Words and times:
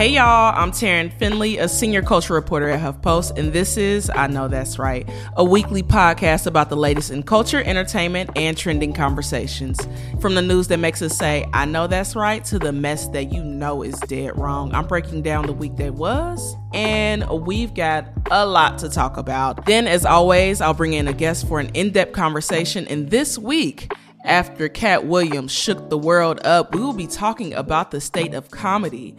Hey 0.00 0.14
y'all, 0.14 0.54
I'm 0.56 0.70
Taryn 0.70 1.12
Finley, 1.12 1.58
a 1.58 1.68
senior 1.68 2.00
culture 2.00 2.32
reporter 2.32 2.70
at 2.70 2.80
HuffPost, 2.80 3.36
and 3.38 3.52
this 3.52 3.76
is 3.76 4.08
I 4.08 4.28
Know 4.28 4.48
That's 4.48 4.78
Right, 4.78 5.06
a 5.36 5.44
weekly 5.44 5.82
podcast 5.82 6.46
about 6.46 6.70
the 6.70 6.76
latest 6.76 7.10
in 7.10 7.22
culture, 7.22 7.62
entertainment, 7.62 8.30
and 8.34 8.56
trending 8.56 8.94
conversations. 8.94 9.78
From 10.18 10.36
the 10.36 10.40
news 10.40 10.68
that 10.68 10.78
makes 10.78 11.02
us 11.02 11.18
say, 11.18 11.46
I 11.52 11.66
know 11.66 11.86
that's 11.86 12.16
right, 12.16 12.42
to 12.46 12.58
the 12.58 12.72
mess 12.72 13.08
that 13.08 13.30
you 13.30 13.44
know 13.44 13.82
is 13.82 14.00
dead 14.08 14.38
wrong. 14.38 14.74
I'm 14.74 14.86
breaking 14.86 15.20
down 15.20 15.44
the 15.44 15.52
week 15.52 15.76
that 15.76 15.92
was, 15.92 16.56
and 16.72 17.28
we've 17.28 17.74
got 17.74 18.06
a 18.30 18.46
lot 18.46 18.78
to 18.78 18.88
talk 18.88 19.18
about. 19.18 19.66
Then, 19.66 19.86
as 19.86 20.06
always, 20.06 20.62
I'll 20.62 20.72
bring 20.72 20.94
in 20.94 21.08
a 21.08 21.12
guest 21.12 21.46
for 21.46 21.60
an 21.60 21.68
in 21.74 21.90
depth 21.90 22.12
conversation, 22.12 22.88
and 22.88 23.10
this 23.10 23.36
week, 23.36 23.92
after 24.24 24.70
Katt 24.70 25.04
Williams 25.04 25.52
shook 25.52 25.90
the 25.90 25.98
world 25.98 26.40
up, 26.42 26.74
we 26.74 26.80
will 26.80 26.94
be 26.94 27.06
talking 27.06 27.52
about 27.52 27.90
the 27.90 28.00
state 28.00 28.32
of 28.32 28.50
comedy 28.50 29.14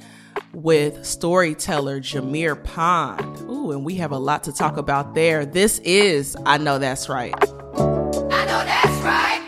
with 0.54 1.06
storyteller 1.06 2.00
Jameer 2.00 2.62
Pond. 2.64 3.42
Ooh, 3.42 3.72
and 3.72 3.86
we 3.86 3.96
have 3.96 4.12
a 4.12 4.18
lot 4.18 4.44
to 4.46 4.52
talk 4.52 4.78
about 4.78 5.16
there. 5.16 5.46
This 5.46 5.80
is 5.80 6.36
I 6.46 6.58
Know 6.58 6.78
That's 6.78 7.10
Right. 7.10 7.34
I 7.34 8.46
know 8.46 8.64
that's 8.66 9.04
right. 9.04 9.42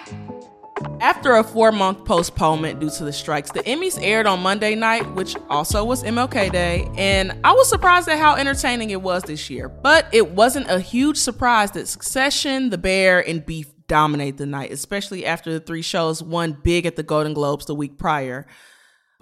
After 1.01 1.35
a 1.35 1.43
four 1.43 1.71
month 1.71 2.05
postponement 2.05 2.79
due 2.79 2.89
to 2.89 3.03
the 3.03 3.13
strikes, 3.13 3.51
the 3.51 3.59
Emmys 3.63 3.99
aired 4.01 4.25
on 4.25 4.41
Monday 4.41 4.75
night, 4.75 5.13
which 5.15 5.35
also 5.49 5.83
was 5.83 6.03
MLK 6.03 6.51
Day, 6.51 6.89
and 6.97 7.37
I 7.43 7.51
was 7.51 7.67
surprised 7.67 8.07
at 8.07 8.17
how 8.17 8.35
entertaining 8.35 8.91
it 8.91 9.01
was 9.01 9.23
this 9.23 9.49
year. 9.49 9.67
But 9.67 10.07
it 10.13 10.31
wasn't 10.31 10.69
a 10.69 10.79
huge 10.79 11.17
surprise 11.17 11.71
that 11.71 11.87
Succession, 11.87 12.69
The 12.69 12.77
Bear, 12.77 13.19
and 13.27 13.45
Beef 13.45 13.73
dominate 13.87 14.37
the 14.37 14.45
night, 14.45 14.71
especially 14.71 15.25
after 15.25 15.51
the 15.51 15.59
three 15.59 15.81
shows 15.81 16.23
won 16.23 16.57
big 16.63 16.85
at 16.85 16.95
the 16.95 17.03
Golden 17.03 17.33
Globes 17.33 17.65
the 17.65 17.75
week 17.75 17.97
prior. 17.97 18.47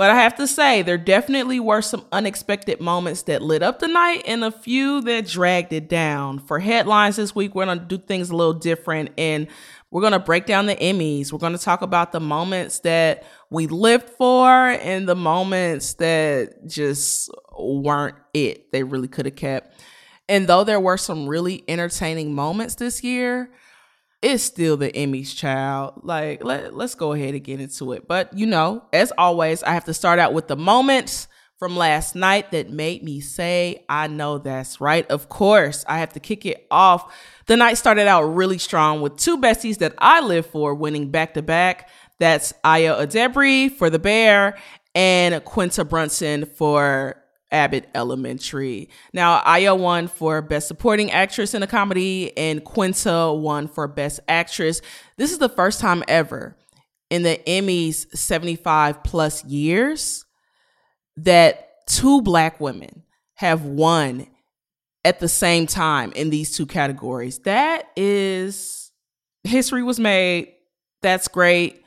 But 0.02 0.10
I 0.10 0.16
have 0.16 0.34
to 0.38 0.48
say, 0.48 0.82
there 0.82 0.98
definitely 0.98 1.60
were 1.60 1.84
some 1.84 2.08
unexpected 2.12 2.82
moments 2.82 3.22
that 3.22 3.44
lit 3.44 3.62
up 3.62 3.78
the 3.78 3.88
night 3.88 4.24
and 4.26 4.44
a 4.44 4.50
few 4.50 5.00
that 5.02 5.28
dragged 5.28 5.74
it 5.74 5.90
down. 5.90 6.40
For 6.40 6.58
headlines 6.58 7.18
this 7.18 7.36
week, 7.36 7.54
we're 7.54 7.66
going 7.66 7.78
to 7.78 7.86
do 7.86 8.00
things 8.00 8.32
a 8.32 8.36
little 8.36 8.56
different 8.56 9.12
and 9.16 9.46
we're 9.92 10.02
going 10.02 10.14
to 10.14 10.20
break 10.20 10.48
down 10.48 10.66
the 10.66 10.76
Emmys. 10.76 11.32
We're 11.32 11.38
going 11.38 11.56
to 11.56 11.64
talk 11.64 11.84
about 11.84 12.14
the 12.14 12.20
moments 12.20 12.80
that 12.80 13.26
we 13.52 13.68
lived 13.68 14.10
for 14.10 14.50
and 14.50 15.08
the 15.08 15.14
moments 15.14 15.94
that 15.94 16.66
just 16.66 17.30
weren't 17.60 18.16
it. 18.34 18.72
They 18.72 18.82
really 18.82 19.08
could 19.08 19.28
have 19.28 19.36
kept. 19.36 19.84
And 20.28 20.48
though 20.48 20.64
there 20.64 20.80
were 20.80 20.98
some 20.98 21.28
really 21.28 21.64
entertaining 21.68 22.34
moments 22.34 22.74
this 22.74 23.04
year, 23.04 23.52
it's 24.22 24.44
still 24.44 24.78
the 24.78 24.92
Emmys 24.92 25.36
child. 25.36 26.02
Like, 26.04 26.44
let, 26.44 26.76
let's 26.76 26.96
go 26.96 27.14
ahead 27.14 27.34
and 27.34 27.44
get 27.44 27.60
into 27.60 27.94
it. 27.94 28.08
But, 28.08 28.38
you 28.38 28.46
know, 28.46 28.84
as 28.94 29.12
always, 29.18 29.64
I 29.64 29.74
have 29.74 29.86
to 29.86 29.94
start 29.94 30.20
out 30.20 30.34
with 30.34 30.48
the 30.48 30.56
moments 30.56 31.28
from 31.58 31.76
last 31.76 32.16
night 32.16 32.52
that 32.52 32.72
made 32.72 33.04
me 33.04 33.20
say, 33.20 33.86
I 33.88 34.08
know 34.08 34.40
that's 34.40 34.82
right. 34.82 35.10
Of 35.12 35.30
course, 35.30 35.86
I 35.88 36.00
have 36.00 36.14
to 36.14 36.20
kick 36.20 36.46
it 36.46 36.66
off. 36.72 37.14
The 37.46 37.56
night 37.56 37.76
started 37.76 38.08
out 38.08 38.24
really 38.24 38.58
strong 38.58 39.02
with 39.02 39.18
two 39.18 39.38
besties 39.38 39.78
that 39.78 39.94
I 40.00 40.22
live 40.22 40.48
for 40.48 40.74
winning 40.74 41.12
back 41.12 41.36
to 41.36 41.42
back. 41.42 41.90
That's 42.20 42.54
Ayo 42.64 43.00
Edebiri 43.06 43.72
for 43.72 43.90
The 43.90 44.00
Bear 44.00 44.58
and 44.96 45.44
Quinta 45.46 45.86
Brunson 45.86 46.46
for 46.46 47.21
Abbott 47.52 47.90
Elementary. 47.94 48.90
Now, 49.14 49.42
Ayo 49.42 49.78
won 49.78 50.08
for 50.08 50.42
Best 50.42 50.68
Supporting 50.68 51.12
Actress 51.12 51.54
in 51.54 51.64
a 51.64 51.68
Comedy, 51.68 52.36
and 52.38 52.64
Quinta 52.64 53.34
won 53.34 53.68
for 53.68 53.88
Best 53.88 54.20
Actress. 54.28 54.82
This 55.18 55.32
is 55.32 55.38
the 55.38 55.50
first 55.50 55.80
time 55.80 56.04
ever 56.08 56.56
in 57.10 57.24
the 57.24 57.40
Emmys 57.46 58.08
75 58.16 59.04
plus 59.04 59.44
years 59.46 60.26
that 61.18 61.86
two 61.88 62.22
black 62.22 62.60
women 62.60 63.04
have 63.36 63.66
won 63.66 64.28
at 65.04 65.20
the 65.20 65.28
same 65.28 65.68
time 65.68 66.12
in 66.14 66.30
these 66.30 66.56
two 66.56 66.66
categories. 66.66 67.40
That 67.40 67.90
is 67.96 68.92
history 69.44 69.84
was 69.84 70.00
made. 70.00 70.54
That's 71.02 71.28
great. 71.28 71.84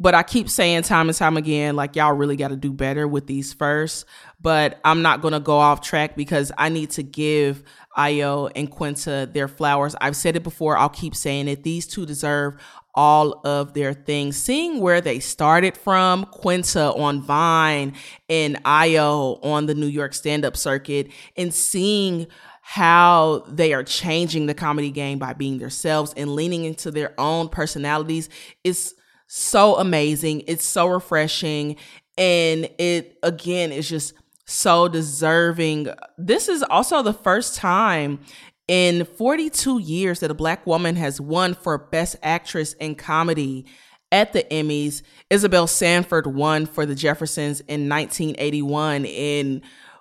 But 0.00 0.14
I 0.14 0.22
keep 0.22 0.48
saying 0.48 0.82
time 0.84 1.10
and 1.10 1.16
time 1.16 1.36
again, 1.36 1.76
like, 1.76 1.94
y'all 1.94 2.14
really 2.14 2.36
got 2.36 2.48
to 2.48 2.56
do 2.56 2.72
better 2.72 3.06
with 3.06 3.26
these 3.26 3.52
first. 3.52 4.06
But 4.40 4.80
I'm 4.82 5.02
not 5.02 5.20
going 5.20 5.32
to 5.32 5.40
go 5.40 5.58
off 5.58 5.82
track 5.82 6.16
because 6.16 6.50
I 6.56 6.70
need 6.70 6.90
to 6.92 7.02
give 7.02 7.62
Ayo 7.98 8.50
and 8.56 8.70
Quinta 8.70 9.28
their 9.30 9.46
flowers. 9.46 9.94
I've 10.00 10.16
said 10.16 10.36
it 10.36 10.42
before, 10.42 10.78
I'll 10.78 10.88
keep 10.88 11.14
saying 11.14 11.48
it. 11.48 11.62
These 11.62 11.86
two 11.86 12.06
deserve 12.06 12.54
all 12.94 13.46
of 13.46 13.74
their 13.74 13.92
things. 13.92 14.36
Seeing 14.36 14.80
where 14.80 15.02
they 15.02 15.20
started 15.20 15.76
from, 15.76 16.24
Quinta 16.24 16.92
on 16.94 17.20
Vine 17.20 17.92
and 18.28 18.56
Ayo 18.64 19.44
on 19.44 19.66
the 19.66 19.74
New 19.74 19.86
York 19.86 20.14
stand 20.14 20.46
up 20.46 20.56
circuit, 20.56 21.10
and 21.36 21.52
seeing 21.52 22.26
how 22.62 23.44
they 23.48 23.72
are 23.74 23.84
changing 23.84 24.46
the 24.46 24.54
comedy 24.54 24.90
game 24.90 25.18
by 25.18 25.32
being 25.34 25.58
themselves 25.58 26.14
and 26.16 26.34
leaning 26.34 26.64
into 26.64 26.90
their 26.90 27.12
own 27.18 27.48
personalities 27.48 28.28
is 28.64 28.94
so 29.32 29.76
amazing. 29.76 30.42
It's 30.48 30.64
so 30.64 30.88
refreshing. 30.88 31.76
And 32.18 32.68
it, 32.78 33.16
again, 33.22 33.70
is 33.70 33.88
just 33.88 34.12
so 34.44 34.88
deserving. 34.88 35.88
This 36.18 36.48
is 36.48 36.64
also 36.64 37.00
the 37.00 37.12
first 37.12 37.54
time 37.54 38.18
in 38.66 39.04
42 39.04 39.78
years 39.78 40.18
that 40.18 40.32
a 40.32 40.34
black 40.34 40.66
woman 40.66 40.96
has 40.96 41.20
won 41.20 41.54
for 41.54 41.78
Best 41.78 42.16
Actress 42.24 42.72
in 42.72 42.96
Comedy 42.96 43.66
at 44.10 44.32
the 44.32 44.42
Emmys. 44.50 45.02
Isabel 45.30 45.68
Sanford 45.68 46.26
won 46.26 46.66
for 46.66 46.84
The 46.84 46.96
Jeffersons 46.96 47.60
in 47.60 47.88
1981. 47.88 49.06
And 49.06 49.60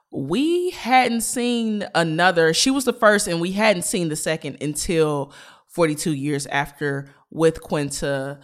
we 0.10 0.72
hadn't 0.72 1.22
seen 1.22 1.88
another, 1.94 2.52
she 2.52 2.72
was 2.72 2.86
the 2.86 2.94
first, 2.94 3.28
and 3.28 3.40
we 3.40 3.52
hadn't 3.52 3.84
seen 3.84 4.10
the 4.10 4.16
second 4.16 4.58
until 4.60 5.32
42 5.68 6.16
years 6.16 6.48
after 6.48 7.14
with 7.30 7.62
Quinta 7.62 8.40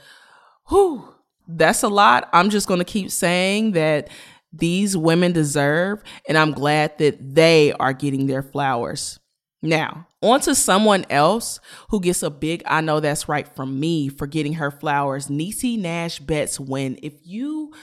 whew, 0.69 1.13
that's 1.47 1.83
a 1.83 1.87
lot. 1.87 2.29
I'm 2.33 2.49
just 2.49 2.67
going 2.67 2.79
to 2.79 2.85
keep 2.85 3.11
saying 3.11 3.73
that 3.73 4.09
these 4.51 4.95
women 4.95 5.33
deserve, 5.33 6.01
and 6.27 6.37
I'm 6.37 6.51
glad 6.51 6.97
that 6.99 7.35
they 7.35 7.73
are 7.73 7.93
getting 7.93 8.27
their 8.27 8.43
flowers. 8.43 9.19
Now, 9.61 10.07
on 10.21 10.41
to 10.41 10.55
someone 10.55 11.05
else 11.09 11.59
who 11.89 11.99
gets 11.99 12.23
a 12.23 12.29
big 12.29 12.63
I 12.65 12.81
know 12.81 12.99
that's 12.99 13.27
right 13.27 13.47
from 13.55 13.79
me 13.79 14.09
for 14.09 14.27
getting 14.27 14.53
her 14.53 14.71
flowers. 14.71 15.27
Niecy 15.27 15.77
Nash 15.77 16.19
Betts 16.19 16.59
win. 16.59 16.99
If 17.01 17.13
you 17.23 17.73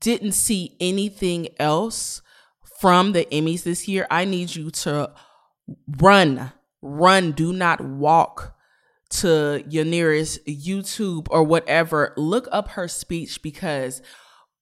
didn't 0.00 0.32
see 0.32 0.76
anything 0.80 1.48
else 1.58 2.22
from 2.80 3.12
the 3.12 3.24
Emmys 3.26 3.62
this 3.62 3.86
year, 3.86 4.06
I 4.10 4.24
need 4.24 4.54
you 4.54 4.70
to 4.70 5.12
run, 5.98 6.52
run, 6.82 7.32
do 7.32 7.52
not 7.52 7.80
walk 7.80 8.56
to 9.12 9.64
your 9.68 9.84
nearest 9.84 10.44
YouTube 10.46 11.26
or 11.30 11.42
whatever, 11.44 12.12
look 12.16 12.48
up 12.52 12.68
her 12.70 12.88
speech 12.88 13.42
because 13.42 14.02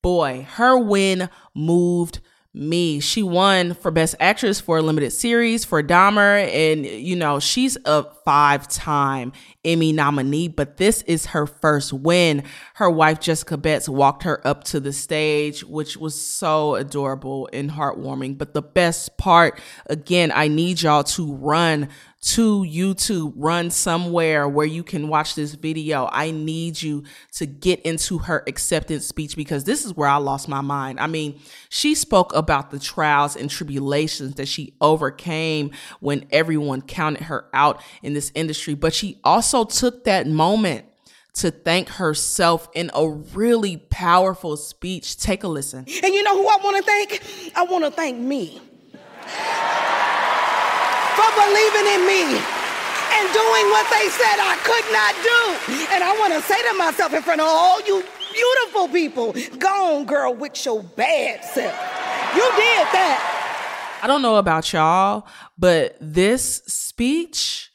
boy, 0.03 0.47
her 0.53 0.79
win 0.79 1.29
moved 1.55 2.21
me. 2.53 2.99
She 2.99 3.23
won 3.23 3.75
for 3.75 3.91
Best 3.91 4.17
Actress 4.19 4.61
for 4.61 4.79
a 4.79 4.83
limited 4.83 5.13
series 5.13 5.65
for 5.65 5.83
Dahmer, 5.83 6.45
and 6.53 6.85
you 6.85 7.15
know, 7.15 7.39
she's 7.39 7.79
a 7.85 8.05
five 8.25 8.67
time 8.67 9.33
Emmy 9.65 9.93
nominee, 9.93 10.49
but 10.49 10.77
this 10.77 11.03
is 11.03 11.27
her 11.27 11.47
first 11.47 11.93
win. 11.93 12.43
Her 12.75 12.91
wife, 12.91 13.21
Jessica 13.21 13.57
Betts, 13.57 13.89
walked 13.89 14.25
her 14.25 14.45
up 14.47 14.65
to 14.65 14.81
the 14.81 14.93
stage, 14.93 15.63
which 15.63 15.97
was 15.97 16.21
so 16.21 16.75
adorable 16.75 17.49
and 17.53 17.71
heartwarming. 17.71 18.37
But 18.37 18.55
the 18.55 18.63
best 18.63 19.17
part, 19.17 19.61
again, 19.87 20.33
I 20.35 20.49
need 20.49 20.83
y'all 20.83 21.05
to 21.05 21.33
run 21.33 21.89
to 22.23 22.63
YouTube, 22.63 23.33
run 23.35 23.71
somewhere 23.71 24.47
where 24.47 24.67
you 24.67 24.83
can 24.83 25.09
watch 25.09 25.35
this 25.35 25.55
video. 25.55 26.09
I 26.13 26.31
need 26.31 26.81
you 26.81 27.05
to 27.33 27.47
get 27.47 27.81
into 27.81 28.19
her 28.19 28.45
acceptance 28.47 29.07
speech 29.07 29.37
because 29.37 29.65
this 29.65 29.87
is 29.87 29.97
where 29.97 30.09
I 30.09 30.17
lost 30.17 30.47
my 30.47 30.61
mind. 30.61 31.01
I 31.01 31.07
mean, 31.07 31.41
she 31.71 31.95
spoke 31.95 32.35
about 32.35 32.71
the 32.71 32.79
trials 32.79 33.37
and 33.37 33.49
tribulations 33.49 34.35
that 34.35 34.49
she 34.49 34.75
overcame 34.83 35.71
when 36.01 36.27
everyone 36.31 36.83
counted 36.83 37.23
her 37.23 37.47
out 37.55 37.83
in 38.03 38.13
this 38.13 38.33
industry, 38.35 38.75
but 38.75 38.93
she 38.93 39.19
also 39.25 39.65
took 39.65 40.05
that 40.05 40.27
moment 40.27 40.85
to 41.33 41.51
thank 41.51 41.89
herself 41.89 42.69
in 42.75 42.91
a 42.93 43.09
really 43.09 43.79
powerful 43.79 44.59
speech. 44.59 45.17
Take 45.17 45.43
a 45.43 45.49
listen. 45.49 45.87
And 46.03 46.15
you 46.15 46.23
know 46.23 46.37
who 46.37 46.47
I 46.47 46.59
want 46.63 46.77
to 46.77 46.83
thank? 46.83 47.53
I 47.57 47.63
want 47.65 47.85
to 47.85 47.91
thank 47.91 48.19
me 48.19 48.61
believing 51.37 51.87
in 51.95 52.03
me 52.07 52.23
and 52.37 53.25
doing 53.35 53.67
what 53.75 53.87
they 53.91 54.07
said 54.09 54.37
I 54.39 54.57
could 54.63 54.87
not 54.95 55.13
do. 55.23 55.41
And 55.95 56.05
I 56.05 56.17
want 56.19 56.33
to 56.33 56.43
say 56.43 56.61
to 56.71 56.75
myself 56.79 57.13
in 57.13 57.23
front 57.23 57.41
of 57.41 57.47
all 57.49 57.81
you 57.83 58.03
beautiful 58.33 58.89
people, 58.89 59.35
go 59.59 59.99
on, 59.99 60.07
girl, 60.07 60.35
with 60.35 60.65
your 60.65 60.83
bad 60.83 61.45
self. 61.45 61.75
You 62.35 62.43
did 62.43 62.87
that. 62.95 63.99
I 64.03 64.07
don't 64.07 64.23
know 64.23 64.37
about 64.37 64.73
y'all, 64.73 65.27
but 65.59 65.97
this 66.01 66.63
speech 66.67 67.71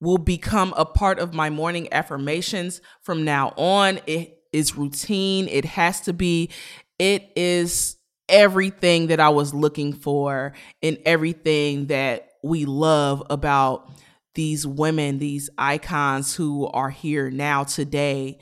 will 0.00 0.18
become 0.18 0.72
a 0.76 0.84
part 0.84 1.18
of 1.18 1.34
my 1.34 1.50
morning 1.50 1.88
affirmations 1.92 2.80
from 3.02 3.24
now 3.24 3.52
on. 3.56 4.00
It 4.06 4.38
is 4.52 4.76
routine, 4.76 5.48
it 5.48 5.64
has 5.64 6.00
to 6.02 6.12
be. 6.12 6.50
It 6.98 7.30
is 7.36 7.96
everything 8.28 9.08
that 9.08 9.20
I 9.20 9.28
was 9.30 9.52
looking 9.52 9.92
for 9.92 10.52
and 10.82 10.98
everything 11.04 11.86
that 11.86 12.27
we 12.48 12.64
love 12.64 13.22
about 13.30 13.90
these 14.34 14.66
women, 14.66 15.18
these 15.18 15.50
icons 15.58 16.34
who 16.34 16.66
are 16.68 16.90
here 16.90 17.30
now 17.30 17.64
today 17.64 18.38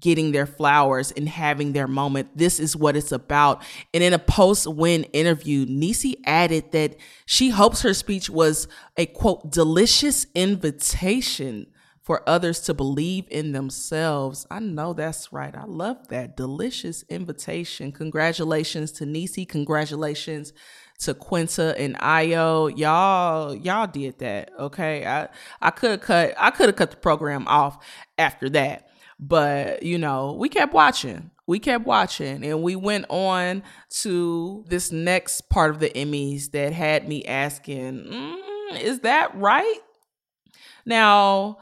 getting 0.00 0.32
their 0.32 0.46
flowers 0.46 1.12
and 1.12 1.28
having 1.28 1.72
their 1.72 1.86
moment. 1.86 2.28
This 2.34 2.58
is 2.58 2.74
what 2.74 2.96
it's 2.96 3.12
about. 3.12 3.62
And 3.92 4.02
in 4.02 4.12
a 4.12 4.18
post 4.18 4.66
win 4.66 5.04
interview, 5.04 5.66
Niecy 5.66 6.14
added 6.24 6.72
that 6.72 6.96
she 7.26 7.50
hopes 7.50 7.82
her 7.82 7.94
speech 7.94 8.30
was 8.30 8.66
a 8.96 9.06
quote, 9.06 9.50
delicious 9.50 10.26
invitation 10.34 11.66
for 12.00 12.28
others 12.28 12.60
to 12.60 12.74
believe 12.74 13.26
in 13.30 13.52
themselves. 13.52 14.46
I 14.50 14.58
know 14.58 14.94
that's 14.94 15.32
right. 15.32 15.54
I 15.54 15.64
love 15.64 16.08
that. 16.08 16.36
Delicious 16.36 17.04
invitation. 17.08 17.92
Congratulations 17.92 18.90
to 18.92 19.04
Niecy. 19.04 19.46
Congratulations 19.46 20.52
to 21.00 21.14
Quinta 21.14 21.74
and 21.78 21.98
Ayo. 21.98 22.76
Y'all, 22.76 23.54
y'all 23.54 23.86
did 23.86 24.18
that. 24.18 24.50
Okay. 24.58 25.06
I 25.06 25.28
I 25.60 25.70
could 25.70 25.90
have 25.90 26.00
cut 26.00 26.34
I 26.38 26.50
could 26.50 26.66
have 26.66 26.76
cut 26.76 26.90
the 26.90 26.96
program 26.96 27.46
off 27.48 27.84
after 28.18 28.48
that. 28.50 28.88
But 29.18 29.82
you 29.82 29.98
know, 29.98 30.36
we 30.38 30.48
kept 30.48 30.72
watching. 30.72 31.30
We 31.46 31.58
kept 31.58 31.84
watching 31.84 32.44
and 32.44 32.62
we 32.62 32.76
went 32.76 33.06
on 33.08 33.62
to 34.02 34.64
this 34.68 34.92
next 34.92 35.48
part 35.50 35.70
of 35.70 35.80
the 35.80 35.90
Emmys 35.90 36.52
that 36.52 36.72
had 36.72 37.08
me 37.08 37.24
asking, 37.24 38.04
mm, 38.04 38.80
is 38.80 39.00
that 39.00 39.34
right? 39.34 39.80
Now, 40.86 41.58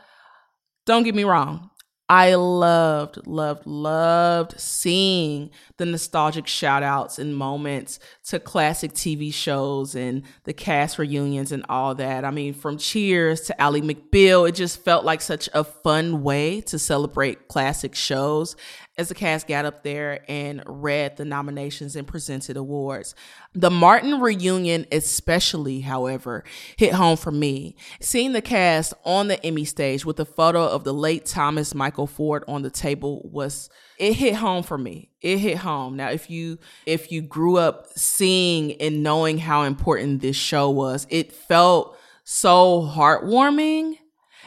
don't 0.84 1.05
get 1.05 1.14
me 1.14 1.25
wrong. 1.25 1.70
I 2.10 2.37
loved, 2.37 3.26
loved, 3.26 3.66
loved 3.66 4.58
seeing 4.58 5.50
the 5.76 5.84
nostalgic 5.84 6.46
shout 6.46 6.82
outs 6.82 7.19
and 7.19 7.37
moments 7.37 8.00
to 8.28 8.40
classic 8.40 8.93
TV 8.93 9.32
shows 9.32 9.94
and 9.94 10.22
the 10.44 10.55
cast 10.55 10.99
reunions 10.99 11.52
and 11.52 11.66
all 11.69 11.94
that. 11.96 12.25
I 12.25 12.31
mean, 12.31 12.55
from 12.55 12.78
Cheers 12.78 13.43
to 13.43 13.60
Ally 13.60 13.81
McBeal, 13.81 14.49
it 14.49 14.52
just 14.52 14.82
felt 14.82 15.05
like 15.05 15.20
such 15.20 15.50
a 15.52 15.62
fun 15.62 16.22
way 16.22 16.62
to 16.62 16.78
celebrate 16.78 17.46
classic 17.49 17.94
shows 17.94 18.56
as 18.98 19.08
the 19.08 19.14
cast 19.14 19.46
got 19.46 19.64
up 19.64 19.84
there 19.84 20.24
and 20.28 20.60
read 20.66 21.16
the 21.16 21.24
nominations 21.24 21.94
and 21.94 22.06
presented 22.06 22.56
awards. 22.56 23.14
The 23.54 23.70
Martin 23.70 24.20
reunion, 24.20 24.86
especially, 24.90 25.80
however, 25.80 26.42
hit 26.76 26.92
home 26.92 27.16
for 27.16 27.30
me. 27.30 27.76
Seeing 28.00 28.32
the 28.32 28.42
cast 28.42 28.92
on 29.04 29.28
the 29.28 29.42
Emmy 29.46 29.64
stage 29.64 30.04
with 30.04 30.18
a 30.18 30.24
photo 30.24 30.64
of 30.66 30.82
the 30.82 30.92
late 30.92 31.24
Thomas 31.24 31.72
Mikal 31.72 32.08
Ford 32.08 32.42
on 32.48 32.62
the 32.62 32.70
table 32.70 33.22
was 33.32 33.70
it 33.98 34.14
hit 34.14 34.34
home 34.34 34.64
for 34.64 34.76
me. 34.76 35.10
It 35.20 35.38
hit 35.38 35.58
home. 35.58 35.96
Now, 35.96 36.10
if 36.10 36.28
you 36.28 36.58
if 36.84 37.12
you 37.12 37.22
grew 37.22 37.56
up 37.56 37.86
seeing 37.96 38.72
and 38.80 39.02
knowing 39.04 39.38
how 39.38 39.62
important 39.62 40.22
this 40.22 40.36
show 40.36 40.70
was, 40.70 41.06
it 41.08 41.32
felt 41.32 41.96
so 42.24 42.82
heartwarming, 42.82 43.94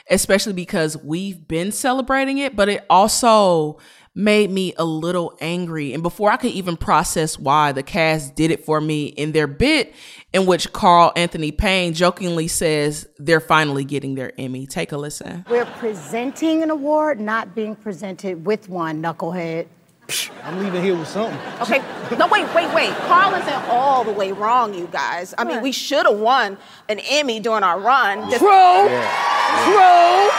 especially 0.10 0.54
because 0.54 0.98
we've 0.98 1.48
been 1.48 1.72
celebrating 1.72 2.38
it, 2.38 2.56
but 2.56 2.70
it 2.70 2.86
also 2.90 3.80
made 4.14 4.50
me 4.50 4.74
a 4.78 4.84
little 4.84 5.38
angry. 5.40 5.94
And 5.94 6.04
before 6.04 6.32
I 6.32 6.38
could 6.38 6.52
even 6.52 6.76
process 6.76 7.40
why, 7.40 7.72
the 7.72 7.84
cast 7.84 8.36
did 8.36 8.52
it 8.52 8.66
for 8.66 8.82
me 8.82 9.06
in 9.06 9.32
their 9.32 9.48
bit 9.48 9.94
in 10.34 10.46
which 10.46 10.72
Carl 10.74 11.14
Anthony 11.16 11.52
Payne 11.52 11.94
jokingly 11.94 12.48
says 12.48 13.08
they're 13.18 13.40
finally 13.40 13.86
getting 13.86 14.16
their 14.16 14.34
Emmy. 14.38 14.68
Take 14.68 14.92
a 14.92 14.98
listen. 14.98 15.46
We're 15.50 15.66
presenting 15.66 16.64
an 16.64 16.70
award, 16.70 17.20
not 17.20 17.56
being 17.56 17.76
presented 17.76 18.46
with 18.46 18.68
one, 18.70 19.02
knucklehead. 19.02 19.68
I'm 20.44 20.60
leaving 20.60 20.84
here 20.84 20.96
with 20.96 21.08
something. 21.08 21.40
Okay, 21.62 21.82
no, 22.18 22.28
wait, 22.28 22.54
wait, 22.54 22.74
wait. 22.74 22.94
Carl 23.08 23.34
isn't 23.36 23.70
all 23.70 24.04
the 24.04 24.12
way 24.12 24.32
wrong, 24.32 24.74
you 24.74 24.88
guys. 24.92 25.34
I 25.38 25.44
mean, 25.44 25.62
we 25.62 25.72
should 25.72 26.06
have 26.06 26.18
won 26.18 26.58
an 26.90 27.00
Emmy 27.10 27.40
during 27.40 27.64
our 27.64 27.80
run. 27.80 28.30
Just- 28.30 28.40
True. 28.40 28.88
True. 29.66 30.30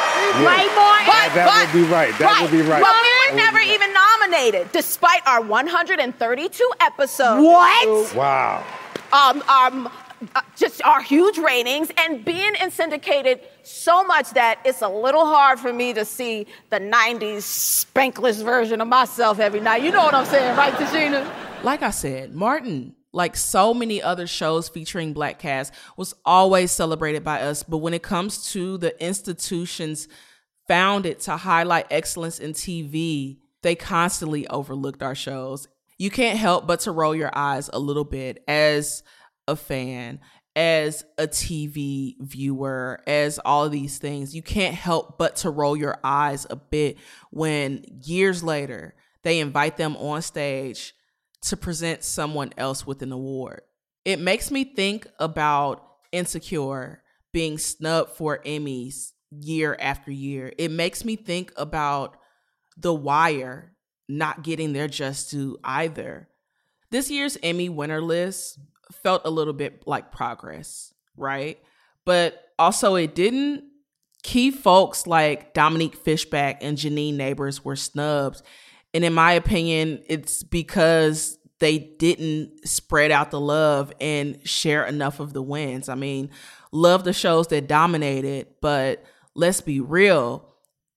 Right, 0.40 0.70
Martin? 0.74 1.06
But, 1.06 1.34
that 1.34 1.46
but, 1.46 1.74
would 1.74 1.84
be 1.84 1.92
right. 1.92 2.18
That 2.18 2.40
would 2.40 2.50
be 2.50 2.62
right. 2.62 2.80
But 2.80 2.94
we 3.02 3.32
were 3.32 3.36
never 3.36 3.58
even 3.60 3.92
nominated, 3.92 4.72
despite 4.72 5.26
our 5.26 5.42
132 5.42 6.70
episodes. 6.80 7.42
What? 7.44 8.14
Wow. 8.16 8.64
Um, 9.12 9.42
um, 9.48 9.90
uh, 10.34 10.40
just 10.56 10.82
our 10.84 11.02
huge 11.02 11.36
ratings 11.38 11.90
and 11.98 12.24
being 12.24 12.52
in 12.60 12.70
syndicated 12.70 13.40
so 13.64 14.04
much 14.04 14.30
that 14.30 14.60
it's 14.64 14.82
a 14.82 14.88
little 14.88 15.26
hard 15.26 15.58
for 15.58 15.72
me 15.72 15.92
to 15.94 16.04
see 16.04 16.46
the 16.70 16.78
90s 16.78 17.42
spankless 17.42 18.42
version 18.42 18.80
of 18.80 18.88
myself 18.88 19.38
every 19.38 19.60
night. 19.60 19.82
You 19.82 19.90
know 19.90 20.02
what 20.02 20.14
I'm 20.14 20.26
saying, 20.26 20.56
right, 20.56 20.72
Tichina? 20.74 21.64
Like 21.64 21.82
I 21.82 21.90
said, 21.90 22.34
Martin, 22.34 22.94
like 23.12 23.36
so 23.36 23.72
many 23.74 24.02
other 24.02 24.26
shows 24.26 24.68
featuring 24.68 25.12
black 25.12 25.38
cast, 25.38 25.72
was 25.96 26.14
always 26.24 26.70
celebrated 26.72 27.22
by 27.22 27.42
us. 27.42 27.62
But 27.62 27.78
when 27.78 27.94
it 27.94 28.02
comes 28.02 28.50
to 28.52 28.78
the 28.78 29.00
institutions 29.04 30.08
founded 30.66 31.20
to 31.20 31.36
highlight 31.36 31.86
excellence 31.90 32.38
in 32.38 32.52
TV, 32.52 33.38
they 33.62 33.74
constantly 33.74 34.46
overlooked 34.48 35.02
our 35.02 35.14
shows. 35.14 35.68
You 35.98 36.10
can't 36.10 36.38
help 36.38 36.66
but 36.66 36.80
to 36.80 36.90
roll 36.90 37.14
your 37.14 37.30
eyes 37.32 37.70
a 37.72 37.78
little 37.78 38.04
bit 38.04 38.42
as 38.48 39.02
a 39.46 39.56
fan, 39.56 40.20
as 40.54 41.04
a 41.16 41.26
TV 41.26 42.16
viewer, 42.20 43.00
as 43.06 43.38
all 43.38 43.68
these 43.68 43.98
things. 43.98 44.34
You 44.34 44.42
can't 44.42 44.74
help 44.74 45.18
but 45.18 45.36
to 45.36 45.50
roll 45.50 45.76
your 45.76 45.98
eyes 46.04 46.46
a 46.50 46.56
bit 46.56 46.98
when 47.30 47.84
years 48.04 48.42
later 48.42 48.94
they 49.22 49.40
invite 49.40 49.76
them 49.76 49.96
on 49.96 50.22
stage 50.22 50.94
to 51.42 51.56
present 51.56 52.04
someone 52.04 52.52
else 52.56 52.86
with 52.86 53.02
an 53.02 53.12
award. 53.12 53.62
It 54.04 54.18
makes 54.18 54.50
me 54.50 54.64
think 54.64 55.06
about 55.18 55.86
Insecure 56.12 57.02
being 57.32 57.56
snubbed 57.56 58.10
for 58.10 58.42
Emmys 58.44 59.12
year 59.30 59.76
after 59.80 60.10
year. 60.10 60.52
It 60.58 60.70
makes 60.70 61.04
me 61.04 61.16
think 61.16 61.52
about 61.56 62.16
The 62.76 62.92
Wire 62.92 63.72
not 64.08 64.42
getting 64.42 64.72
their 64.72 64.88
just 64.88 65.30
due 65.30 65.58
either. 65.64 66.28
This 66.90 67.10
year's 67.10 67.38
Emmy 67.42 67.70
winner 67.70 68.02
list 68.02 68.58
felt 68.92 69.22
a 69.24 69.30
little 69.30 69.52
bit 69.52 69.84
like 69.86 70.12
progress, 70.12 70.92
right? 71.16 71.58
But 72.04 72.42
also, 72.58 72.94
it 72.94 73.14
didn't. 73.14 73.64
Key 74.22 74.50
folks 74.50 75.06
like 75.06 75.52
Dominique 75.52 75.96
Fishback 75.96 76.62
and 76.62 76.78
Janine 76.78 77.14
Neighbors 77.14 77.64
were 77.64 77.76
snubbed. 77.76 78.42
And 78.94 79.04
in 79.04 79.12
my 79.12 79.32
opinion, 79.32 80.02
it's 80.06 80.42
because 80.42 81.38
they 81.58 81.78
didn't 81.78 82.68
spread 82.68 83.10
out 83.10 83.30
the 83.30 83.40
love 83.40 83.92
and 84.00 84.38
share 84.46 84.84
enough 84.84 85.20
of 85.20 85.32
the 85.32 85.42
wins. 85.42 85.88
I 85.88 85.94
mean, 85.94 86.30
love 86.72 87.04
the 87.04 87.12
shows 87.12 87.48
that 87.48 87.68
dominated, 87.68 88.48
but 88.60 89.04
let's 89.34 89.60
be 89.60 89.80
real. 89.80 90.48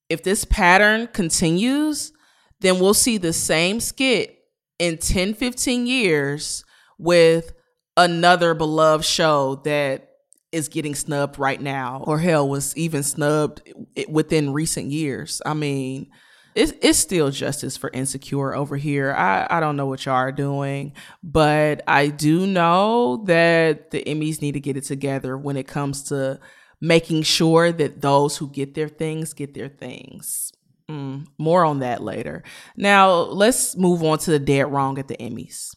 If 0.08 0.22
this 0.22 0.44
pattern 0.44 1.08
continues, 1.08 2.12
then 2.60 2.78
we'll 2.80 2.94
see 2.94 3.18
the 3.18 3.32
same 3.32 3.80
skit 3.80 4.38
in 4.78 4.98
10, 4.98 5.34
15 5.34 5.86
years 5.86 6.64
with 6.98 7.52
another 7.96 8.54
beloved 8.54 9.04
show 9.04 9.56
that 9.64 10.10
is 10.52 10.68
getting 10.68 10.94
snubbed 10.94 11.38
right 11.38 11.60
now, 11.60 12.04
or 12.06 12.18
hell, 12.18 12.48
was 12.48 12.76
even 12.76 13.02
snubbed 13.02 13.62
within 14.08 14.52
recent 14.52 14.90
years. 14.90 15.42
I 15.44 15.54
mean, 15.54 16.10
it's, 16.54 16.72
it's 16.80 16.98
still 16.98 17.30
justice 17.30 17.76
for 17.76 17.90
insecure 17.90 18.54
over 18.54 18.76
here. 18.76 19.12
I, 19.12 19.46
I 19.50 19.60
don't 19.60 19.76
know 19.76 19.86
what 19.86 20.06
y'all 20.06 20.14
are 20.14 20.32
doing, 20.32 20.94
but 21.22 21.82
I 21.86 22.08
do 22.08 22.46
know 22.46 23.24
that 23.26 23.90
the 23.90 24.02
Emmys 24.04 24.40
need 24.40 24.52
to 24.52 24.60
get 24.60 24.76
it 24.76 24.84
together 24.84 25.36
when 25.36 25.56
it 25.56 25.66
comes 25.66 26.04
to 26.04 26.40
making 26.80 27.22
sure 27.22 27.72
that 27.72 28.00
those 28.00 28.36
who 28.36 28.48
get 28.48 28.74
their 28.74 28.88
things 28.88 29.34
get 29.34 29.54
their 29.54 29.68
things. 29.68 30.52
Mm, 30.88 31.26
more 31.36 31.64
on 31.64 31.80
that 31.80 32.02
later. 32.02 32.44
Now, 32.76 33.12
let's 33.12 33.76
move 33.76 34.02
on 34.02 34.18
to 34.18 34.30
the 34.30 34.38
dead 34.38 34.70
wrong 34.70 34.98
at 34.98 35.08
the 35.08 35.16
Emmys. 35.16 35.74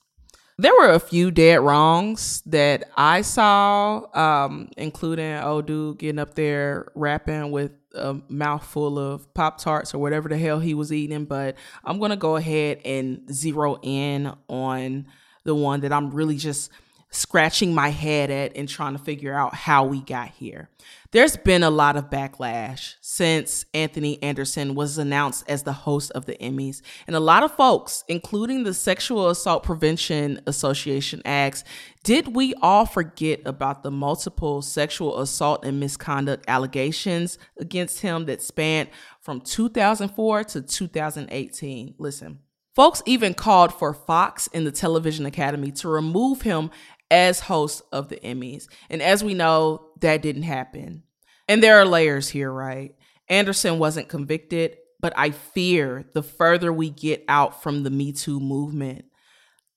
There 0.60 0.74
were 0.78 0.89
a 0.89 1.00
few 1.00 1.32
dead 1.32 1.62
wrongs 1.62 2.44
that 2.46 2.89
I 2.98 3.22
saw, 3.22 4.04
um, 4.13 4.68
including 4.75 5.38
old 5.38 5.68
dude 5.68 6.00
getting 6.00 6.20
up 6.20 6.36
there 6.36 6.92
rapping 6.96 7.51
with 7.51 7.72
a 7.96 8.18
mouthful 8.28 9.00
of 9.00 9.34
Pop 9.34 9.58
Tarts 9.58 9.94
or 9.94 10.00
whatever 10.00 10.28
the 10.28 10.38
hell 10.38 10.60
he 10.60 10.74
was 10.74 10.92
eating. 10.92 11.24
But 11.24 11.56
I'm 11.86 11.98
going 11.98 12.12
to 12.12 12.18
go 12.18 12.36
ahead 12.36 12.82
and 12.84 13.34
zero 13.34 13.80
in 13.82 14.34
on 14.50 15.08
the 15.46 15.56
one 15.56 15.80
that 15.80 15.94
I'm 15.94 16.12
really 16.12 16.36
just 16.36 16.72
scratching 17.12 17.74
my 17.74 17.89
head 17.89 18.30
at 18.30 18.56
and 18.56 18.70
trying 18.70 18.94
to 18.94 19.00
figure 19.00 19.34
out 19.34 19.56
how 19.56 19.84
we 19.84 20.01
got 20.01 20.30
here. 20.30 20.70
There's 21.12 21.36
been 21.36 21.63
a 21.63 21.72
lot 21.72 21.98
of 21.98 22.12
backlash 22.12 22.96
since 23.01 23.66
Anthony 23.74 24.22
Anderson 24.22 24.75
was 24.75 25.00
announced 25.00 25.44
as 25.48 25.63
the 25.63 25.74
host 25.74 26.12
of 26.12 26.28
the 26.28 26.36
Emmys. 26.36 26.84
And 27.08 27.16
a 27.16 27.20
lot 27.20 27.42
of 27.42 27.51
folks, 27.56 28.04
including 28.08 28.63
the 28.63 28.75
Sexual 28.75 29.30
Assault 29.30 29.63
Prevention 29.63 30.39
Association, 30.46 31.24
asks 31.25 31.63
Did 32.04 32.36
we 32.36 32.54
all 32.62 32.86
forget 32.86 33.42
about 33.44 33.82
the 33.82 33.92
multiple 33.92 34.62
sexual 34.62 35.20
assault 35.20 35.66
and 35.66 35.80
misconduct 35.80 36.46
allegations 36.48 37.39
against 37.58 38.01
him 38.01 38.25
that 38.25 38.44
spanned 38.44 38.89
from 39.20 39.42
2004 39.42 40.44
to 40.44 40.62
2018? 40.62 41.96
Listen. 41.98 42.39
Folks 42.75 43.01
even 43.06 43.34
called 43.34 43.74
for 43.74 43.94
Fox 43.94 44.48
and 44.54 44.66
the 44.66 44.72
Television 44.72 45.25
Academy 45.25 45.72
to 45.72 45.89
remove 45.89 46.44
him 46.44 46.70
as 47.12 47.39
host 47.39 47.82
of 47.92 48.10
the 48.10 48.18
Emmys. 48.18 48.68
And 48.89 49.01
as 49.01 49.24
we 49.24 49.34
know, 49.34 49.88
that 50.01 50.22
didn't 50.22 50.44
happen. 50.44 51.04
And 51.48 51.63
there 51.63 51.80
are 51.80 51.86
layers 51.86 52.30
here, 52.30 52.51
right? 52.51 52.96
Anderson 53.28 53.80
wasn't 53.80 54.10
convicted, 54.10 54.78
but 55.00 55.13
I 55.16 55.32
fear 55.32 56.06
the 56.13 56.24
further 56.24 56.72
we 56.74 56.89
get 56.89 57.24
out 57.28 57.63
from 57.63 57.84
the 57.84 57.89
Me 57.89 58.12
Too 58.12 58.39
movement, 58.39 59.06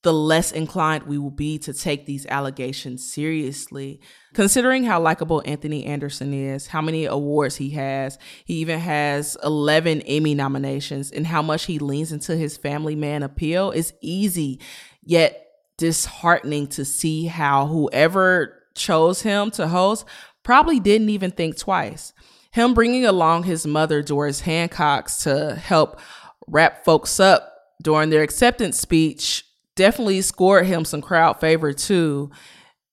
the 0.01 0.13
less 0.13 0.51
inclined 0.51 1.03
we 1.03 1.17
will 1.17 1.31
be 1.31 1.57
to 1.59 1.73
take 1.73 2.05
these 2.05 2.25
allegations 2.25 3.11
seriously. 3.11 4.01
Considering 4.33 4.83
how 4.83 4.99
likable 4.99 5.41
Anthony 5.45 5.85
Anderson 5.85 6.33
is, 6.33 6.67
how 6.67 6.81
many 6.81 7.05
awards 7.05 7.55
he 7.55 7.69
has, 7.71 8.17
he 8.43 8.55
even 8.55 8.79
has 8.79 9.37
11 9.43 10.01
Emmy 10.01 10.35
nominations, 10.35 11.09
and 11.09 11.25
how 11.25 11.41
much 11.41 11.65
he 11.65 11.79
leans 11.79 12.11
into 12.11 12.35
his 12.35 12.57
family 12.57 12.95
man 12.95 13.23
appeal 13.23 13.71
is 13.71 13.93
easy, 14.01 14.59
yet 15.03 15.42
disheartening 15.77 16.67
to 16.67 16.85
see 16.85 17.25
how 17.25 17.67
whoever 17.67 18.63
chose 18.75 19.21
him 19.21 19.51
to 19.51 19.67
host 19.67 20.05
probably 20.43 20.79
didn't 20.79 21.09
even 21.09 21.31
think 21.31 21.57
twice. 21.57 22.13
Him 22.51 22.73
bringing 22.73 23.05
along 23.05 23.43
his 23.43 23.65
mother, 23.65 24.01
Doris 24.01 24.41
Hancox, 24.41 25.23
to 25.23 25.55
help 25.55 25.99
wrap 26.47 26.85
folks 26.85 27.19
up 27.19 27.51
during 27.81 28.09
their 28.09 28.21
acceptance 28.21 28.79
speech 28.79 29.45
definitely 29.75 30.21
scored 30.21 30.65
him 30.65 30.85
some 30.85 31.01
crowd 31.01 31.39
favor 31.39 31.73
too. 31.73 32.31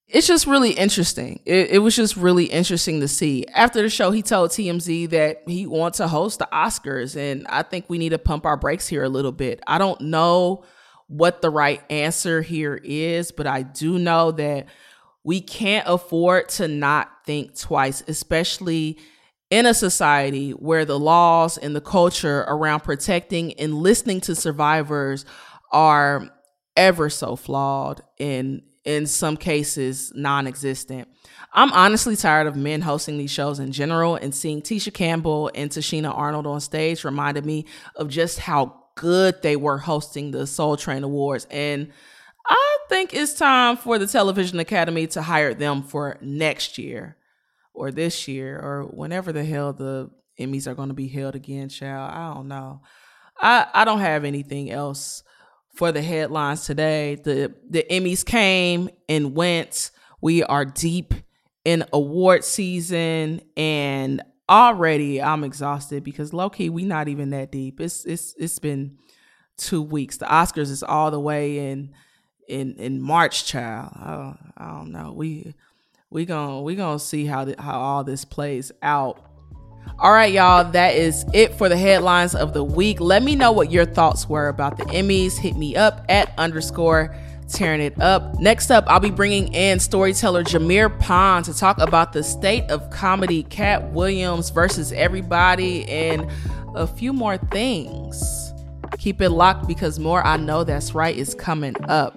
It's 0.09 0.27
just 0.27 0.47
really 0.47 0.73
interesting. 0.73 1.41
It, 1.47 1.71
it, 1.71 1.79
was 1.79 1.95
just 1.95 2.17
really 2.17 2.47
interesting 2.47 2.99
to 3.01 3.07
see. 3.07 3.47
After 3.55 3.81
the 3.81 3.89
show, 3.89 4.11
he 4.11 4.23
told 4.23 4.51
TMZ 4.51 5.11
that 5.11 5.43
he 5.47 5.67
wants 5.67 5.99
to 5.99 6.09
host 6.09 6.41
the 6.41 6.49
Oscars, 6.53 7.17
and 7.17 7.47
I 7.49 7.63
think 7.63 7.85
we 7.89 7.99
need 7.99 8.09
to 8.09 8.19
pump 8.19 8.45
our 8.45 8.57
brakes 8.57 8.89
here 8.89 9.05
a 9.05 9.09
little 9.09 9.31
bit. 9.31 9.61
I 9.69 9.79
don't 9.79 10.01
know 10.01 10.65
what 11.11 11.43
the 11.43 11.51
right 11.51 11.83
answer 11.91 12.41
here 12.41 12.81
is, 12.85 13.33
but 13.33 13.47
I 13.47 13.63
do 13.63 13.99
know 13.99 14.31
that 14.31 14.67
we 15.25 15.41
can't 15.41 15.87
afford 15.89 16.49
to 16.51 16.69
not 16.69 17.11
think 17.27 17.59
twice, 17.59 18.03
especially 18.07 18.97
in 19.51 19.67
a 19.67 19.75
society 19.75 20.53
where 20.53 20.85
the 20.85 20.99
laws 20.99 21.59
and 21.59 21.75
the 21.75 21.81
culture 21.81 22.45
around 22.47 22.81
protecting 22.81 23.53
and 23.55 23.75
listening 23.75 24.21
to 24.21 24.37
survivors 24.37 25.25
are 25.73 26.31
ever 26.77 27.11
so 27.11 27.35
flawed 27.35 28.01
and 28.21 28.63
in 28.85 29.07
some 29.07 29.37
cases 29.37 30.13
non-existent. 30.15 31.09
I'm 31.53 31.73
honestly 31.73 32.15
tired 32.15 32.47
of 32.47 32.55
men 32.55 32.81
hosting 32.81 33.19
these 33.19 33.33
shows 33.33 33.59
in 33.59 33.73
general 33.73 34.15
and 34.15 34.33
seeing 34.33 34.63
Tisha 34.63 34.95
Campbell 34.95 35.51
and 35.57 35.71
Tichina 35.71 36.17
Arnold 36.17 36.47
on 36.47 36.61
stage 36.61 37.03
reminded 37.03 37.45
me 37.45 37.67
of 37.97 38.09
just 38.09 38.39
how 38.39 38.80
good 39.01 39.41
they 39.41 39.57
were 39.57 39.79
hosting 39.79 40.31
the 40.31 40.47
Soul 40.47 40.77
Train 40.77 41.05
Awards. 41.05 41.47
And 41.51 41.91
I 42.47 42.79
think 42.91 43.15
it's 43.15 43.33
time 43.33 43.79
for 43.79 43.99
the 43.99 44.07
Television 44.07 44.59
Academy 44.61 45.07
to 45.09 45.23
hire 45.23 45.55
them 45.55 45.83
for 45.83 46.19
next 46.21 46.77
year 46.77 47.17
or 47.73 47.91
this 47.91 48.29
year 48.29 48.61
or 48.61 48.83
whenever 48.83 49.33
the 49.33 49.43
hell 49.43 49.73
the 49.73 50.11
Emmys 50.39 50.67
are 50.67 50.75
going 50.75 50.89
to 50.89 50.95
be 50.95 51.09
held 51.09 51.35
again, 51.35 51.71
child. 51.71 52.13
I 52.13 52.35
don't 52.35 52.49
know. 52.49 52.83
I, 53.41 53.67
I 53.73 53.85
don't 53.87 54.01
have 54.01 54.25
anything 54.25 54.71
else 54.71 55.23
for 55.75 55.93
the 55.93 56.03
headlines 56.03 56.67
today. 56.67 57.15
The 57.15 57.55
the 57.71 57.87
Emmys 57.91 58.23
came 58.25 58.91
and 59.09 59.35
went. 59.35 59.93
We 60.21 60.43
are 60.43 60.67
deep 60.67 61.15
in 61.65 61.85
award 61.91 62.45
season 62.45 63.41
and 63.57 64.23
already 64.51 65.23
I'm 65.23 65.45
exhausted 65.45 66.05
because 66.05 66.35
low 66.35 66.51
key 66.51 66.69
we 66.69 66.85
not 66.85 67.09
even 67.09 67.31
that 67.31 67.53
deep. 67.53 67.81
It's 67.81 68.05
it's 68.05 68.35
it's 68.39 68.59
been 68.59 68.99
two 69.57 69.81
weeks. 69.81 70.17
The 70.17 70.27
Oscars 70.27 70.71
is 70.71 70.83
all 70.83 71.11
the 71.11 71.21
way 71.21 71.71
in 71.71 71.95
in 72.49 72.75
in 72.75 73.01
March, 73.01 73.47
child. 73.47 73.93
I, 73.95 74.35
I 74.57 74.73
don't 74.73 74.91
know. 74.91 75.13
We 75.13 75.55
we 76.11 76.27
gonna 76.27 76.61
we 76.63 76.75
gonna 76.75 76.99
see 76.99 77.25
how 77.25 77.45
the, 77.45 77.55
how 77.59 77.79
all 77.79 78.05
this 78.05 78.25
plays 78.25 78.73
out. 78.83 79.25
All 79.99 80.13
right, 80.13 80.33
y'all, 80.33 80.71
that 80.73 80.95
is 80.95 81.25
it 81.33 81.55
for 81.55 81.69
the 81.69 81.77
headlines 81.77 82.35
of 82.35 82.53
the 82.53 82.65
week. 82.65 83.01
Let 83.01 83.23
me 83.23 83.37
know 83.37 83.53
what 83.53 83.71
your 83.71 83.87
thoughts 83.87 84.29
were 84.29 84.49
about 84.49 84.77
the 84.77 84.85
Emmys. 84.85 85.39
Hit 85.39 85.57
me 85.57 85.77
up 85.77 86.05
at 86.09 86.33
underscore 86.37 87.15
tearing 87.53 87.81
it 87.81 88.01
up. 88.01 88.39
Next 88.39 88.71
up, 88.71 88.85
I'll 88.87 89.01
be 89.01 89.11
bringing 89.11 89.53
in 89.53 89.79
storyteller 89.79 90.45
Jameer 90.45 90.99
Pond 90.99 91.45
to 91.47 91.55
talk 91.55 91.79
about 91.79 92.13
the 92.13 92.23
state 92.23 92.71
of 92.71 92.91
comedy, 92.91 93.43
Katt 93.45 93.93
Williams 93.93 94.51
versus 94.51 94.93
everybody, 94.93 95.89
and 95.89 96.27
a 96.75 96.87
few 96.87 97.13
more 97.13 97.37
things. 97.37 98.53
Keep 98.99 99.21
it 99.21 99.31
locked 99.31 99.67
because 99.67 99.99
more 99.99 100.25
I 100.25 100.37
Know 100.37 100.65
That's 100.65 100.95
Right 100.95 101.17
is 101.17 101.35
coming 101.35 101.75
up. 101.89 102.17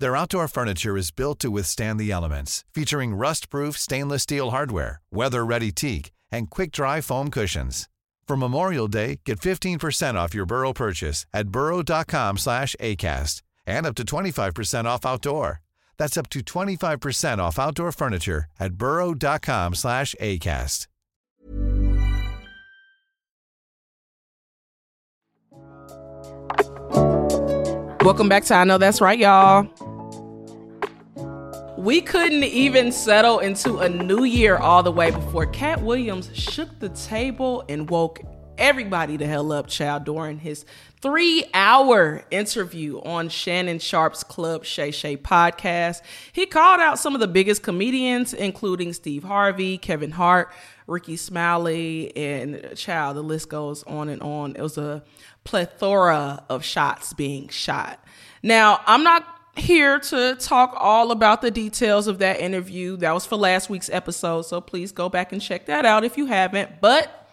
Their 0.00 0.14
outdoor 0.14 0.46
furniture 0.46 0.96
is 0.96 1.10
built 1.10 1.40
to 1.40 1.50
withstand 1.50 1.98
the 1.98 2.12
elements, 2.12 2.64
featuring 2.72 3.16
rust-proof 3.16 3.76
stainless 3.76 4.22
steel 4.22 4.50
hardware, 4.50 5.00
weather-ready 5.10 5.72
teak, 5.72 6.12
and 6.30 6.48
quick-dry 6.48 7.00
foam 7.00 7.30
cushions. 7.30 7.88
For 8.28 8.36
Memorial 8.36 8.86
Day, 8.86 9.20
get 9.24 9.40
15% 9.40 10.14
off 10.14 10.34
your 10.34 10.46
Burrow 10.46 10.72
purchase 10.72 11.26
at 11.32 11.48
burrow.com 11.48 12.38
slash 12.38 12.76
ACAST 12.78 13.42
and 13.66 13.86
up 13.86 13.96
to 13.96 14.04
25% 14.04 14.84
off 14.84 15.04
outdoor. 15.04 15.62
That's 15.96 16.16
up 16.16 16.28
to 16.30 16.40
25% 16.40 17.38
off 17.38 17.58
outdoor 17.58 17.90
furniture 17.90 18.44
at 18.60 18.74
burrow.com 18.74 19.74
slash 19.74 20.14
ACAST. 20.20 20.86
Welcome 28.04 28.28
back 28.28 28.44
to 28.44 28.54
I 28.54 28.64
Know 28.64 28.78
That's 28.78 29.00
Right, 29.00 29.18
y'all. 29.18 29.68
We 31.78 32.00
couldn't 32.00 32.42
even 32.42 32.90
settle 32.90 33.38
into 33.38 33.78
a 33.78 33.88
new 33.88 34.24
year 34.24 34.56
all 34.56 34.82
the 34.82 34.90
way 34.90 35.12
before 35.12 35.46
Katt 35.46 35.80
Williams 35.80 36.28
shook 36.34 36.80
the 36.80 36.88
table 36.88 37.64
and 37.68 37.88
woke 37.88 38.18
everybody 38.58 39.16
the 39.16 39.28
hell 39.28 39.52
up, 39.52 39.68
child, 39.68 40.02
during 40.02 40.40
his 40.40 40.64
three 41.00 41.44
hour 41.54 42.24
interview 42.32 42.98
on 43.02 43.28
Shannon 43.28 43.78
Sharpe's 43.78 44.24
Club 44.24 44.64
Shay 44.64 44.90
Shay 44.90 45.16
podcast. 45.16 46.02
He 46.32 46.46
called 46.46 46.80
out 46.80 46.98
some 46.98 47.14
of 47.14 47.20
the 47.20 47.28
biggest 47.28 47.62
comedians, 47.62 48.34
including 48.34 48.92
Steve 48.92 49.22
Harvey, 49.22 49.78
Kevin 49.78 50.10
Hart, 50.10 50.50
Rickey 50.88 51.16
Smiley, 51.16 52.14
and 52.16 52.72
child, 52.74 53.16
the 53.16 53.22
list 53.22 53.50
goes 53.50 53.84
on 53.84 54.08
and 54.08 54.20
on. 54.20 54.56
It 54.56 54.62
was 54.62 54.78
a 54.78 55.04
plethora 55.44 56.44
of 56.48 56.64
shots 56.64 57.12
being 57.12 57.46
shot. 57.46 58.04
Now, 58.42 58.80
I'm 58.84 59.04
not 59.04 59.37
here 59.60 59.98
to 59.98 60.36
talk 60.36 60.74
all 60.76 61.10
about 61.10 61.42
the 61.42 61.50
details 61.50 62.06
of 62.06 62.18
that 62.18 62.40
interview. 62.40 62.96
That 62.96 63.12
was 63.12 63.26
for 63.26 63.36
last 63.36 63.70
week's 63.70 63.90
episode, 63.90 64.42
so 64.42 64.60
please 64.60 64.92
go 64.92 65.08
back 65.08 65.32
and 65.32 65.40
check 65.40 65.66
that 65.66 65.84
out 65.84 66.04
if 66.04 66.16
you 66.16 66.26
haven't. 66.26 66.80
But 66.80 67.30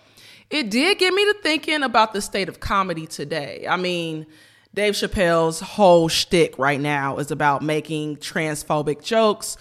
it 0.50 0.70
did 0.70 0.98
get 1.00 1.14
me 1.14 1.26
to 1.26 1.36
thinking 1.42 1.84
about 1.84 2.14
the 2.14 2.22
state 2.22 2.50
of 2.50 2.60
comedy 2.60 3.08
today. 3.08 3.66
I 3.68 3.78
mean, 3.78 4.26
Dave 4.74 4.94
Chappelle's 4.94 5.60
whole 5.60 6.08
shtick 6.08 6.60
right 6.60 6.80
now 6.80 7.18
is 7.18 7.32
about 7.32 7.62
making 7.62 8.18
transphobic 8.18 9.04
jokes. 9.04 9.58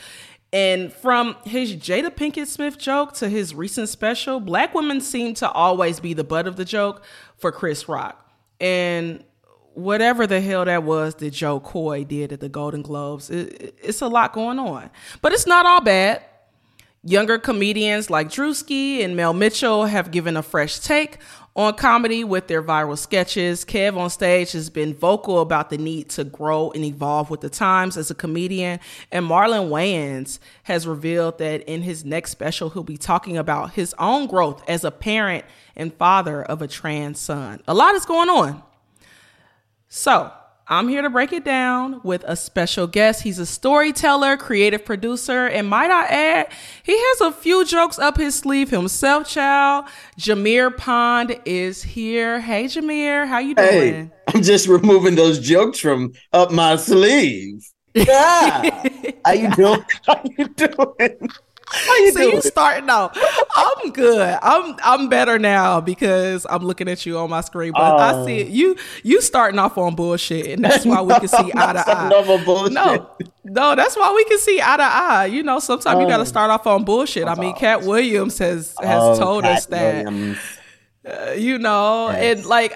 And 0.53 0.93
from 0.93 1.37
his 1.45 1.75
Jada 1.75 2.11
Pinkett 2.11 2.47
Smith 2.47 2.79
joke 2.79 3.13
to 3.15 3.29
his 3.29 3.55
recent 3.55 3.89
special, 3.89 4.41
black 4.41 4.75
women 4.75 5.01
seem 5.01 5.35
to 5.35 5.51
always 5.51 6.01
be 6.01 6.15
the 6.15 6.25
butt 6.25 6.47
of 6.47 6.57
the 6.57 6.65
joke 6.65 7.05
for 7.37 7.51
Chris 7.51 7.89
Rock. 7.89 8.31
And 8.61 9.25
whatever 9.75 10.27
the 10.27 10.41
hell 10.41 10.65
that 10.65 10.83
was 10.83 11.17
that 11.17 11.31
Jo 11.31 11.61
Koy 11.61 12.05
did 12.05 12.33
at 12.33 12.41
the 12.41 12.49
Golden 12.49 12.83
Globes, 12.83 13.31
it, 13.31 13.77
it's 13.83 14.01
a 14.01 14.09
lot 14.09 14.33
going 14.33 14.59
on. 14.59 14.91
But 15.21 15.33
it's 15.33 15.47
not 15.47 15.67
all 15.67 15.81
bad. 15.81 16.23
Younger 17.07 17.39
comedians 17.39 18.09
like 18.09 18.29
Druski 18.29 19.05
and 19.05 19.15
Mel 19.15 19.35
Mitchell 19.35 19.85
have 19.85 20.11
given 20.11 20.39
a 20.39 20.43
fresh 20.43 20.79
take 20.79 21.19
on 21.55 21.75
comedy 21.75 22.25
with 22.25 22.49
their 22.49 22.63
viral 22.63 22.97
sketches. 22.97 23.65
KevOnStage 23.65 24.53
has 24.53 24.71
been 24.71 24.95
vocal 24.95 25.41
about 25.41 25.71
the 25.71 25.77
need 25.77 26.09
to 26.11 26.25
grow 26.25 26.71
and 26.71 26.83
evolve 26.83 27.29
with 27.29 27.43
the 27.43 27.51
times 27.51 27.97
as 27.97 28.11
a 28.11 28.15
comedian. 28.15 28.81
And 29.13 29.27
Marlon 29.27 29.69
Wayans 29.69 30.39
has 30.65 30.87
revealed 30.87 31.39
that 31.39 31.63
in 31.65 31.83
his 31.83 32.05
next 32.05 32.31
special, 32.31 32.71
he'll 32.71 32.83
be 32.83 32.97
talking 32.97 33.37
about 33.37 33.73
his 33.73 33.95
own 33.99 34.27
growth 34.27 34.63
as 34.67 34.83
a 34.83 34.91
parent 34.91 35.45
and 35.77 35.93
father 35.95 36.43
of 36.43 36.63
a 36.63 36.69
trans 36.69 37.21
son. 37.21 37.61
A 37.69 37.75
lot 37.75 37.95
is 37.95 38.07
going 38.07 38.31
on. 38.31 38.63
So, 39.97 40.33
I'm 40.67 40.89
here 40.89 41.03
to 41.03 41.09
break 41.09 41.33
it 41.33 41.45
down 41.45 42.01
with 42.03 42.25
a 42.27 42.35
special 42.35 42.89
guest. 42.89 43.23
He's 43.23 43.39
a 43.39 43.47
storyteller, 43.47 44.37
creative 44.37 44.85
producer, 44.85 45.47
and 45.47 45.69
might 45.69 45.93
I 45.93 46.07
add, 46.07 46.49
he 46.83 46.99
has 46.99 47.21
a 47.21 47.31
few 47.31 47.65
jokes 47.65 47.97
up 48.01 48.17
his 48.17 48.35
sleeve 48.35 48.71
himself, 48.71 49.29
child. 49.29 49.85
Jameer 50.19 50.77
Pond 50.77 51.39
is 51.45 51.85
here. 51.85 52.41
Hey 52.41 52.65
Jameer, 52.65 53.29
how 53.29 53.39
you 53.39 53.55
doing? 53.55 53.71
Hey, 53.71 54.11
I'm 54.35 54.43
just 54.43 54.67
removing 54.67 55.15
those 55.15 55.39
jokes 55.39 55.79
from 55.79 56.13
up 56.33 56.51
my 56.51 56.75
sleeve. 56.75 57.63
Yeah. 57.95 58.89
how 59.25 59.33
you 59.33 59.49
doing? 59.53 59.85
How 60.09 60.21
you 60.37 60.49
doing? 60.49 61.29
How 61.87 61.97
you 61.97 62.13
so 62.13 62.21
doing? 62.21 62.35
you 62.37 62.43
starting 62.43 62.89
out. 62.89 63.17
I'm 63.57 63.91
good. 63.91 64.39
I'm 64.43 64.77
I'm 64.83 65.09
better 65.09 65.39
now 65.39 65.81
because 65.81 66.47
I'm 66.49 66.65
looking 66.65 66.89
at 66.89 67.05
you 67.05 67.19
on 67.19 67.31
my 67.31 67.41
screen. 67.41 67.73
But 67.73 67.83
I 67.83 68.13
oh. 68.15 68.27
see 68.27 68.39
it. 68.39 68.49
You 68.49 68.77
you 69.03 69.21
starting 69.21 69.59
off 69.59 69.77
on 69.77 69.95
bullshit, 69.95 70.47
and 70.47 70.65
that's 70.65 70.87
why 70.87 71.03
we 71.03 71.15
can 71.15 71.29
see 71.29 71.37
eye 71.55 71.73
to 71.73 71.85
eye. 71.89 72.09
No, 72.71 73.11
no, 73.45 73.75
that's 73.75 73.97
why 73.97 74.13
we 74.15 74.25
can 74.25 74.39
see 74.39 74.61
eye 74.61 74.77
to 74.77 74.83
eye. 74.83 75.27
You 75.27 75.43
know, 75.43 75.59
sometimes 75.59 76.01
you 76.01 76.07
got 76.07 76.19
to 76.19 76.23
oh. 76.23 76.27
start 76.27 76.51
off 76.51 76.67
on 76.67 76.85
bullshit. 76.85 77.27
I 77.27 77.35
mean, 77.35 77.55
Katt 77.55 77.83
Williams 77.83 78.39
has 78.39 78.75
has 78.81 79.03
oh, 79.03 79.19
told 79.19 79.45
Cat 79.45 79.57
us 79.57 79.67
that. 79.67 80.07
Uh, 81.07 81.33
you 81.33 81.59
know, 81.59 82.09
yes. 82.11 82.39
and 82.39 82.47
like 82.47 82.73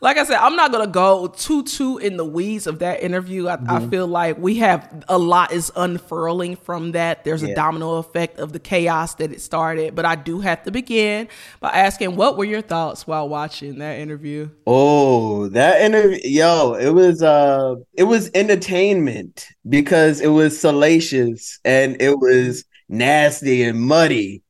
like 0.00 0.16
I 0.16 0.24
said, 0.24 0.36
I'm 0.36 0.56
not 0.56 0.72
gonna 0.72 0.86
go 0.86 1.28
too 1.28 1.62
too 1.64 1.98
in 1.98 2.16
the 2.16 2.24
weeds 2.24 2.66
of 2.66 2.78
that 2.80 3.02
interview. 3.02 3.48
I, 3.48 3.56
mm-hmm. 3.56 3.70
I 3.70 3.86
feel 3.88 4.06
like 4.06 4.38
we 4.38 4.56
have 4.56 5.04
a 5.08 5.18
lot 5.18 5.52
is 5.52 5.72
unfurling 5.74 6.56
from 6.56 6.92
that. 6.92 7.24
There's 7.24 7.42
yeah. 7.42 7.50
a 7.50 7.54
domino 7.54 7.96
effect 7.96 8.38
of 8.38 8.52
the 8.52 8.60
chaos 8.60 9.14
that 9.16 9.32
it 9.32 9.40
started. 9.40 9.94
But 9.94 10.04
I 10.04 10.14
do 10.14 10.40
have 10.40 10.62
to 10.64 10.70
begin 10.70 11.28
by 11.60 11.70
asking, 11.70 12.16
what 12.16 12.36
were 12.36 12.44
your 12.44 12.62
thoughts 12.62 13.06
while 13.06 13.28
watching 13.28 13.78
that 13.78 13.98
interview? 13.98 14.50
Oh, 14.66 15.48
that 15.48 15.80
interview, 15.80 16.20
yo, 16.24 16.74
it 16.74 16.90
was 16.90 17.22
uh, 17.22 17.76
it 17.94 18.04
was 18.04 18.30
entertainment 18.34 19.48
because 19.68 20.20
it 20.20 20.28
was 20.28 20.58
salacious 20.58 21.58
and 21.64 22.00
it 22.00 22.18
was 22.18 22.64
nasty 22.88 23.62
and 23.64 23.80
muddy. 23.80 24.42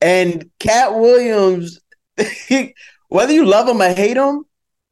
And 0.00 0.50
Katt 0.58 0.94
Williams, 0.94 1.80
whether 3.08 3.32
you 3.32 3.44
love 3.44 3.68
him 3.68 3.80
or 3.80 3.88
hate 3.92 4.16
him, 4.16 4.44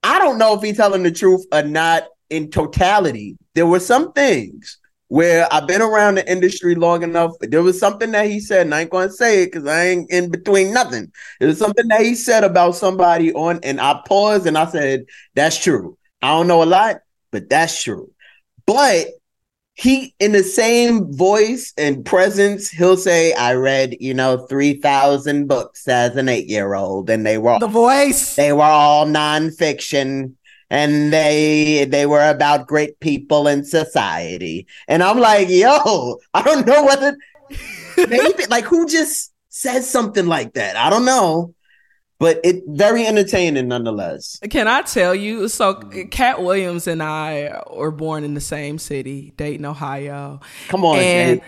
I 0.03 0.19
don't 0.19 0.39
know 0.39 0.55
if 0.55 0.63
he's 0.63 0.77
telling 0.77 1.03
the 1.03 1.11
truth 1.11 1.45
or 1.53 1.63
not 1.63 2.05
in 2.31 2.51
totality. 2.51 3.37
There 3.55 3.67
were 3.67 3.81
some 3.81 4.13
things 4.13 4.79
where 5.09 5.47
I've 5.53 5.67
been 5.67 5.83
around 5.83 6.15
the 6.15 6.31
industry 6.31 6.75
long 6.75 7.03
enough. 7.03 7.33
There 7.41 7.63
was 7.63 7.79
something 7.79 8.13
that 8.13 8.31
he 8.31 8.41
said, 8.41 8.63
and 8.63 8.75
I 8.75 8.81
ain't 8.81 8.91
gonna 8.91 9.11
say 9.11 9.43
it 9.43 9.53
because 9.53 9.67
I 9.67 9.85
ain't 9.89 10.11
in 10.11 10.31
between 10.31 10.73
nothing. 10.73 11.13
There 11.39 11.49
was 11.49 11.59
something 11.59 11.87
that 11.89 12.01
he 12.01 12.15
said 12.15 12.45
about 12.45 12.77
somebody 12.77 13.33
on, 13.35 13.61
and 13.63 13.81
I 13.81 14.01
paused 14.07 14.47
and 14.47 14.57
I 14.57 14.67
said, 14.67 15.05
That's 15.35 15.59
true. 15.59 15.99
I 16.23 16.29
don't 16.29 16.47
know 16.47 16.63
a 16.63 16.65
lot, 16.65 16.97
but 17.31 17.51
that's 17.51 17.83
true. 17.83 18.11
But 18.65 19.09
he 19.75 20.15
in 20.19 20.33
the 20.33 20.43
same 20.43 21.13
voice 21.13 21.73
and 21.79 22.05
presence 22.05 22.69
he'll 22.69 22.97
say 22.97 23.33
i 23.35 23.55
read 23.55 23.97
you 24.01 24.13
know 24.13 24.47
3000 24.47 25.47
books 25.47 25.89
as 25.89 26.15
an 26.17 26.29
eight 26.29 26.47
year 26.47 26.75
old 26.75 27.09
and 27.09 27.25
they 27.25 27.39
were 27.39 27.59
the 27.59 27.67
voice. 27.67 28.37
they 28.37 28.53
were 28.53 28.63
all 28.63 29.07
nonfiction 29.07 30.35
and 30.69 31.13
they 31.13 31.87
they 31.87 32.07
were 32.07 32.29
about 32.31 32.67
great 32.67 32.99
people 33.01 33.47
in 33.47 33.65
society. 33.65 34.67
And 34.89 35.03
i'm 35.03 35.19
like 35.19 35.49
yo 35.49 36.19
i 36.35 36.43
don't 36.43 36.67
know 36.67 36.85
whether 36.85 37.17
maybe 37.97 38.47
like 38.49 38.65
who 38.65 38.87
just 38.87 39.33
says 39.53 39.89
something 39.89 40.27
like 40.27 40.55
that? 40.55 40.77
I 40.77 40.91
don't 40.91 41.05
know 41.05 41.55
but 42.23 42.39
it 42.45 42.63
very 42.69 43.05
entertaining 43.05 43.67
nonetheless. 43.67 44.39
Can 44.49 44.69
I 44.69 44.83
tell 44.83 45.13
you? 45.13 45.49
So, 45.49 45.75
mm. 45.75 46.09
Katt 46.13 46.41
Williams 46.41 46.87
and 46.87 47.03
I 47.03 47.61
were 47.75 47.91
born 47.91 48.23
in 48.23 48.35
the 48.35 48.41
same 48.41 48.79
city, 48.79 49.33
Dayton, 49.37 49.65
Ohio. 49.65 50.39
Come 50.69 50.85
on, 50.85 51.01
and 51.01 51.41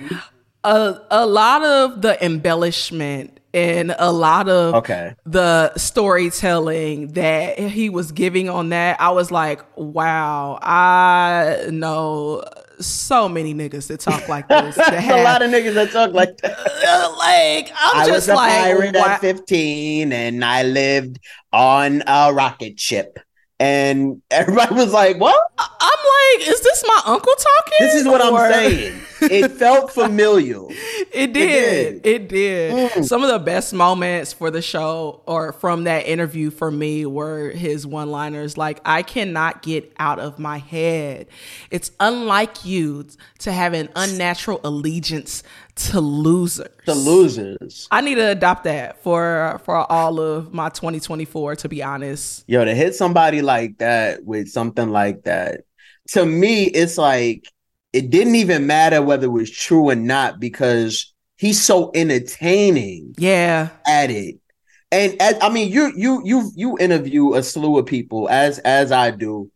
a 0.65 1.01
a 1.13 1.27
lot 1.27 1.65
of 1.65 2.03
the 2.03 2.23
embellishment 2.25 3.39
and 3.55 3.95
a 4.01 4.11
lot 4.11 4.49
of 4.49 4.75
okay. 4.75 5.15
the 5.25 5.73
storytelling 5.77 7.13
that 7.13 7.57
he 7.57 7.89
was 7.89 8.11
giving 8.11 8.49
on 8.49 8.71
that, 8.71 9.01
I 9.01 9.11
was 9.11 9.31
like, 9.31 9.65
wow, 9.77 10.59
I 10.61 11.69
know 11.71 12.43
so 12.81 13.29
many 13.29 13.55
niggas 13.55 13.89
that 13.89 14.01
talk 14.01 14.29
like 14.29 14.49
this. 14.49 14.77
That 14.77 14.95
have, 14.95 15.21
a 15.21 15.23
lot 15.23 15.43
of 15.43 15.51
niggas 15.51 15.75
that 15.75 15.91
talk 15.91 16.13
like 16.13 16.37
that. 16.39 16.59
Like 17.19 17.71
I'm 17.81 18.03
I 18.03 18.07
just 18.07 18.11
was 18.11 18.29
a 18.29 18.35
like, 18.35 18.53
pirate 18.53 18.97
at 18.97 19.21
15 19.21 20.13
and 20.13 20.45
I 20.45 20.63
lived 20.63 21.19
on 21.53 22.03
a 22.07 22.33
rocket 22.33 22.79
ship. 22.79 23.19
And 23.59 24.21
everybody 24.31 24.75
was 24.75 24.93
like, 24.93 25.19
"What?" 25.19 25.41
I'm 25.59 26.39
like, 26.39 26.49
"Is 26.49 26.61
this 26.61 26.85
my 26.87 27.03
uncle 27.07 27.33
talking?" 27.33 27.87
This 27.87 27.95
is 27.95 28.07
what 28.07 28.21
or... 28.21 28.39
I'm 28.39 28.53
saying. 28.53 29.01
It 29.31 29.53
felt 29.53 29.93
familiar. 29.93 30.61
it 31.13 31.33
did. 31.33 31.35
It 31.35 32.03
did. 32.03 32.07
It 32.07 32.29
did. 32.29 32.93
Mm. 32.93 33.05
Some 33.05 33.23
of 33.23 33.31
the 33.31 33.39
best 33.39 33.73
moments 33.73 34.33
for 34.33 34.51
the 34.51 34.63
show 34.63 35.23
or 35.27 35.53
from 35.53 35.85
that 35.85 36.07
interview 36.07 36.51
for 36.51 36.71
me 36.71 37.07
were 37.07 37.51
his 37.51 37.87
one-liners 37.87 38.57
like, 38.57 38.81
"I 38.85 39.03
cannot 39.03 39.63
get 39.63 39.93
out 39.99 40.19
of 40.19 40.39
my 40.39 40.59
head. 40.59 41.27
It's 41.71 41.91
unlike 42.01 42.65
you 42.65 43.07
to 43.41 43.53
have 43.53 43.73
an 43.73 43.89
unnatural 43.95 44.61
allegiance 44.65 45.43
to 45.77 46.01
losers. 46.01 46.69
To 46.87 46.95
losers. 46.95 47.89
I 47.91 48.01
need 48.01 48.17
to 48.17 48.31
adopt 48.31 48.65
that 48.65 49.03
for 49.03 49.61
for 49.65 49.91
all 49.91 50.21
of 50.21 50.53
my 50.55 50.69
2024 50.69 51.57
to 51.57 51.69
be 51.69 51.83
honest. 51.83 52.45
Yo, 52.47 52.65
to 52.65 52.75
hit 52.75 52.95
somebody 52.95 53.43
like 53.43 53.79
that 53.79 54.25
with 54.25 54.49
something 54.49 54.91
like 54.91 55.25
that. 55.25 55.63
To 56.09 56.25
me, 56.27 56.65
it's 56.65 56.99
like 56.99 57.49
it 57.95 58.11
didn't 58.11 58.35
even 58.35 58.67
matter 58.67 59.01
whether 59.01 59.27
it 59.27 59.31
was 59.31 59.51
true 59.51 59.91
or 59.91 59.95
not 59.95 60.41
because 60.41 61.15
he's 61.37 61.63
so 61.63 61.93
entertaining. 61.95 63.15
Yeah. 63.17 63.69
At 63.87 64.11
it. 64.11 64.41
And 64.91 65.21
as, 65.23 65.37
I 65.41 65.49
mean, 65.49 65.71
you 65.71 65.93
you 65.97 66.21
you 66.25 66.51
you 66.57 66.79
interview 66.79 67.35
a 67.35 67.43
slew 67.43 67.79
of 67.79 67.87
people 67.87 68.29
as 68.29 68.59
as 68.61 68.91
I 68.91 69.13
do, 69.13 69.51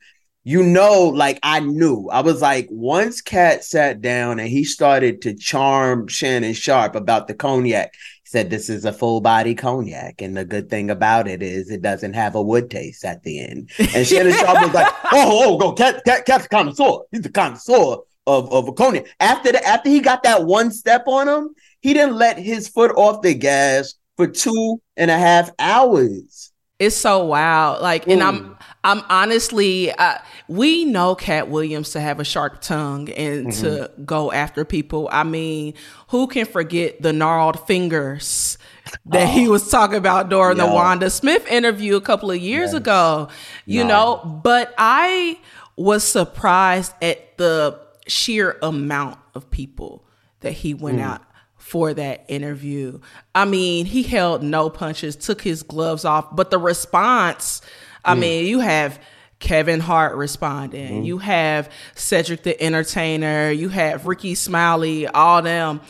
you 0.45 0.63
know, 0.63 1.09
like 1.09 1.41
I 1.43 1.61
knew. 1.61 2.09
I 2.13 2.21
was 2.21 2.41
like, 2.41 2.69
once 2.71 3.21
Katt 3.21 3.65
sat 3.65 4.01
down 4.01 4.39
and 4.39 4.49
he 4.49 4.65
started 4.65 5.21
to 5.23 5.35
charm 5.35 6.07
Shannon 6.07 6.55
Sharpe 6.55 6.95
about 6.95 7.27
the 7.27 7.35
cognac, 7.35 7.93
he 7.93 8.31
said, 8.31 8.51
This 8.51 8.69
is 8.69 8.85
a 8.85 8.93
full 8.93 9.21
body 9.21 9.55
cognac. 9.55 10.23
And 10.23 10.37
the 10.37 10.45
good 10.45 10.71
thing 10.71 10.91
about 10.91 11.29
it 11.29 11.43
is 11.43 11.71
it 11.71 11.83
doesn't 11.83 12.15
have 12.15 12.35
a 12.35 12.43
wood 12.43 12.71
taste 12.71 13.05
at 13.05 13.23
the 13.25 13.41
end. 13.41 13.71
And 13.79 14.07
Shannon 14.07 14.33
Sharpe 14.33 14.63
was 14.63 14.75
like, 14.75 14.93
Oh, 15.07 15.11
oh, 15.13 15.55
oh 15.55 15.59
go, 15.59 15.73
Cat, 15.73 16.03
Katt, 16.05 16.25
Katt's 16.25 16.47
a 16.47 16.49
connoisseur. 16.49 17.01
He's 17.13 17.27
a 17.27 17.31
connoisseur 17.31 17.99
of, 18.29 18.53
of 18.53 18.69
a 18.69 18.73
cognac. 18.73 19.07
After 19.19 19.51
the, 19.53 19.65
after 19.67 19.89
he 19.89 20.01
got 20.01 20.23
that 20.23 20.45
one 20.45 20.71
step 20.71 21.05
on 21.07 21.27
him, 21.29 21.55
he 21.81 21.95
didn't 21.95 22.17
let 22.17 22.39
his 22.39 22.69
foot 22.69 22.93
off 22.97 23.23
the 23.23 23.35
gas 23.35 23.95
for 24.17 24.27
two 24.27 24.81
and 24.97 25.11
a 25.11 25.19
half 25.19 25.51
hours. 25.59 26.53
It's 26.79 26.95
so 26.97 27.25
wild. 27.25 27.83
Like, 27.83 28.07
and 28.07 28.23
I'm 28.23 28.57
I'm 28.85 29.03
honestly, 29.09 29.91
uh, 29.91 30.19
we 30.47 30.85
know 30.85 31.17
Katt 31.17 31.49
Williams 31.49 31.91
to 31.91 32.01
have 32.01 32.21
a 32.21 32.25
sharp 32.25 32.61
tongue 32.61 33.09
and 33.11 33.49
Mm-hmm. 33.49 33.63
to 33.65 33.91
go 34.05 34.31
after 34.31 34.65
people. 34.65 35.09
I 35.11 35.25
mean, 35.25 35.75
who 36.11 36.29
can 36.29 36.47
forget 36.47 37.03
the 37.03 37.13
gnarled 37.13 37.67
fingers 37.67 38.59
that 39.07 39.29
he 39.29 39.49
was 39.49 39.69
talking 39.71 39.97
about 39.97 40.29
during 40.29 40.57
the 40.57 40.67
Oh, 40.67 40.75
Wanda 40.75 41.11
Smith 41.11 41.45
interview 41.49 41.97
a 41.97 42.01
couple 42.01 42.31
of 42.31 42.39
years 42.39 42.73
ago? 42.75 43.29
You 43.67 43.83
know, 43.83 44.41
but 44.45 44.73
I 44.79 45.41
was 45.77 46.05
surprised 46.05 46.93
at 47.03 47.37
the 47.39 47.88
sheer 48.09 48.59
amount 48.63 49.19
of 49.35 49.51
people 49.51 50.05
that 50.41 50.53
he 50.53 50.75
went 50.75 50.99
mm. 50.99 51.03
out 51.03 51.23
for 51.57 51.93
that 51.95 52.25
interview. 52.29 52.99
I 53.35 53.45
mean, 53.45 53.87
he 53.87 54.03
held 54.03 54.43
no 54.43 54.71
punches, 54.71 55.17
took 55.17 55.43
his 55.43 55.63
gloves 55.63 56.05
off, 56.05 56.35
but 56.35 56.51
the 56.51 56.59
response, 56.59 57.61
I 58.05 58.15
mm. 58.15 58.21
mean, 58.21 58.47
you 58.47 58.61
have 58.61 58.99
Kevin 59.39 59.81
Hart 59.81 60.17
responding, 60.17 61.03
mm. 61.03 61.07
you 61.07 61.19
have 61.19 61.71
Cedric 61.95 62.43
the 62.43 62.61
Entertainer, 62.61 63.51
you 63.51 63.69
have 63.69 64.07
Rickey 64.07 64.35
Smiley, 64.35 65.07
all 65.07 65.43
them. 65.43 65.81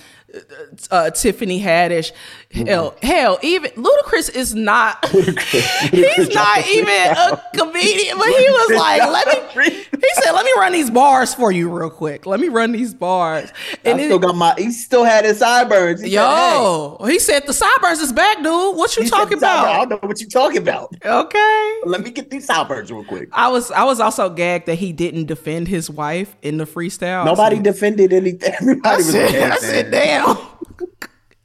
Uh, 0.90 1.10
Tiffany 1.10 1.60
Haddish, 1.60 2.12
hell, 2.50 2.94
hell, 3.02 3.38
even 3.42 3.70
Ludacris 3.72 4.34
is 4.34 4.54
not. 4.54 5.02
he's 5.10 6.34
not 6.34 6.66
even 6.68 6.88
a 6.88 7.42
comedian, 7.54 8.18
but 8.18 8.26
he 8.28 8.50
was 8.50 8.76
like, 8.76 9.02
"Let 9.10 9.56
me." 9.56 9.70
He 9.70 10.08
said, 10.22 10.32
"Let 10.32 10.44
me 10.44 10.52
run 10.56 10.72
these 10.72 10.90
bars 10.90 11.34
for 11.34 11.50
you 11.50 11.70
real 11.70 11.88
quick. 11.90 12.26
Let 12.26 12.40
me 12.40 12.48
run 12.48 12.72
these 12.72 12.92
bars." 12.92 13.50
I 13.84 13.90
And 13.90 13.98
still 14.00 14.18
it, 14.18 14.22
got 14.22 14.36
my. 14.36 14.54
He 14.58 14.70
still 14.70 15.04
had 15.04 15.24
his 15.24 15.38
sideburns. 15.38 16.02
He 16.02 16.10
said, 16.10 16.34
hey. 16.36 16.52
yo, 16.54 16.98
he 17.06 17.18
said 17.18 17.46
the 17.46 17.54
sideburns 17.54 18.00
is 18.00 18.12
back, 18.12 18.36
dude. 18.38 18.76
What 18.76 18.96
you 18.96 19.04
He 19.04 19.08
talking 19.08 19.38
"Sideburns, 19.38 19.42
I 19.42 19.62
about? 19.76 19.88
don't 19.88 20.02
know 20.02 20.08
what 20.08 20.20
you 20.20 20.28
talking 20.28 20.58
about. 20.58 20.94
Okay. 21.04 21.80
Let 21.86 22.02
me 22.02 22.10
get 22.10 22.30
these 22.30 22.44
sideburns 22.46 22.92
real 22.92 23.04
quick. 23.04 23.30
I 23.32 23.48
was 23.48 23.70
I 23.70 23.84
was 23.84 23.98
also 24.00 24.28
gagged 24.28 24.66
that 24.66 24.76
he 24.76 24.92
didn't 24.92 25.24
defend 25.26 25.68
his 25.68 25.88
wife 25.90 26.36
in 26.42 26.58
the 26.58 26.64
freestyle. 26.66 27.24
Nobody 27.24 27.56
I 27.56 27.60
defended 27.62 28.12
anything. 28.12 28.52
Everybody 28.60 28.88
I 28.88 28.96
was. 28.96 29.10
said, 29.10 29.52
I 29.52 29.56
said, 29.56 29.86
it. 29.94 30.17
Damn. 30.26 30.36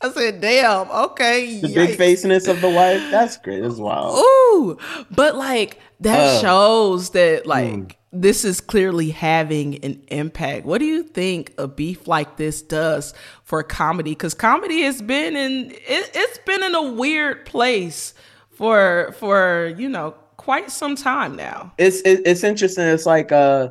I 0.01 0.11
said, 0.11 0.41
damn. 0.41 0.91
Okay. 0.91 1.61
The 1.61 1.73
big 1.73 1.97
faceness 1.97 2.47
of 2.47 2.59
the 2.61 2.69
wife. 2.69 3.01
That's 3.09 3.37
great. 3.37 3.61
That's 3.61 3.77
wild. 3.77 4.17
Ooh, 4.19 4.77
but 5.09 5.35
like 5.35 5.79
that 6.01 6.19
Uh, 6.19 6.41
shows 6.41 7.11
that 7.11 7.45
like 7.47 7.65
mm. 7.73 7.95
this 8.11 8.43
is 8.43 8.59
clearly 8.59 9.11
having 9.11 9.83
an 9.85 10.01
impact. 10.09 10.65
What 10.65 10.79
do 10.79 10.85
you 10.85 11.03
think 11.03 11.53
a 11.57 11.67
beef 11.69 12.05
like 12.07 12.35
this 12.35 12.61
does 12.61 13.13
for 13.43 13.63
comedy? 13.63 14.11
Because 14.11 14.33
comedy 14.33 14.81
has 14.81 15.01
been 15.01 15.37
in 15.37 15.71
it, 15.71 16.11
it's 16.13 16.37
been 16.39 16.63
in 16.63 16.75
a 16.75 16.83
weird 16.91 17.45
place 17.45 18.13
for 18.51 19.15
for 19.17 19.73
you 19.77 19.87
know 19.87 20.15
quite 20.35 20.69
some 20.69 20.97
time 20.97 21.35
now. 21.37 21.71
it's 21.77 22.01
it, 22.01 22.21
it's 22.25 22.43
interesting. 22.43 22.83
It's 22.83 23.05
like 23.05 23.31
uh 23.31 23.69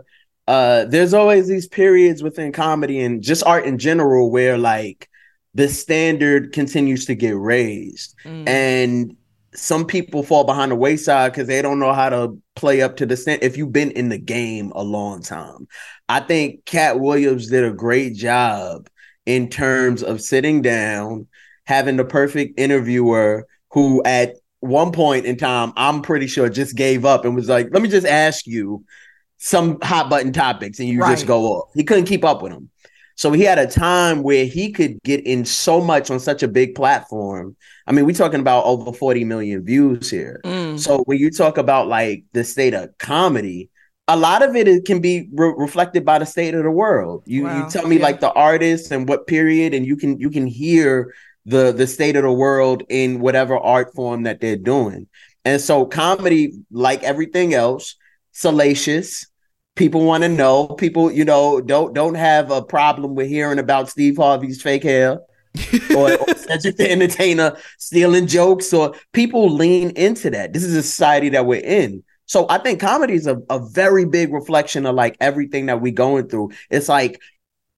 uh 0.52 0.84
there's 0.86 1.14
always 1.14 1.48
these 1.48 1.66
periods 1.66 2.22
within 2.22 2.52
comedy 2.52 3.00
and 3.00 3.22
just 3.22 3.44
art 3.44 3.64
in 3.64 3.78
general 3.78 4.30
where 4.30 4.58
like 4.58 5.08
the 5.54 5.68
standard 5.68 6.52
continues 6.52 7.06
to 7.06 7.14
get 7.14 7.36
raised. 7.36 8.14
And 8.46 9.16
some 9.54 9.86
people 9.86 10.22
fall 10.22 10.44
behind 10.44 10.72
the 10.72 10.76
wayside 10.76 11.32
because 11.32 11.46
they 11.46 11.60
don't 11.60 11.78
know 11.78 11.92
how 11.92 12.08
to 12.08 12.38
play 12.56 12.80
up 12.80 12.96
to 12.96 13.06
the 13.06 13.16
stand 13.16 13.42
if 13.42 13.56
you've 13.56 13.72
been 13.72 13.90
in 13.90 14.08
the 14.08 14.18
game 14.18 14.72
a 14.74 14.82
long 14.82 15.22
time. 15.22 15.68
I 16.08 16.20
think 16.20 16.64
katt 16.64 17.00
williams 17.00 17.48
did 17.48 17.64
a 17.64 17.72
great 17.72 18.14
job 18.14 18.88
in 19.26 19.48
terms 19.48 20.02
of 20.02 20.20
sitting 20.20 20.62
down 20.62 21.26
having 21.64 21.96
the 21.96 22.04
perfect 22.04 22.58
interviewer 22.58 23.46
who 23.70 24.02
at 24.04 24.36
one 24.60 24.92
point 24.92 25.26
in 25.26 25.36
time 25.36 25.72
i'm 25.76 26.02
pretty 26.02 26.26
sure 26.26 26.48
just 26.48 26.76
gave 26.76 27.04
up 27.04 27.24
and 27.24 27.34
was 27.34 27.48
like 27.48 27.68
let 27.72 27.82
me 27.82 27.88
just 27.88 28.06
ask 28.06 28.46
you 28.46 28.84
some 29.44 29.78
hot 29.82 30.08
button 30.08 30.32
topics 30.32 30.78
and 30.78 30.88
you 30.88 31.00
just 31.00 31.26
go 31.26 31.44
off 31.46 31.68
he 31.74 31.82
couldn't 31.82 32.04
keep 32.06 32.24
up 32.24 32.42
with 32.42 32.52
them 32.52 32.70
so 33.14 33.30
he 33.32 33.42
had 33.42 33.58
a 33.58 33.66
time 33.66 34.22
where 34.22 34.46
he 34.46 34.72
could 34.72 35.02
get 35.02 35.26
in 35.26 35.44
so 35.44 35.80
much 35.80 36.10
on 36.10 36.18
such 36.18 36.42
a 36.42 36.48
big 36.48 36.74
platform. 36.74 37.54
I 37.86 37.92
mean, 37.92 38.06
we're 38.06 38.14
talking 38.14 38.40
about 38.40 38.64
over 38.64 38.90
40 38.90 39.24
million 39.24 39.62
views 39.64 40.10
here. 40.10 40.40
Mm. 40.44 40.78
So 40.78 41.02
when 41.04 41.18
you 41.18 41.30
talk 41.30 41.58
about 41.58 41.88
like 41.88 42.24
the 42.32 42.42
state 42.42 42.72
of 42.72 42.96
comedy, 42.98 43.68
a 44.08 44.16
lot 44.16 44.42
of 44.42 44.56
it 44.56 44.86
can 44.86 45.00
be 45.00 45.28
re- 45.32 45.54
reflected 45.56 46.06
by 46.06 46.20
the 46.20 46.26
state 46.26 46.54
of 46.54 46.62
the 46.64 46.70
world. 46.70 47.22
You 47.26 47.44
Wow. 47.44 47.64
you 47.66 47.70
tell 47.70 47.86
me 47.86 47.96
Yeah. 47.98 48.02
like 48.02 48.20
the 48.20 48.32
artists 48.32 48.90
and 48.90 49.06
what 49.06 49.26
period, 49.26 49.74
and 49.74 49.84
you 49.86 49.96
can 49.96 50.18
you 50.18 50.30
can 50.30 50.46
hear 50.46 51.14
the 51.44 51.70
the 51.70 51.86
state 51.86 52.16
of 52.16 52.22
the 52.22 52.32
world 52.32 52.82
in 52.88 53.20
whatever 53.20 53.58
art 53.58 53.94
form 53.94 54.22
that 54.22 54.40
they're 54.40 54.56
doing. 54.56 55.06
And 55.44 55.60
so 55.60 55.84
comedy, 55.84 56.54
like 56.70 57.02
everything 57.02 57.52
else, 57.52 57.94
salacious. 58.32 59.26
People 59.82 60.04
want 60.04 60.22
to 60.22 60.28
know. 60.28 60.68
People, 60.68 61.10
you 61.10 61.24
know, 61.24 61.60
don't 61.60 61.92
don't 61.92 62.14
have 62.14 62.52
a 62.52 62.62
problem 62.62 63.16
with 63.16 63.26
hearing 63.26 63.58
about 63.58 63.88
Steve 63.88 64.16
Harvey's 64.16 64.62
fake 64.62 64.84
hair 64.84 65.18
or, 65.96 66.12
or 66.12 66.34
Cedric 66.36 66.76
the 66.76 66.88
Entertainer 66.88 67.56
stealing 67.80 68.28
jokes. 68.28 68.72
Or 68.72 68.94
people 69.12 69.50
lean 69.50 69.90
into 69.96 70.30
that. 70.30 70.52
This 70.52 70.62
is 70.62 70.76
a 70.76 70.84
society 70.84 71.30
that 71.30 71.46
we're 71.46 71.64
in. 71.64 72.04
So 72.26 72.46
I 72.48 72.58
think 72.58 72.78
comedy 72.78 73.14
is 73.14 73.26
a, 73.26 73.38
a 73.50 73.58
very 73.58 74.04
big 74.04 74.32
reflection 74.32 74.86
of 74.86 74.94
like 74.94 75.16
everything 75.18 75.66
that 75.66 75.80
we're 75.80 75.92
going 75.92 76.28
through. 76.28 76.52
It's 76.70 76.88
like 76.88 77.20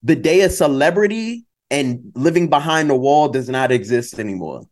the 0.03 0.15
day 0.15 0.43
of 0.43 0.53
celebrity 0.53 1.47
and 1.71 2.13
living 2.15 2.51
behind 2.51 2.91
the 2.91 2.97
wall 2.97 3.29
does 3.31 3.49
not 3.49 3.73
exist 3.73 4.19
anymore. 4.19 4.69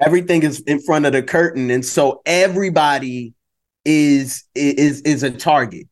Everything 0.00 0.42
is 0.42 0.58
in 0.62 0.80
front 0.80 1.06
of 1.06 1.12
the 1.12 1.22
curtain, 1.22 1.70
and 1.70 1.86
so 1.86 2.20
everybody 2.26 3.32
is 3.84 4.42
is 4.56 5.02
is 5.02 5.22
a 5.22 5.30
target. 5.30 5.86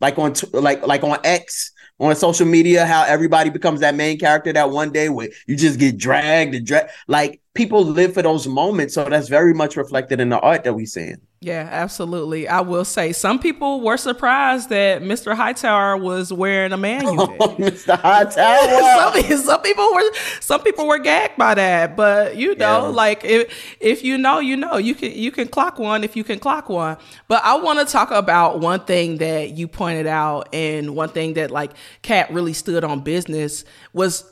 Like 0.00 0.18
on 0.18 0.34
like 0.52 0.86
like 0.86 1.02
on 1.02 1.18
X 1.24 1.72
on 1.98 2.14
social 2.14 2.46
media, 2.46 2.86
how 2.86 3.04
everybody 3.04 3.50
becomes 3.50 3.80
that 3.80 3.94
main 3.94 4.18
character 4.18 4.52
that 4.52 4.70
one 4.70 4.92
day 4.92 5.08
where 5.08 5.28
you 5.46 5.56
just 5.56 5.78
get 5.78 5.96
dragged 5.96 6.54
and 6.54 6.66
drag. 6.66 6.88
Like 7.08 7.40
people 7.54 7.84
live 7.84 8.14
for 8.14 8.22
those 8.22 8.46
moments, 8.46 8.94
so 8.94 9.08
that's 9.08 9.28
very 9.28 9.54
much 9.54 9.76
reflected 9.76 10.20
in 10.20 10.28
the 10.28 10.38
art 10.38 10.64
that 10.64 10.74
we 10.74 10.86
seeing. 10.86 11.20
Yeah, 11.40 11.68
absolutely. 11.70 12.48
I 12.48 12.62
will 12.62 12.84
say 12.84 13.12
some 13.12 13.38
people 13.38 13.80
were 13.80 13.96
surprised 13.96 14.70
that 14.70 15.02
Mr. 15.02 15.36
Hightower 15.36 15.96
was 15.96 16.32
wearing 16.32 16.72
a 16.72 16.76
man 16.76 17.02
oh, 17.06 17.10
unit. 17.12 17.74
Mr. 17.76 17.96
Hightower. 17.96 19.22
some, 19.28 19.38
some 19.44 19.62
people 19.62 19.88
were 19.94 20.02
some 20.40 20.60
people 20.62 20.88
were 20.88 20.98
gagged 20.98 21.36
by 21.36 21.54
that, 21.54 21.94
but 21.96 22.36
you 22.36 22.56
know, 22.56 22.80
Yeah. 22.80 22.88
like 22.88 23.24
if 23.24 23.76
if 23.78 24.02
you 24.02 24.18
know, 24.18 24.40
you 24.40 24.56
know, 24.56 24.78
you 24.78 24.96
can 24.96 25.12
you 25.12 25.30
can 25.30 25.46
clock 25.46 25.78
one 25.78 26.02
if 26.02 26.16
you 26.16 26.24
can 26.24 26.40
clock 26.40 26.68
one. 26.68 26.96
But 27.28 27.44
I 27.44 27.54
want 27.56 27.78
to 27.78 27.84
talk 27.84 28.10
about 28.10 28.58
one 28.58 28.80
thing 28.80 29.18
that 29.18 29.50
you 29.50 29.68
pointed 29.68 30.08
out, 30.08 30.48
and 30.52 30.96
one 30.96 31.10
thing 31.10 31.34
that 31.34 31.52
like 31.52 31.70
Katt 32.02 32.32
really 32.32 32.52
stood 32.52 32.82
on 32.82 32.98
business 33.00 33.64
was 33.92 34.24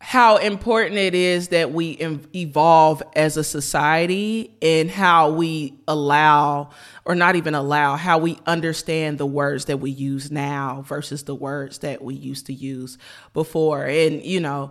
how 0.00 0.36
important 0.36 0.96
it 0.96 1.14
is 1.14 1.48
that 1.48 1.72
we 1.72 1.90
evolve 2.34 3.02
as 3.16 3.36
a 3.36 3.42
society 3.42 4.54
and 4.62 4.88
how 4.90 5.30
we 5.30 5.74
allow 5.88 6.70
or 7.04 7.16
not 7.16 7.34
even 7.34 7.54
allow 7.54 7.96
how 7.96 8.18
we 8.18 8.38
understand 8.46 9.18
the 9.18 9.26
words 9.26 9.64
that 9.64 9.78
we 9.78 9.90
use 9.90 10.30
now 10.30 10.84
versus 10.86 11.24
the 11.24 11.34
words 11.34 11.78
that 11.78 12.00
we 12.00 12.14
used 12.14 12.46
to 12.46 12.52
use 12.52 12.96
before. 13.32 13.84
And 13.84 14.24
you 14.24 14.40
know 14.40 14.70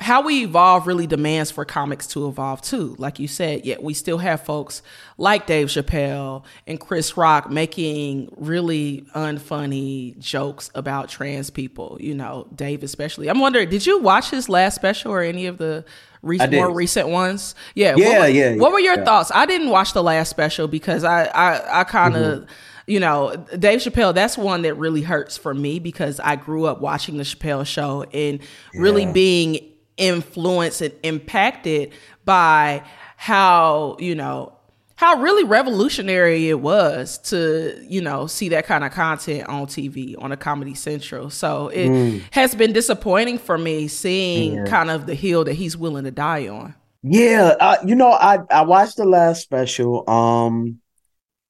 how 0.00 0.22
we 0.22 0.44
evolve 0.44 0.86
really 0.86 1.08
demands 1.08 1.50
for 1.50 1.64
comics 1.64 2.06
to 2.08 2.28
evolve 2.28 2.62
too. 2.62 2.94
Like 2.98 3.18
you 3.18 3.26
said, 3.26 3.66
yet 3.66 3.82
we 3.82 3.94
still 3.94 4.18
have 4.18 4.42
folks 4.44 4.80
like 5.16 5.46
Dave 5.46 5.66
Chappelle 5.68 6.44
and 6.68 6.78
Chris 6.78 7.16
Rock 7.16 7.50
making 7.50 8.32
really 8.36 9.04
unfunny 9.14 10.16
jokes 10.18 10.70
about 10.74 11.08
trans 11.08 11.50
people. 11.50 11.96
You 12.00 12.14
know, 12.14 12.46
Dave 12.54 12.82
especially. 12.82 13.28
I'm 13.28 13.40
wondering, 13.40 13.68
did 13.70 13.86
you 13.86 13.98
watch 13.98 14.30
his 14.30 14.48
last 14.48 14.76
special 14.76 15.12
or 15.12 15.20
any 15.22 15.46
of 15.46 15.58
the 15.58 15.84
re- 16.22 16.38
more 16.50 16.72
recent 16.72 17.08
ones? 17.08 17.54
Yeah, 17.74 17.94
Yeah, 17.96 18.08
what 18.08 18.18
were, 18.20 18.28
yeah, 18.28 18.54
What 18.56 18.72
were 18.72 18.80
your 18.80 18.98
yeah. 18.98 19.04
thoughts? 19.04 19.32
I 19.34 19.46
didn't 19.46 19.70
watch 19.70 19.94
the 19.94 20.02
last 20.02 20.28
special 20.30 20.68
because 20.68 21.02
I 21.04 21.24
I, 21.24 21.80
I 21.80 21.84
kind 21.84 22.16
of. 22.16 22.40
Mm-hmm. 22.42 22.52
You 22.86 23.00
know, 23.00 23.36
Dave 23.58 23.80
Chappelle, 23.80 24.14
that's 24.14 24.38
one 24.38 24.62
that 24.62 24.72
really 24.76 25.02
hurts 25.02 25.36
for 25.36 25.52
me 25.52 25.78
because 25.78 26.20
I 26.20 26.36
grew 26.36 26.64
up 26.64 26.80
watching 26.80 27.18
the 27.18 27.22
Chappelle 27.22 27.66
show 27.66 28.04
and 28.14 28.40
really 28.72 29.02
Yeah. 29.02 29.12
being 29.12 29.60
influenced 29.98 30.80
and 30.80 30.94
impacted 31.02 31.92
by 32.24 32.82
how, 33.16 33.96
you 33.98 34.14
know, 34.14 34.52
how 34.96 35.20
really 35.20 35.44
revolutionary 35.44 36.48
it 36.48 36.60
was 36.60 37.18
to, 37.18 37.80
you 37.88 38.00
know, 38.00 38.26
see 38.26 38.48
that 38.48 38.66
kind 38.66 38.82
of 38.82 38.90
content 38.92 39.48
on 39.48 39.66
TV 39.66 40.16
on 40.18 40.32
a 40.32 40.36
Comedy 40.36 40.74
Central. 40.74 41.30
So 41.30 41.68
it 41.68 41.88
Mm. 41.88 42.22
has 42.32 42.54
been 42.54 42.72
disappointing 42.72 43.38
for 43.38 43.56
me 43.58 43.86
seeing 43.86 44.64
kind 44.64 44.90
of 44.90 45.06
the 45.06 45.14
hill 45.14 45.44
that 45.44 45.54
he's 45.54 45.76
willing 45.76 46.04
to 46.04 46.10
die 46.10 46.48
on. 46.48 46.74
Yeah, 47.04 47.54
uh, 47.60 47.76
you 47.86 47.94
know, 47.94 48.10
I 48.10 48.38
I 48.50 48.62
watched 48.62 48.96
the 48.96 49.04
last 49.04 49.42
special, 49.42 50.08
um, 50.10 50.78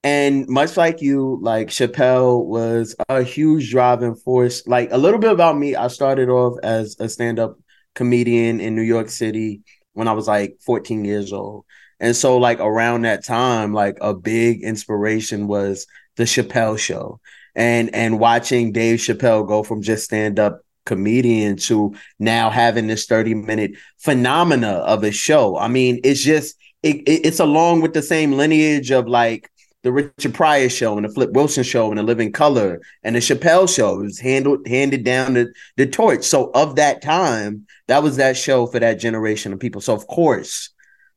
and 0.05 0.47
much 0.47 0.77
like 0.77 1.01
you, 1.01 1.39
like 1.43 1.69
Chappelle 1.69 2.45
was 2.45 2.95
a 3.09 3.23
huge 3.23 3.71
driving 3.71 4.15
force. 4.15 4.67
Like 4.67 4.93
a 4.93 4.99
little 4.99 5.19
bit 5.19 5.33
about 5.33 5.57
me, 5.59 5.75
I 5.75 5.89
started 5.89 6.29
off 6.29 6.59
as 6.63 6.97
a 7.01 7.09
stand-up 7.09 7.59
comedian 7.99 8.61
in 8.61 8.77
New 8.77 8.83
York 8.83 9.11
City 9.11 9.63
when 9.93 10.07
I 10.07 10.13
was 10.13 10.29
like 10.29 10.57
14 10.65 11.05
years 11.05 11.33
old, 11.33 11.65
And 11.99 12.15
so 12.15 12.39
like 12.39 12.61
around 12.61 13.03
that 13.03 13.25
time, 13.25 13.75
like 13.75 13.99
a 14.01 14.15
big 14.15 14.63
inspiration 14.63 15.49
was 15.49 15.85
the 16.17 16.23
Chappelle 16.23 16.79
show. 16.79 17.19
And 17.57 17.93
and 17.93 18.21
watching 18.21 18.71
Dave 18.71 19.01
Chappelle 19.01 19.49
go 19.49 19.65
from 19.65 19.83
just 19.83 20.05
stand 20.05 20.39
up 20.39 20.61
comedian 20.87 21.57
to 21.57 21.95
now 22.21 22.51
having 22.51 22.87
this 22.87 23.07
30 23.07 23.35
minute 23.35 23.73
phenomena 23.99 24.75
of 24.95 25.03
a 25.03 25.11
show. 25.11 25.59
I 25.59 25.67
mean, 25.67 25.99
it's 26.05 26.23
just 26.23 26.57
it, 26.85 26.97
it, 27.09 27.27
it's 27.27 27.41
along 27.41 27.81
with 27.83 27.95
the 27.95 28.03
same 28.03 28.33
lineage 28.33 28.93
of 28.93 29.09
like 29.09 29.51
the 29.83 29.93
Richard 29.93 30.35
Pryor 30.35 30.69
show 30.69 30.97
and 30.97 31.05
the 31.05 31.13
Flip 31.13 31.31
Wilson 31.33 31.63
show 31.63 31.89
and 31.91 31.99
the 31.99 32.03
Living 32.03 32.33
Color 32.33 32.81
and 33.05 33.15
the 33.15 33.21
Chappelle 33.21 33.73
show. 33.73 34.01
It 34.01 34.05
was 34.05 34.19
handled 34.19 34.67
handed 34.67 35.05
down 35.05 35.35
the, 35.35 35.53
the 35.77 35.87
torch. 35.87 36.25
So 36.25 36.51
of 36.55 36.77
that 36.77 37.01
time, 37.01 37.67
that 37.87 38.03
was 38.03 38.17
that 38.17 38.37
show 38.37 38.67
for 38.67 38.81
that 38.81 38.99
generation 38.99 39.53
of 39.53 39.61
people. 39.61 39.81
So 39.81 39.95
of 39.95 40.07
course, 40.07 40.71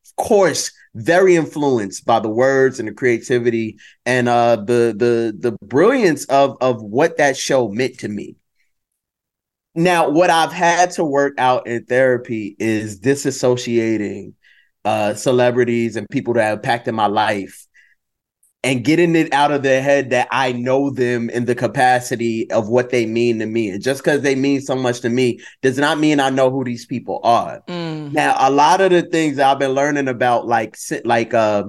of 0.05 0.23
course, 0.23 0.71
very 0.93 1.35
influenced 1.35 2.05
by 2.05 2.19
the 2.19 2.29
words 2.29 2.79
and 2.79 2.87
the 2.87 2.93
creativity 2.93 3.77
and 4.05 4.27
uh 4.29 4.57
the 4.57 4.93
the 4.95 5.35
the 5.37 5.57
brilliance 5.65 6.25
of 6.25 6.57
of 6.61 6.83
what 6.83 7.17
that 7.17 7.37
show 7.37 7.67
meant 7.69 7.99
to 7.99 8.09
me. 8.09 8.35
Now, 9.73 10.09
what 10.09 10.29
I've 10.29 10.51
had 10.51 10.91
to 10.91 11.05
work 11.05 11.35
out 11.37 11.65
in 11.65 11.85
therapy 11.85 12.55
is 12.59 12.99
disassociating 12.99 14.33
uh 14.85 15.15
celebrities 15.15 15.95
and 15.95 16.07
people 16.09 16.35
that 16.35 16.43
have 16.43 16.59
impacted 16.59 16.93
my 16.93 17.07
life 17.07 17.67
and 18.63 18.83
getting 18.83 19.15
it 19.15 19.33
out 19.33 19.51
of 19.51 19.63
their 19.63 19.81
head 19.81 20.11
that 20.11 20.27
I 20.31 20.51
know 20.51 20.91
them 20.91 21.29
in 21.31 21.45
the 21.45 21.55
capacity 21.55 22.49
of 22.51 22.69
what 22.69 22.91
they 22.91 23.05
mean 23.07 23.39
to 23.39 23.45
me. 23.47 23.69
And 23.69 23.81
just 23.81 24.03
because 24.03 24.21
they 24.21 24.35
mean 24.35 24.61
so 24.61 24.75
much 24.75 24.99
to 25.01 25.09
me 25.09 25.39
does 25.61 25.79
not 25.79 25.99
mean 25.99 26.19
I 26.19 26.29
know 26.29 26.51
who 26.51 26.63
these 26.63 26.85
people 26.85 27.19
are. 27.23 27.61
Mm. 27.67 28.13
Now, 28.13 28.35
a 28.37 28.51
lot 28.51 28.81
of 28.81 28.91
the 28.91 29.01
things 29.01 29.39
I've 29.39 29.57
been 29.57 29.71
learning 29.71 30.07
about, 30.07 30.45
like, 30.45 30.77
like, 31.05 31.33
uh, 31.33 31.63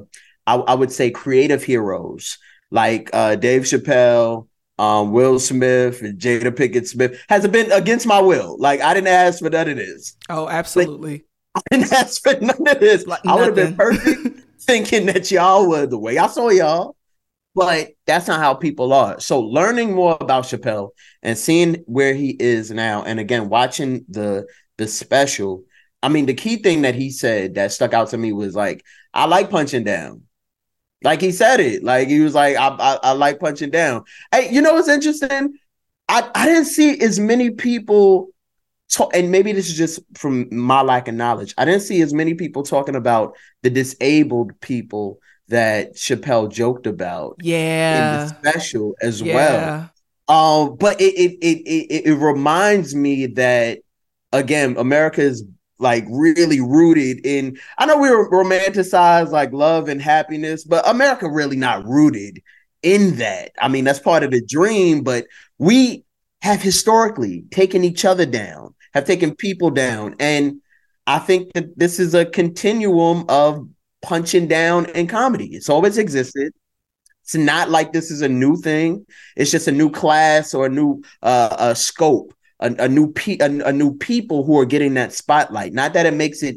I, 0.47 0.57
I 0.57 0.75
would 0.75 0.93
say 0.93 1.11
creative 1.11 1.63
heroes 1.63 2.39
like 2.73 3.11
uh, 3.13 3.37
Dave 3.37 3.63
Chappelle, 3.63 4.49
um, 4.79 5.13
Will 5.13 5.39
Smith, 5.39 6.01
and 6.03 6.19
Jada 6.19 6.51
Pinkett 6.51 6.89
Smith 6.89 7.23
has 7.29 7.45
it 7.45 7.53
been 7.53 7.71
against 7.71 8.07
my 8.07 8.21
will. 8.21 8.57
Like, 8.59 8.81
I 8.81 8.95
didn't 8.95 9.09
ask 9.09 9.39
for 9.39 9.51
none 9.51 9.69
of 9.69 9.77
this. 9.77 10.17
Oh, 10.29 10.49
absolutely. 10.49 11.13
Like, 11.13 11.25
I 11.55 11.77
didn't 11.77 11.93
ask 11.93 12.23
for 12.23 12.41
none 12.41 12.67
of 12.67 12.81
this. 12.81 13.07
Like, 13.07 13.25
I 13.27 13.35
would 13.35 13.47
have 13.47 13.55
been 13.55 13.77
perfect. 13.77 14.41
thinking 14.66 15.07
that 15.07 15.31
y'all 15.31 15.68
were 15.68 15.87
the 15.87 15.98
way 15.98 16.18
I 16.18 16.27
saw 16.27 16.51
y'all, 16.51 16.96
but 17.55 17.92
that's 18.07 18.29
not 18.29 18.40
how 18.40 18.55
people 18.55 18.92
are. 18.92 19.20
So 19.20 19.40
learning 19.40 19.94
more 19.94 20.16
about 20.20 20.44
Chappelle 20.44 20.90
and 21.22 21.37
seeing 21.37 21.85
where 21.87 22.14
he 22.14 22.31
is 22.31 22.70
now, 22.70 23.03
and 23.03 23.20
again 23.20 23.48
watching 23.48 24.05
the 24.09 24.46
the 24.79 24.88
special. 24.88 25.64
I 26.03 26.09
mean, 26.09 26.27
the 26.27 26.35
key 26.35 26.57
thing 26.57 26.83
that 26.83 26.96
he 26.96 27.11
said 27.11 27.55
that 27.55 27.70
stuck 27.72 27.94
out 27.94 28.09
to 28.11 28.18
me 28.18 28.33
was 28.33 28.57
like, 28.57 28.85
I 29.14 29.27
like 29.27 29.51
punching 29.51 29.85
down. 29.85 30.22
Like 31.05 31.20
he 31.20 31.33
said 31.33 31.61
it. 31.61 31.85
Like 31.85 32.09
he 32.09 32.20
was 32.20 32.35
like, 32.35 32.57
I, 32.57 32.68
I, 32.68 32.98
I 33.03 33.12
like 33.12 33.38
punching 33.38 33.70
down. 33.70 34.05
Hey, 34.33 34.53
you 34.53 34.62
know 34.62 34.75
what's 34.75 34.88
interesting? 34.88 35.55
I, 36.09 36.29
I 36.35 36.46
didn't 36.46 36.64
see 36.64 37.01
as 37.01 37.20
many 37.20 37.51
people 37.51 38.32
and 39.15 39.31
maybe 39.31 39.53
this 39.53 39.69
is 39.69 39.77
just 39.77 40.01
from 40.15 40.49
my 40.55 40.83
lack 40.83 41.09
of 41.09 41.15
knowledge. 41.15 41.55
I 41.59 41.65
didn't 41.65 41.83
see 41.83 42.01
as 42.03 42.13
many 42.13 42.35
people 42.35 42.63
talking 42.63 42.97
about 42.97 43.37
the 43.63 43.71
disabled 43.71 44.59
people 44.61 45.19
that 45.49 45.95
Chappelle 45.95 46.51
joked 46.51 46.87
about. 46.87 47.37
Yeah, 47.41 48.23
in 48.23 48.29
the 48.29 48.35
special 48.35 48.95
as 49.01 49.21
yeah. 49.21 49.35
well. 49.35 49.91
Um, 50.29 50.77
but 50.77 51.01
it 51.01 51.15
it, 51.15 51.39
it 51.43 51.63
it 51.67 52.07
it 52.07 52.15
reminds 52.15 52.95
me 52.95 53.27
that 53.27 53.81
again, 54.33 54.77
America 54.79 55.21
is 55.23 55.45
like 55.79 56.05
really 56.09 56.61
rooted 56.61 57.25
in. 57.27 57.59
I 57.79 57.87
know 57.87 57.99
we 57.99 58.09
romanticize 58.09 59.31
like 59.31 59.53
love 59.53 59.89
and 59.89 60.01
happiness, 60.01 60.65
but 60.65 60.89
America 60.89 61.29
really 61.29 61.57
not 61.57 61.85
rooted 61.85 62.43
in 62.83 63.17
that. 63.17 63.53
I 63.61 63.69
mean, 63.69 63.85
that's 63.85 63.99
part 63.99 64.23
of 64.23 64.31
the 64.31 64.45
dream, 64.45 65.03
but 65.03 65.27
we 65.59 66.05
have 66.41 66.63
historically 66.63 67.45
taken 67.51 67.85
each 67.85 68.05
other 68.05 68.27
down 68.27 68.72
have 68.95 69.05
taken 69.05 69.35
people 69.35 69.71
down. 69.71 70.17
And 70.19 70.61
I 71.07 71.19
think 71.19 71.53
that 71.55 71.79
this 71.79 71.99
is 71.99 72.15
a 72.15 72.25
continuum 72.25 73.25
of 73.29 73.69
punching 74.03 74.49
down 74.49 74.87
in 74.91 75.07
comedy. 75.07 75.55
It's 75.55 75.69
always 75.69 75.99
existed. 75.99 76.53
It's 77.23 77.35
not 77.35 77.71
like 77.71 77.93
this 77.93 78.11
is 78.11 78.21
a 78.21 78.29
new 78.29 78.57
thing. 78.57 79.07
It's 79.37 79.51
just 79.51 79.69
a 79.69 79.73
new 79.73 79.91
class 79.91 80.55
or 80.55 80.67
a 80.67 80.69
new 80.69 81.03
uh, 81.23 81.57
a 81.59 81.75
scope, 81.75 82.35
a, 82.61 82.75
a 82.79 82.89
new 82.89 83.13
pe- 83.13 83.39
a, 83.39 83.69
a 83.69 83.73
new 83.73 83.97
people 83.97 84.45
who 84.45 84.59
are 84.59 84.65
getting 84.65 84.95
that 84.95 85.13
spotlight. 85.13 85.73
Not 85.73 85.95
that 85.95 86.07
it 86.07 86.15
makes 86.15 86.43
it 86.43 86.57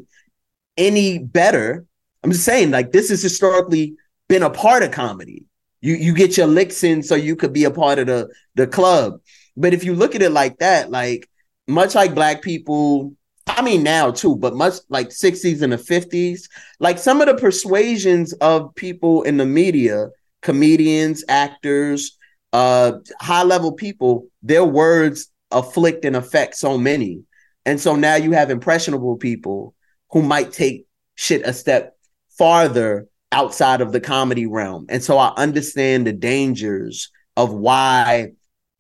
any 0.76 1.20
better. 1.20 1.86
I'm 2.24 2.32
just 2.32 2.44
saying, 2.44 2.72
like 2.72 2.92
this 2.92 3.10
has 3.10 3.22
historically 3.22 3.96
been 4.28 4.44
a 4.44 4.50
part 4.50 4.84
of 4.84 4.92
comedy. 4.92 5.46
You 5.82 5.94
you 5.94 6.16
get 6.16 6.36
your 6.36 6.48
licks 6.48 6.84
in 6.84 7.04
so 7.04 7.14
you 7.14 7.36
could 7.36 7.54
be 7.54 7.66
a 7.66 7.72
part 7.72 8.00
of 8.00 8.08
the 8.08 8.34
the 8.56 8.66
club. 8.66 9.22
But 9.56 9.74
if 9.74 9.84
you 9.84 9.94
look 9.94 10.16
at 10.16 10.24
it 10.24 10.32
like 10.32 10.58
that, 10.58 10.90
like 10.90 11.30
much 11.68 11.96
like 11.96 12.16
black 12.16 12.42
people 12.42 13.14
I 13.48 13.62
mean 13.62 13.84
now 13.84 14.12
too, 14.12 14.36
but 14.36 14.56
much 14.56 14.76
like 14.90 15.10
60s 15.10 15.62
and 15.62 15.72
the 15.72 15.78
50s, 15.78 16.50
like 16.80 16.98
some 16.98 17.22
of 17.22 17.28
the 17.28 17.36
persuasions 17.36 18.34
of 18.34 18.74
people 18.76 19.22
in 19.22 19.38
the 19.38 19.46
media, 19.46 20.10
comedians, 20.42 21.24
actors, 21.30 22.18
uh 22.54 22.94
high 23.22 23.44
level 23.44 23.72
people, 23.72 24.28
their 24.42 24.66
words 24.66 25.32
afflict 25.52 26.06
and 26.06 26.16
affect 26.16 26.56
so 26.56 26.78
many. 26.78 27.24
And 27.66 27.80
so 27.80 27.96
now 27.96 28.16
you 28.16 28.32
have 28.32 28.50
impressionable 28.50 29.18
people 29.18 29.74
who 30.12 30.22
might 30.22 30.52
take 30.52 30.86
shit 31.16 31.42
a 31.46 31.54
step 31.54 31.96
farther 32.38 33.08
outside 33.32 33.82
of 33.82 33.92
the 33.92 34.00
comedy 34.00 34.46
realm. 34.46 34.86
And 34.90 35.04
so 35.04 35.18
I 35.18 35.34
understand 35.38 36.08
the 36.08 36.14
dangers 36.14 37.10
of 37.38 37.54
why 37.54 38.32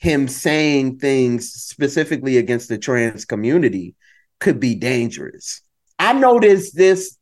him 0.06 0.28
saying 0.28 1.00
things 1.00 1.52
specifically 1.52 2.38
against 2.38 2.70
the 2.70 2.78
trans 2.78 3.26
community 3.26 3.96
could 4.40 4.60
be 4.60 4.76
dangerous. 4.76 5.62
I 5.98 6.14
noticed 6.14 6.78
this 6.78 7.18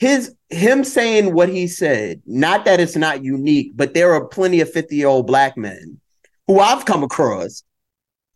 his 0.00 0.34
him 0.48 0.82
saying 0.82 1.32
what 1.32 1.48
he 1.48 1.68
said, 1.68 2.20
not 2.26 2.64
that 2.64 2.80
it's 2.80 2.96
not 2.96 3.22
unique, 3.22 3.72
but 3.76 3.94
there 3.94 4.14
are 4.14 4.24
plenty 4.24 4.60
of 4.60 4.72
50-year-old 4.72 5.28
black 5.28 5.56
men 5.56 6.00
who 6.48 6.58
I've 6.58 6.84
come 6.84 7.04
across 7.04 7.62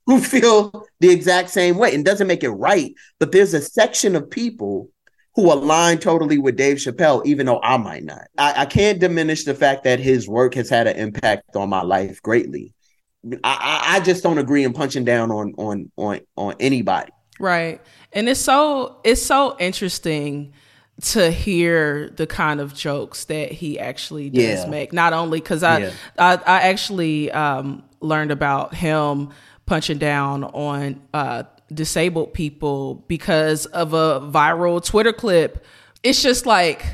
who 0.07 0.21
feel 0.35 0.87
the 1.01 1.11
exact 1.11 1.51
same 1.51 1.77
way. 1.77 1.93
And 1.93 2.05
doesn't 2.05 2.29
make 2.29 2.45
it 2.45 2.51
right, 2.51 2.95
but 3.19 3.33
there's 3.33 3.55
a 3.55 3.61
section 3.61 4.15
of 4.15 4.31
people 4.31 4.91
who 5.35 5.53
align 5.53 5.99
totally 5.99 6.39
with 6.39 6.57
Dave 6.57 6.77
Chappelle, 6.77 7.27
even 7.27 7.47
though 7.47 7.61
I 7.63 7.79
might 7.79 8.05
not. 8.05 8.29
I, 8.39 8.63
I 8.63 8.67
can't 8.67 9.01
diminish 9.01 9.45
the 9.45 9.55
fact 9.55 9.83
that 9.85 9.99
his 9.99 10.29
work 10.29 10.55
has 10.55 10.69
had 10.69 10.87
an 10.87 10.97
impact 10.97 11.57
on 11.57 11.69
my 11.69 11.83
life 11.83 12.23
greatly. 12.23 12.75
I, 13.45 13.83
I 13.97 14.01
just 14.01 14.23
don't 14.23 14.39
agree 14.39 14.65
in 14.65 14.73
punching 14.73 15.05
down 15.05 15.31
on 15.31 15.55
on 15.57 15.91
on 15.97 16.21
on 16.37 16.55
anybody. 16.59 17.13
Right. 17.39 17.81
And 18.13 18.29
it's 18.29 18.41
so 18.41 19.01
it's 19.05 19.23
so 19.23 19.57
interesting 19.59 20.53
to 21.01 21.31
hear 21.31 22.11
the 22.11 22.27
kind 22.27 22.61
of 22.61 22.75
jokes 22.75 23.25
that 23.25 23.51
he 23.51 23.79
actually 23.79 24.31
does 24.31 24.65
yeah. 24.65 24.67
make. 24.67 24.93
Not 24.93 25.13
only 25.13 25.41
because 25.41 25.63
I, 25.63 25.79
yeah. 25.79 25.93
I, 26.19 26.35
I 26.35 26.61
actually 26.69 27.31
um, 27.33 27.83
learned 28.01 28.31
about 28.31 28.75
him 28.75 29.31
punching 29.67 29.99
down 29.99 30.45
on 30.45 31.01
uh, 31.15 31.45
disabled 31.73 32.35
people 32.35 33.05
because 33.09 33.67
of 33.67 33.95
a 33.95 34.21
viral 34.21 34.85
Twitter 34.85 35.13
clip. 35.13 35.65
It's 36.03 36.23
just 36.23 36.47
like, 36.47 36.85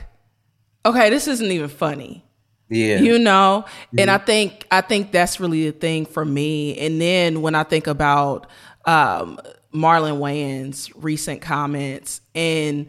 okay, 0.86 1.10
this 1.10 1.26
isn't 1.28 1.50
even 1.50 1.68
funny. 1.68 2.24
Yeah. 2.68 3.00
You 3.00 3.18
know? 3.18 3.64
Mm-hmm. 3.66 4.00
And 4.00 4.10
I 4.10 4.18
think 4.18 4.66
I 4.70 4.80
think 4.80 5.12
that's 5.12 5.40
really 5.40 5.70
the 5.70 5.78
thing 5.78 6.06
for 6.06 6.24
me. 6.24 6.78
And 6.78 7.00
then 7.00 7.42
when 7.42 7.54
I 7.54 7.64
think 7.64 7.86
about 7.86 8.46
um 8.84 9.38
Marlon 9.74 10.18
Wayans' 10.18 10.90
recent 10.96 11.42
comments 11.42 12.20
and 12.34 12.86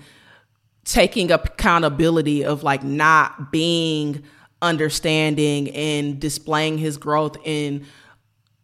taking 0.85 1.31
accountability 1.31 2.43
of 2.43 2.63
like 2.63 2.83
not 2.83 3.51
being 3.51 4.23
understanding 4.61 5.69
and 5.69 6.19
displaying 6.19 6.77
his 6.77 6.97
growth 6.97 7.37
in 7.43 7.85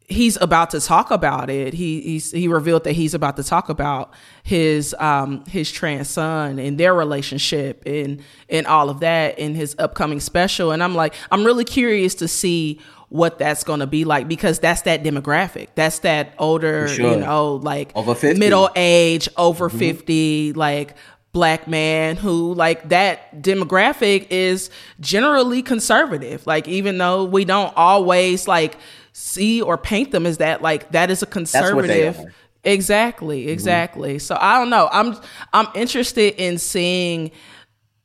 he's 0.08 0.38
about 0.38 0.70
to 0.72 0.80
talk 0.80 1.12
about 1.12 1.50
it. 1.50 1.74
He 1.74 2.02
he's, 2.02 2.32
he 2.32 2.48
revealed 2.48 2.84
that 2.84 2.94
he's 2.94 3.14
about 3.14 3.36
to 3.38 3.44
talk 3.44 3.70
about 3.70 4.14
his 4.44 4.96
um 5.00 5.44
his 5.46 5.72
trans 5.72 6.10
son 6.10 6.60
and 6.60 6.78
their 6.78 6.94
relationship 6.94 7.84
and 7.86 8.22
and 8.50 8.68
all 8.68 8.90
of 8.90 9.00
that 9.00 9.40
in 9.40 9.56
his 9.56 9.76
upcoming 9.80 10.20
special. 10.20 10.72
And 10.72 10.84
I'm 10.84 10.96
like, 10.96 11.14
I'm 11.32 11.44
really 11.44 11.66
curious 11.66 12.16
to 12.16 12.28
see 12.28 12.80
what 13.10 13.38
that's 13.38 13.64
going 13.64 13.80
to 13.80 13.88
be 13.88 14.04
like 14.04 14.28
because 14.28 14.60
that's 14.60 14.82
that 14.82 15.04
demographic. 15.04 15.70
That's 15.76 16.00
that 16.00 16.34
older, 16.38 16.88
sure. 16.88 17.12
you 17.12 17.18
know, 17.18 17.56
like 17.56 17.92
over 17.96 18.16
50. 18.16 18.40
middle 18.40 18.70
age, 18.76 19.30
over 19.38 19.70
mm-hmm. 19.70 19.78
50, 19.78 20.54
like 20.54 20.96
black 21.32 21.68
man 21.68 22.16
who 22.16 22.54
like 22.54 22.90
that 22.90 23.42
demographic 23.42 24.28
is 24.30 24.70
generally 25.00 25.62
conservative. 25.62 26.48
Like 26.48 26.68
even 26.68 26.98
though 26.98 27.26
we 27.26 27.46
don't 27.46 27.74
always 27.76 28.48
like 28.48 28.78
see 29.18 29.62
or 29.62 29.78
paint 29.78 30.12
them 30.12 30.26
as 30.26 30.40
that 30.40 30.62
like 30.62 30.92
that 30.92 31.10
is 31.10 31.24
a 31.24 31.26
conservative 31.26 32.20
exactly 32.66 33.44
mm-hmm. 33.44 33.50
exactly 33.50 34.16
mm-hmm. 34.16 34.20
so 34.20 34.38
i 34.42 34.60
don't 34.60 34.70
know 34.70 34.90
i'm 34.92 35.16
i'm 35.54 35.68
interested 35.74 36.36
in 36.36 36.58
seeing 36.58 37.32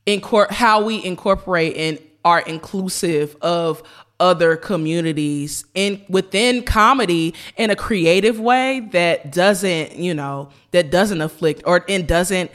incor- 0.06 0.50
how 0.52 0.84
we 0.84 1.04
incorporate 1.04 1.76
and 1.76 1.98
are 2.24 2.40
inclusive 2.40 3.36
of 3.42 3.82
other 4.20 4.54
communities 4.54 5.64
in 5.74 6.00
within 6.08 6.62
comedy 6.62 7.34
in 7.56 7.70
a 7.70 7.76
creative 7.76 8.38
way 8.38 8.80
that 8.92 9.32
doesn't, 9.32 9.96
you 9.96 10.12
know, 10.12 10.50
that 10.72 10.90
doesn't 10.90 11.22
afflict 11.22 11.62
or 11.64 11.84
and 11.88 12.06
doesn't 12.06 12.50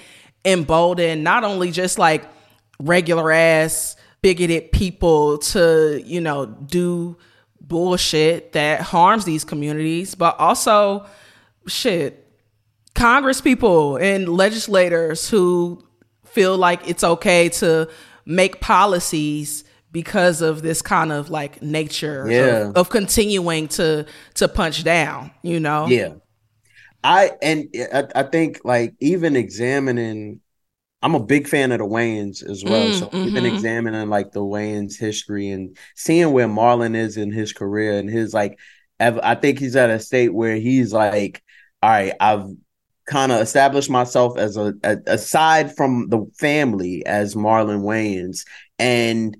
embolden 0.45 1.23
not 1.23 1.43
only 1.43 1.71
just 1.71 1.97
like 1.97 2.23
regular 2.79 3.31
ass 3.31 3.95
bigoted 4.21 4.71
people 4.71 5.39
to, 5.39 6.01
you 6.05 6.21
know, 6.21 6.45
do 6.45 7.17
bullshit 7.67 8.53
that 8.53 8.81
harms 8.81 9.25
these 9.25 9.43
communities, 9.43 10.15
but 10.15 10.39
also 10.39 11.05
shit, 11.67 12.21
Congress 12.93 13.41
people 13.41 13.97
and 13.97 14.29
legislators 14.29 15.29
who 15.29 15.83
feel 16.25 16.57
like 16.57 16.87
it's 16.87 17.03
okay 17.03 17.49
to 17.49 17.89
make 18.25 18.61
policies 18.61 19.63
because 19.91 20.41
of 20.41 20.61
this 20.61 20.81
kind 20.81 21.11
of 21.11 21.29
like 21.29 21.61
nature 21.61 22.25
Yeah. 22.29 22.67
of, 22.69 22.75
of 22.75 22.89
continuing 22.89 23.67
to 23.69 24.05
to 24.35 24.47
punch 24.47 24.83
down, 24.83 25.31
you 25.41 25.59
know? 25.59 25.87
Yeah. 25.87 26.15
I 27.03 27.31
and 27.41 27.69
I, 27.93 28.05
I 28.15 28.23
think 28.23 28.61
like 28.63 28.93
even 28.99 29.35
examining 29.35 30.41
I'm 31.01 31.15
a 31.15 31.19
big 31.23 31.47
fan 31.47 31.71
of 31.71 31.79
the 31.79 31.85
Wayans 31.85 32.47
as 32.49 32.63
well. 32.63 32.87
Mm, 32.87 32.93
so 32.93 33.07
mhm. 33.07 33.33
Been 33.33 33.45
examining 33.45 34.09
like 34.09 34.31
the 34.31 34.41
Wayans 34.41 34.97
history 34.97 35.49
and 35.49 35.77
seeing 35.95 36.31
where 36.31 36.47
Marlon 36.47 36.95
is 36.95 37.17
in 37.17 37.31
his 37.31 37.53
career 37.53 37.97
and 37.99 38.09
his 38.09 38.33
like 38.33 38.57
ev- 38.99 39.19
I 39.21 39.35
think 39.35 39.59
he's 39.59 39.75
at 39.75 39.89
a 39.89 39.99
state 39.99 40.33
where 40.33 40.55
he's 40.55 40.93
like, 40.93 41.43
all 41.83 41.89
right, 41.91 42.13
I've 42.19 42.45
kind 43.05 43.31
of 43.31 43.39
established 43.41 43.89
myself 43.89 44.37
as 44.37 44.57
a, 44.57 44.73
a 44.83 44.97
aside 45.05 45.75
from 45.75 46.09
the 46.09 46.25
family 46.39 47.05
as 47.05 47.35
Marlon 47.35 47.81
Wayans. 47.81 48.39
And 48.79 49.37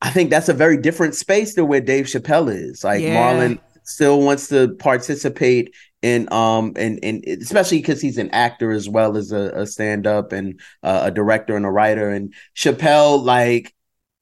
I 0.00 0.10
think 0.10 0.30
that's 0.30 0.48
a 0.48 0.54
very 0.54 0.76
different 0.78 1.14
space 1.14 1.54
than 1.54 1.68
where 1.68 1.80
Dave 1.80 2.06
Chappelle 2.06 2.52
is. 2.54 2.84
Like 2.84 3.02
Yeah. 3.02 3.16
Marlon 3.16 3.58
still 3.84 4.20
wants 4.20 4.48
to 4.48 4.74
participate 4.78 5.74
in 6.02 6.30
um 6.32 6.72
and 6.76 6.98
and 7.02 7.24
especially 7.24 7.78
because 7.78 8.00
he's 8.00 8.18
an 8.18 8.30
actor 8.30 8.72
as 8.72 8.88
well 8.88 9.16
as 9.16 9.30
a, 9.32 9.52
a 9.54 9.66
stand-up 9.66 10.32
and 10.32 10.60
uh, 10.82 11.02
a 11.04 11.10
director 11.10 11.56
and 11.56 11.64
a 11.64 11.70
writer. 11.70 12.10
And 12.10 12.34
Chappelle 12.56 13.22
like 13.22 13.74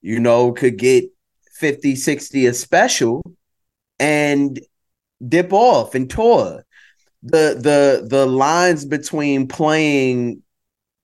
you 0.02 0.20
know 0.20 0.52
could 0.52 0.76
get 0.76 1.04
50 1.54 1.96
60 1.96 2.46
a 2.46 2.54
special 2.54 3.22
and 3.98 4.60
dip 5.26 5.52
off 5.52 5.94
and 5.94 6.08
tour. 6.08 6.64
The 7.22 7.56
the 7.58 8.06
the 8.08 8.26
lines 8.26 8.84
between 8.84 9.46
playing 9.46 10.42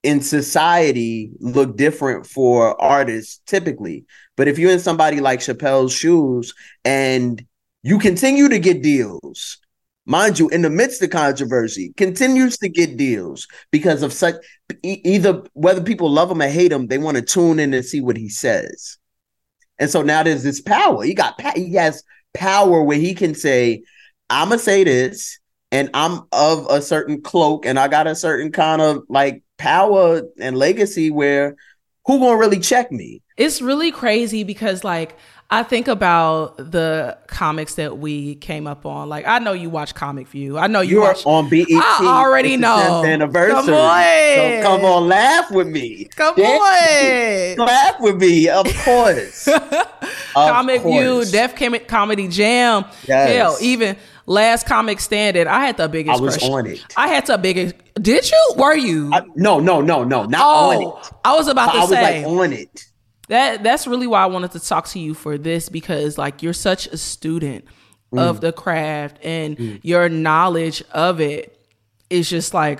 in 0.02 0.20
society 0.20 1.30
look 1.40 1.76
different 1.76 2.26
for 2.26 2.80
artists 2.80 3.40
typically. 3.46 4.04
But 4.36 4.48
if 4.48 4.58
you're 4.58 4.70
in 4.70 4.78
somebody 4.78 5.20
like 5.20 5.40
Chappelle's 5.40 5.92
shoes 5.92 6.54
and 6.84 7.44
you 7.86 8.00
continue 8.00 8.48
to 8.48 8.58
get 8.58 8.82
deals. 8.82 9.58
Mind 10.06 10.40
you 10.40 10.48
in 10.48 10.62
the 10.62 10.70
midst 10.70 11.00
of 11.02 11.10
controversy 11.10 11.92
continues 11.96 12.58
to 12.58 12.68
get 12.68 12.96
deals 12.96 13.46
because 13.70 14.02
of 14.02 14.12
such 14.12 14.34
either 14.82 15.44
whether 15.52 15.80
people 15.80 16.10
love 16.10 16.28
him 16.28 16.42
or 16.42 16.48
hate 16.48 16.72
him 16.72 16.88
they 16.88 16.98
want 16.98 17.16
to 17.16 17.22
tune 17.22 17.60
in 17.60 17.72
and 17.72 17.84
see 17.84 18.00
what 18.00 18.16
he 18.16 18.28
says. 18.28 18.98
And 19.78 19.88
so 19.88 20.02
now 20.02 20.24
there's 20.24 20.42
this 20.42 20.60
power. 20.60 21.04
He 21.04 21.14
got 21.14 21.40
he 21.56 21.74
has 21.74 22.02
power 22.34 22.82
where 22.82 22.98
he 22.98 23.14
can 23.14 23.34
say 23.34 23.82
i'm 24.28 24.50
gonna 24.50 24.58
say 24.58 24.84
this 24.84 25.38
and 25.72 25.88
i'm 25.94 26.20
of 26.32 26.66
a 26.68 26.82
certain 26.82 27.22
cloak 27.22 27.64
and 27.64 27.78
i 27.78 27.88
got 27.88 28.06
a 28.06 28.14
certain 28.14 28.52
kind 28.52 28.82
of 28.82 29.02
like 29.08 29.42
power 29.56 30.20
and 30.38 30.58
legacy 30.58 31.10
where 31.10 31.56
who 32.06 32.20
gonna 32.20 32.36
really 32.36 32.60
check 32.60 32.92
me? 32.92 33.22
It's 33.36 33.60
really 33.60 33.90
crazy 33.90 34.44
because 34.44 34.84
like 34.84 35.16
I 35.48 35.62
think 35.62 35.86
about 35.86 36.56
the 36.56 37.16
comics 37.28 37.76
that 37.76 37.98
we 37.98 38.34
came 38.34 38.66
up 38.66 38.84
on. 38.84 39.08
Like 39.08 39.26
I 39.28 39.38
know 39.38 39.52
you 39.52 39.70
watch 39.70 39.94
Comic 39.94 40.26
View. 40.26 40.58
I 40.58 40.66
know 40.66 40.80
you 40.80 41.02
You're 41.02 41.14
on 41.24 41.48
BET. 41.48 41.68
I 41.70 42.02
already 42.24 42.56
know. 42.56 43.02
10th 43.04 43.08
anniversary. 43.12 43.52
Come 43.54 43.74
on. 43.74 44.02
So 44.34 44.62
come 44.62 44.84
on, 44.84 45.06
laugh 45.08 45.50
with 45.52 45.68
me. 45.68 46.06
Come 46.16 46.34
Yeah. 46.36 47.54
on. 47.58 47.64
Laugh 47.66 48.00
with 48.00 48.16
me, 48.20 48.48
of 48.48 48.66
course. 48.84 49.46
Of 49.46 49.62
Comic 50.34 50.82
View, 50.82 51.12
course. 51.12 51.30
Def 51.30 51.54
Com- 51.54 51.78
Comedy 51.86 52.26
Jam. 52.26 52.84
Yes. 53.06 53.30
Hell, 53.30 53.56
even 53.60 53.96
Last 54.26 54.66
Comic 54.66 54.98
Standing. 54.98 55.46
I 55.46 55.64
had 55.64 55.76
the 55.76 55.88
biggest 55.88 56.18
I 56.18 56.20
was 56.20 56.36
crush. 56.38 56.50
on 56.50 56.66
it. 56.66 56.84
I 56.96 57.06
had 57.06 57.24
the 57.26 57.38
biggest. 57.38 57.76
Did 58.02 58.28
you? 58.28 58.52
Were 58.56 58.74
you? 58.74 59.10
I- 59.14 59.22
no, 59.36 59.60
no, 59.60 59.80
no, 59.80 60.02
no, 60.02 60.24
not 60.24 60.40
oh, 60.42 60.70
on 60.70 60.82
it. 61.04 61.12
I 61.24 61.36
was 61.36 61.46
about 61.46 61.70
to 61.70 61.78
I 61.78 61.80
was 61.82 61.90
say. 61.90 62.24
like 62.24 62.26
on 62.26 62.52
it. 62.52 62.85
That 63.28 63.62
that's 63.62 63.86
really 63.86 64.06
why 64.06 64.22
I 64.22 64.26
wanted 64.26 64.52
to 64.52 64.60
talk 64.60 64.86
to 64.88 64.98
you 64.98 65.14
for 65.14 65.36
this 65.38 65.68
because 65.68 66.16
like 66.18 66.42
you're 66.42 66.52
such 66.52 66.86
a 66.88 66.96
student 66.96 67.64
Mm. 68.12 68.20
of 68.20 68.40
the 68.40 68.52
craft 68.52 69.18
and 69.24 69.80
your 69.82 70.08
knowledge 70.08 70.80
of 70.92 71.20
it 71.20 71.58
is 72.08 72.30
just 72.30 72.54
like 72.54 72.78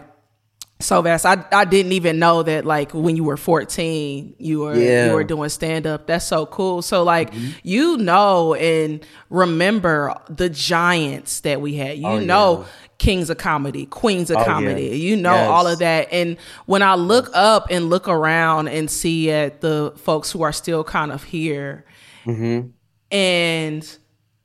so 0.78 1.02
vast. 1.02 1.26
I 1.26 1.44
I 1.50 1.64
didn't 1.64 1.92
even 1.92 2.20
know 2.20 2.44
that 2.44 2.64
like 2.64 2.92
when 2.94 3.16
you 3.16 3.24
were 3.24 3.37
14 3.37 4.37
you 4.38 4.61
were 4.61 4.76
Yeah. 4.76 5.06
you 5.09 5.14
were 5.14 5.24
doing 5.24 5.48
stand 5.48 5.85
up. 5.85 6.06
That's 6.06 6.24
so 6.24 6.46
cool. 6.46 6.80
So 6.80 7.02
like 7.02 7.32
Mm-hmm. 7.32 7.48
you 7.64 7.96
know 7.96 8.54
and 8.54 9.04
remember 9.30 10.14
the 10.28 10.48
giants 10.48 11.40
that 11.40 11.61
we 11.61 11.74
had. 11.74 11.98
You 11.98 12.06
Oh, 12.06 12.18
know 12.20 12.61
yeah. 12.61 12.66
Kings 12.98 13.28
of 13.30 13.38
Comedy, 13.38 13.87
Queens 13.87 14.30
of 14.30 14.37
Oh, 14.38 14.40
yeah. 14.40 14.46
Comedy. 14.46 14.96
You 14.98 15.16
know 15.16 15.35
Yes. 15.35 15.48
all 15.50 15.66
of 15.66 15.78
that. 15.80 16.09
And 16.12 16.37
when 16.66 16.82
I 16.82 16.94
look 16.94 17.28
up 17.35 17.66
and 17.70 17.90
look 17.90 18.09
around 18.09 18.68
and 18.68 18.90
see 18.90 19.30
at 19.30 19.61
the 19.61 19.92
folks 19.96 20.30
who 20.32 20.42
are 20.42 20.52
still 20.52 20.82
kind 20.85 21.12
of 21.12 21.22
here 21.24 21.85
Mm-hmm. 22.24 22.68
and 23.11 23.98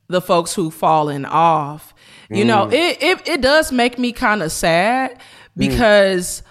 the 0.08 0.20
folks 0.20 0.54
who've 0.54 0.74
fallen 0.74 1.24
off, 1.24 1.94
you 2.30 2.44
know, 2.44 2.66
Mm. 2.66 2.72
it, 2.72 3.02
it 3.02 3.28
it 3.28 3.40
does 3.40 3.72
make 3.72 3.98
me 3.98 4.12
kind 4.12 4.42
of 4.42 4.52
sad 4.52 5.18
because 5.56 6.42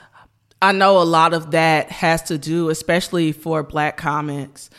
I 0.62 0.72
know 0.72 1.00
a 1.02 1.04
lot 1.04 1.34
of 1.34 1.52
that 1.52 1.90
has 1.92 2.22
to 2.24 2.38
do, 2.38 2.70
especially 2.70 3.32
for 3.32 3.64
black 3.64 3.98
comics. 3.98 4.70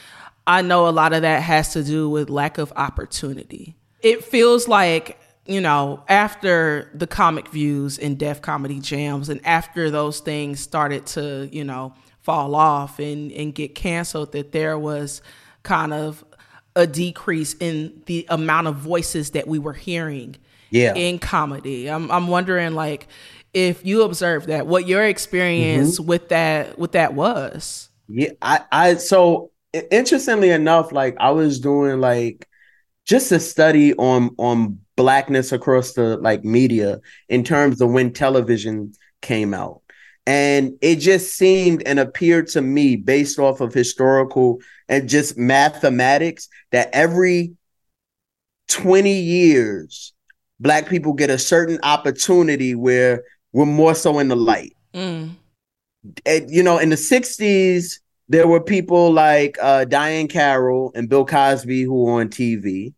I 0.46 0.62
know 0.62 0.88
a 0.88 0.90
lot 0.90 1.12
of 1.12 1.22
that 1.22 1.42
has 1.42 1.72
to 1.72 1.82
do 1.85 2.08
with 2.08 2.30
lack 2.30 2.58
of 2.58 2.72
opportunity. 2.76 3.76
It 4.00 4.24
feels 4.24 4.66
like, 4.68 5.18
you 5.46 5.61
know, 5.61 6.05
after 6.09 6.90
the 6.94 7.07
comic 7.07 7.48
views 7.48 7.98
and 7.98 8.18
Def 8.18 8.42
Comedy 8.42 8.78
Jams 8.81 9.28
and 9.28 9.44
after 9.44 9.90
those 9.90 10.20
things 10.20 10.61
started 10.61 11.07
to, 11.07 11.48
you 11.52 11.64
know, 11.64 11.94
fall 12.20 12.55
off 12.55 12.98
and, 12.98 13.33
and 13.33 13.55
get 13.55 13.74
canceled, 13.74 14.33
that 14.33 14.52
there 14.52 14.78
was 14.78 15.20
kind 15.64 15.92
of 15.92 16.24
a 16.76 16.87
decrease 16.87 17.55
in 17.61 18.02
the 18.07 18.24
amount 18.31 18.66
of 18.68 18.76
voices 18.76 19.31
that 19.31 19.46
we 19.48 19.59
were 19.59 19.72
hearing 19.72 20.37
Yeah. 20.70 20.94
in 20.94 21.18
comedy. 21.18 21.88
I'm 21.90 22.11
I'm 22.11 22.28
wondering 22.28 22.74
like 22.74 23.09
if 23.52 23.85
you 23.85 24.02
observed 24.02 24.46
that, 24.46 24.66
what 24.66 24.87
your 24.87 25.05
experience 25.05 25.98
Mm-hmm. 25.98 26.07
with 26.07 26.28
that 26.31 26.78
with 26.78 26.92
that 26.92 27.14
was. 27.14 27.90
Yeah, 28.09 28.31
I, 28.42 28.61
I 28.70 28.94
so 28.96 29.50
interestingly 29.90 30.50
enough, 30.50 30.92
like 30.92 31.16
I 31.18 31.31
was 31.31 31.61
doing 31.61 32.00
like 32.00 32.46
just 33.07 33.33
a 33.33 33.40
study 33.40 33.94
on 33.94 34.33
on 34.38 34.81
blackness 35.03 35.51
across 35.51 35.95
the 35.95 36.17
like 36.19 36.45
media 36.45 37.01
in 37.29 37.43
terms 37.43 37.81
of 37.81 37.91
when 37.91 38.12
television 38.12 38.93
came 39.21 39.53
out. 39.53 39.81
And 40.27 40.79
it 40.81 40.97
just 40.97 41.35
seemed 41.35 41.83
and 41.85 41.99
appeared 41.99 42.47
to 42.49 42.62
me 42.62 42.95
based 42.95 43.41
off 43.41 43.61
of 43.61 43.75
historical 43.75 44.59
and 44.88 45.09
just 45.09 45.37
mathematics 45.37 46.49
that 46.71 46.88
every 46.93 47.55
20 48.69 49.12
years 49.12 50.12
black 50.61 50.88
people 50.88 51.12
get 51.12 51.31
a 51.31 51.38
certain 51.38 51.81
opportunity 51.83 52.77
where 52.77 53.25
we're 53.53 53.67
more 53.67 53.95
so 53.95 54.19
in 54.21 54.29
the 54.29 54.37
light 54.37 54.77
Mm. 54.95 55.31
and, 56.27 56.51
you 56.51 56.62
know, 56.62 56.79
in 56.79 56.91
the 56.91 56.97
60s, 56.97 58.01
there 58.29 58.47
were 58.47 58.61
people 58.61 59.11
like 59.11 59.57
uh, 59.61 59.85
Diahann 59.87 60.29
Carroll 60.31 60.93
and 60.95 61.09
Bill 61.09 61.25
Cosby 61.25 61.83
who 61.83 62.05
were 62.05 62.21
on 62.21 62.29
TV. 62.29 62.93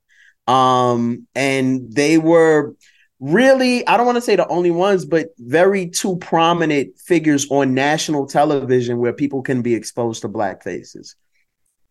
Um, 0.47 1.27
and 1.35 1.93
they 1.93 2.19
were 2.19 2.75
really, 3.21 3.87
I 3.87 3.97
don't 3.97 4.07
want 4.07 4.17
to 4.17 4.23
say 4.23 4.37
the 4.37 4.47
only 4.49 4.71
ones, 4.71 5.05
but 5.05 5.29
very 5.39 5.89
two 5.89 6.17
prominent 6.17 6.99
figures 6.99 7.47
on 7.51 7.75
national 7.75 8.27
television 8.27 8.99
where 8.99 9.13
people 9.13 9.43
can 9.43 9.63
be 9.63 9.75
exposed 9.75 10.23
to 10.23 10.29
black 10.29 10.63
faces. 10.63 11.17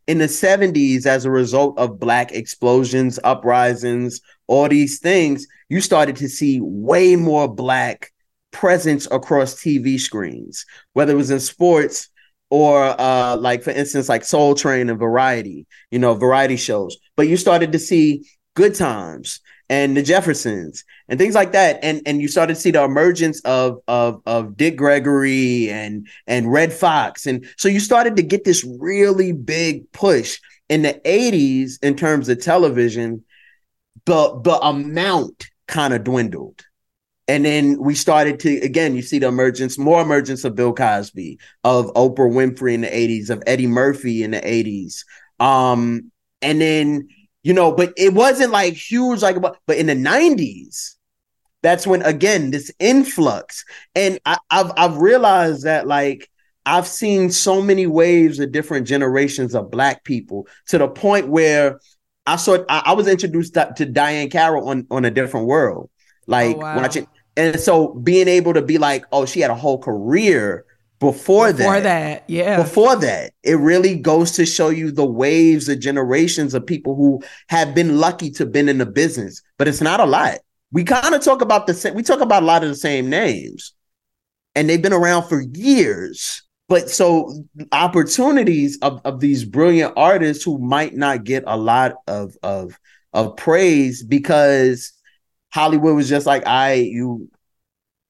In 0.06 0.18
the 0.18 0.26
70s, 0.26 1.06
as 1.06 1.26
a 1.26 1.32
result 1.32 1.80
of 1.80 2.00
black 2.00 2.34
explosions, 2.34 3.20
uprisings, 3.24 4.22
all 4.48 4.68
these 4.68 5.00
things, 5.00 5.48
you 5.70 5.80
started 5.82 6.18
to 6.18 6.28
see 6.28 6.60
way 6.62 7.16
more 7.16 7.48
black 7.48 8.12
presence 8.52 9.08
across 9.12 9.56
TV 9.56 10.00
screens, 10.00 10.66
whether 10.92 11.14
it 11.14 11.18
was 11.18 11.32
in 11.32 11.40
sports 11.40 12.10
or 12.50 12.84
uh 13.02 13.36
like 13.38 13.64
for 13.64 13.72
instance 13.72 14.08
like 14.08 14.24
Soul 14.24 14.54
Train 14.54 14.90
and 14.90 15.00
Variety, 15.00 15.66
you 15.90 15.98
know, 15.98 16.14
variety 16.14 16.58
shows. 16.58 16.98
But 17.16 17.28
you 17.28 17.36
started 17.36 17.72
to 17.72 17.80
see 17.80 18.26
Good 18.56 18.76
Times 18.76 19.40
and 19.70 19.96
the 19.98 20.04
Jeffersons 20.04 20.84
and 21.08 21.20
things 21.20 21.36
like 21.36 21.54
that. 21.54 21.80
And 21.84 22.02
and 22.06 22.22
you 22.22 22.28
started 22.28 22.56
to 22.56 22.60
see 22.60 22.72
the 22.72 22.84
emergence 22.84 23.42
of 23.42 23.80
of 23.88 24.22
of 24.26 24.58
Dick 24.58 24.78
Gregory 24.78 25.70
and 25.70 26.08
and 26.28 26.52
Redd 26.52 26.74
Foxx. 26.74 27.26
And 27.26 27.48
so 27.58 27.68
you 27.68 27.80
started 27.80 28.16
to 28.18 28.24
get 28.24 28.44
this 28.44 28.66
really 28.80 29.32
big 29.32 29.92
push 29.92 30.40
in 30.70 30.82
the 30.82 31.00
80s 31.06 31.84
in 31.84 31.96
terms 31.96 32.30
of 32.30 32.42
television. 32.42 33.24
The 34.06 34.40
the 34.44 34.60
amount 34.60 35.48
kind 35.68 35.94
of 35.94 36.04
dwindled. 36.04 36.66
And 37.28 37.46
then 37.46 37.82
we 37.82 37.96
started 37.96 38.40
to 38.42 38.60
again, 38.62 38.96
you 38.96 39.02
see 39.02 39.20
the 39.20 39.30
emergence, 39.30 39.78
more 39.78 40.02
emergence 40.02 40.44
of 40.44 40.56
Bill 40.56 40.74
Cosby, 40.74 41.40
of 41.64 41.86
Oprah 41.94 42.30
Winfrey 42.30 42.74
in 42.74 42.82
the 42.82 42.88
80s, 42.88 43.30
of 43.30 43.42
Eddie 43.48 43.68
Murphy 43.68 44.24
in 44.24 44.32
the 44.32 44.42
80s. 44.42 45.06
Um, 45.40 46.12
and 46.42 46.60
then 46.60 47.08
you 47.44 47.54
know, 47.54 47.74
but 47.74 47.94
it 47.98 48.14
wasn't 48.14 48.52
like 48.52 48.74
huge, 48.74 49.22
like, 49.22 49.38
but 49.42 49.78
in 49.78 49.88
the 49.88 49.96
90s, 49.96 50.96
that's 51.62 51.88
when 51.88 52.02
again 52.02 52.52
this 52.52 52.72
influx. 52.80 53.64
And 53.96 54.20
I, 54.26 54.38
I've 54.50 54.72
I've 54.78 54.98
realized 54.98 55.64
that 55.64 55.88
like 55.88 56.30
I've 56.66 56.88
seen 56.88 57.32
so 57.32 57.62
many 57.62 57.88
waves 57.88 58.40
of 58.40 58.52
different 58.52 58.88
generations 58.88 59.56
of 59.56 59.72
black 59.72 60.04
people 60.04 60.48
to 60.68 60.78
the 60.78 60.88
point 60.88 61.30
where 61.30 61.80
I 62.26 62.36
saw 62.36 62.58
I, 62.70 62.84
I 62.88 62.94
was 62.94 63.08
introduced 63.08 63.56
to, 63.56 63.74
to 63.78 63.86
Diahann 63.86 64.32
Carroll 64.32 64.68
on 64.70 64.88
on 64.92 65.06
a 65.06 65.12
different 65.12 65.48
world, 65.48 65.90
oh, 65.90 66.00
like 66.28 66.56
oh, 66.58 66.60
wow. 66.60 66.78
watching, 66.78 67.08
and 67.36 67.60
so 67.60 67.94
being 67.94 68.28
able 68.28 68.54
to 68.54 68.62
be 68.62 68.78
like, 68.78 69.06
oh, 69.12 69.26
she 69.26 69.40
had 69.40 69.52
a 69.52 69.56
whole 69.56 69.80
career 69.80 70.66
before, 71.12 71.54
before 71.54 71.80
that, 71.80 71.84
that, 71.84 72.24
yeah. 72.30 72.58
Before 72.58 72.96
that, 72.96 73.34
it 73.44 73.56
really 73.56 73.96
goes 73.96 74.32
to 74.32 74.46
show 74.46 74.70
you 74.70 74.92
the 74.92 75.06
waves 75.06 75.70
of 75.70 75.80
generations 75.80 76.54
of 76.54 76.66
people 76.66 76.96
who 76.96 77.22
have 77.50 77.76
been 77.76 77.98
lucky 77.98 78.32
to 78.32 78.46
been 78.46 78.70
in 78.70 78.80
the 78.80 78.86
business, 78.86 79.42
but 79.58 79.68
it's 79.68 79.82
not 79.82 80.00
a 80.00 80.06
lot. 80.06 80.40
We 80.72 80.84
kind 80.84 81.14
of 81.14 81.22
talk 81.22 81.42
about 81.42 81.68
the 81.68 81.74
same, 81.74 81.94
we 81.94 82.04
talk 82.04 82.22
about 82.22 82.44
a 82.44 82.46
lot 82.46 82.64
of 82.64 82.70
the 82.70 82.76
same 82.76 83.10
names, 83.10 83.74
and 84.56 84.70
they've 84.70 84.82
been 84.82 84.94
around 84.94 85.24
for 85.30 85.42
years. 85.42 86.44
But 86.70 86.90
so 86.90 87.46
opportunities 87.72 88.80
of, 88.82 89.02
of 89.06 89.20
these 89.20 89.44
brilliant 89.44 89.94
artists 89.96 90.44
who 90.44 90.58
might 90.58 90.96
not 90.96 91.24
get 91.24 91.44
a 91.46 91.58
lot 91.58 91.96
of 92.08 92.36
of 92.42 92.80
of 93.14 93.36
praise 93.36 94.04
because 94.04 94.94
Hollywood 95.54 95.96
was 95.96 96.10
just 96.10 96.26
like, 96.26 96.48
I 96.48 96.74
you 96.74 97.30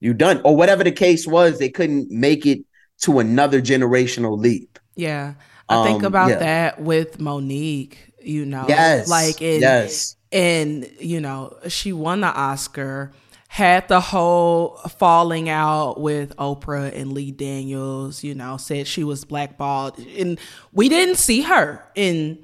you 0.00 0.14
done 0.14 0.40
or 0.44 0.56
whatever 0.56 0.84
the 0.84 0.92
case 0.92 1.26
was, 1.26 1.58
they 1.58 1.68
couldn't 1.68 2.10
make 2.10 2.46
it 2.46 2.60
to 3.00 3.18
another 3.18 3.60
generational 3.60 4.38
leap. 4.38 4.78
Yeah. 4.94 5.34
I 5.68 5.76
um, 5.76 5.86
think 5.86 6.02
about 6.02 6.30
yeah. 6.30 6.38
that 6.38 6.80
with 6.80 7.18
Mo'Nique, 7.18 7.96
you 8.20 8.44
know. 8.44 8.66
Yes. 8.68 9.08
Like 9.08 9.40
in, 9.40 9.60
yes. 9.60 10.16
and 10.32 10.88
you 10.98 11.20
know, 11.20 11.56
she 11.68 11.92
won 11.92 12.20
the 12.20 12.28
Oscar, 12.28 13.12
had 13.48 13.88
the 13.88 14.00
whole 14.00 14.76
falling 14.98 15.48
out 15.48 16.00
with 16.00 16.36
Oprah 16.36 16.94
and 16.94 17.12
Lee 17.12 17.30
Daniels, 17.30 18.24
you 18.24 18.34
know, 18.34 18.56
said 18.56 18.86
she 18.86 19.04
was 19.04 19.24
blackballed. 19.24 19.98
And 19.98 20.38
we 20.72 20.88
didn't 20.88 21.16
see 21.16 21.42
her 21.42 21.84
in 21.94 22.38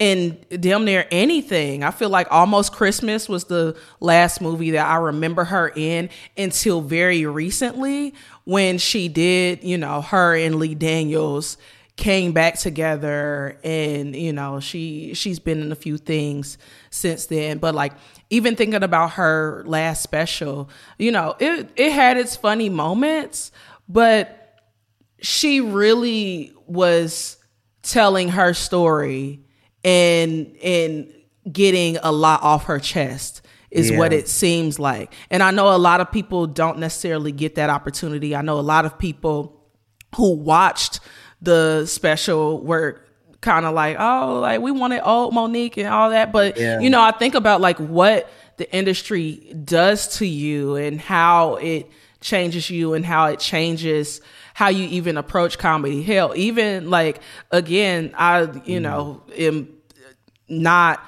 in 0.00 0.38
damn 0.58 0.86
near 0.86 1.06
anything. 1.10 1.84
I 1.84 1.90
feel 1.90 2.08
like 2.08 2.26
Almost 2.30 2.72
Christmas 2.72 3.28
was 3.28 3.44
the 3.44 3.76
last 4.00 4.40
movie 4.40 4.70
that 4.70 4.86
I 4.86 4.96
remember 4.96 5.44
her 5.44 5.70
in 5.76 6.08
until 6.38 6.80
very 6.80 7.26
recently 7.26 8.14
when 8.50 8.78
she 8.78 9.06
did, 9.06 9.62
you 9.62 9.78
know, 9.78 10.02
her 10.02 10.34
and 10.34 10.56
Lee 10.56 10.74
Daniels 10.74 11.56
came 11.94 12.32
back 12.32 12.58
together 12.58 13.56
and 13.62 14.16
you 14.16 14.32
know 14.32 14.58
she 14.58 15.12
she's 15.14 15.38
been 15.38 15.60
in 15.60 15.70
a 15.70 15.76
few 15.76 15.96
things 15.96 16.58
since 16.90 17.26
then. 17.26 17.58
But 17.58 17.76
like 17.76 17.92
even 18.28 18.56
thinking 18.56 18.82
about 18.82 19.12
her 19.12 19.62
last 19.66 20.02
special 20.02 20.68
you 20.98 21.12
know 21.12 21.36
it 21.38 21.70
it 21.76 21.92
had 21.92 22.16
its 22.16 22.34
funny 22.34 22.68
moments 22.68 23.52
but 23.88 24.58
she 25.20 25.60
really 25.60 26.52
was 26.66 27.36
telling 27.82 28.30
her 28.30 28.54
story 28.54 29.44
and 29.84 30.56
and 30.62 31.12
getting 31.52 31.98
a 31.98 32.10
lot 32.10 32.42
off 32.42 32.64
her 32.64 32.78
chest 32.78 33.39
is 33.70 33.90
yeah. 33.90 33.98
what 33.98 34.12
it 34.12 34.28
seems 34.28 34.78
like. 34.78 35.12
And 35.30 35.42
I 35.42 35.50
know 35.50 35.74
a 35.74 35.78
lot 35.78 36.00
of 36.00 36.10
people 36.10 36.46
don't 36.46 36.78
necessarily 36.78 37.32
get 37.32 37.54
that 37.54 37.70
opportunity. 37.70 38.34
I 38.34 38.42
know 38.42 38.58
a 38.58 38.62
lot 38.62 38.84
of 38.84 38.98
people 38.98 39.60
who 40.16 40.34
watched 40.34 41.00
the 41.40 41.86
special 41.86 42.60
were 42.60 43.00
kind 43.40 43.64
of 43.64 43.74
like, 43.74 43.96
oh, 43.98 44.40
like 44.40 44.60
we 44.60 44.70
wanted 44.70 45.00
old 45.02 45.32
Mo'Nique 45.32 45.78
and 45.78 45.88
all 45.88 46.10
that. 46.10 46.32
But 46.32 46.58
yeah. 46.58 46.80
you 46.80 46.90
know, 46.90 47.00
I 47.00 47.12
think 47.12 47.34
about 47.34 47.60
like 47.60 47.78
what 47.78 48.28
the 48.56 48.70
industry 48.74 49.54
does 49.64 50.18
to 50.18 50.26
you 50.26 50.76
and 50.76 51.00
how 51.00 51.54
it 51.56 51.90
changes 52.20 52.68
you 52.68 52.92
and 52.92 53.04
how 53.06 53.26
it 53.26 53.40
changes 53.40 54.20
how 54.52 54.68
you 54.68 54.86
even 54.88 55.16
approach 55.16 55.56
comedy. 55.58 56.02
Hell, 56.02 56.34
even 56.36 56.90
like 56.90 57.20
again, 57.50 58.14
I 58.16 58.42
you 58.42 58.80
mm. 58.80 58.82
know 58.82 59.22
am 59.36 59.68
not 60.48 61.02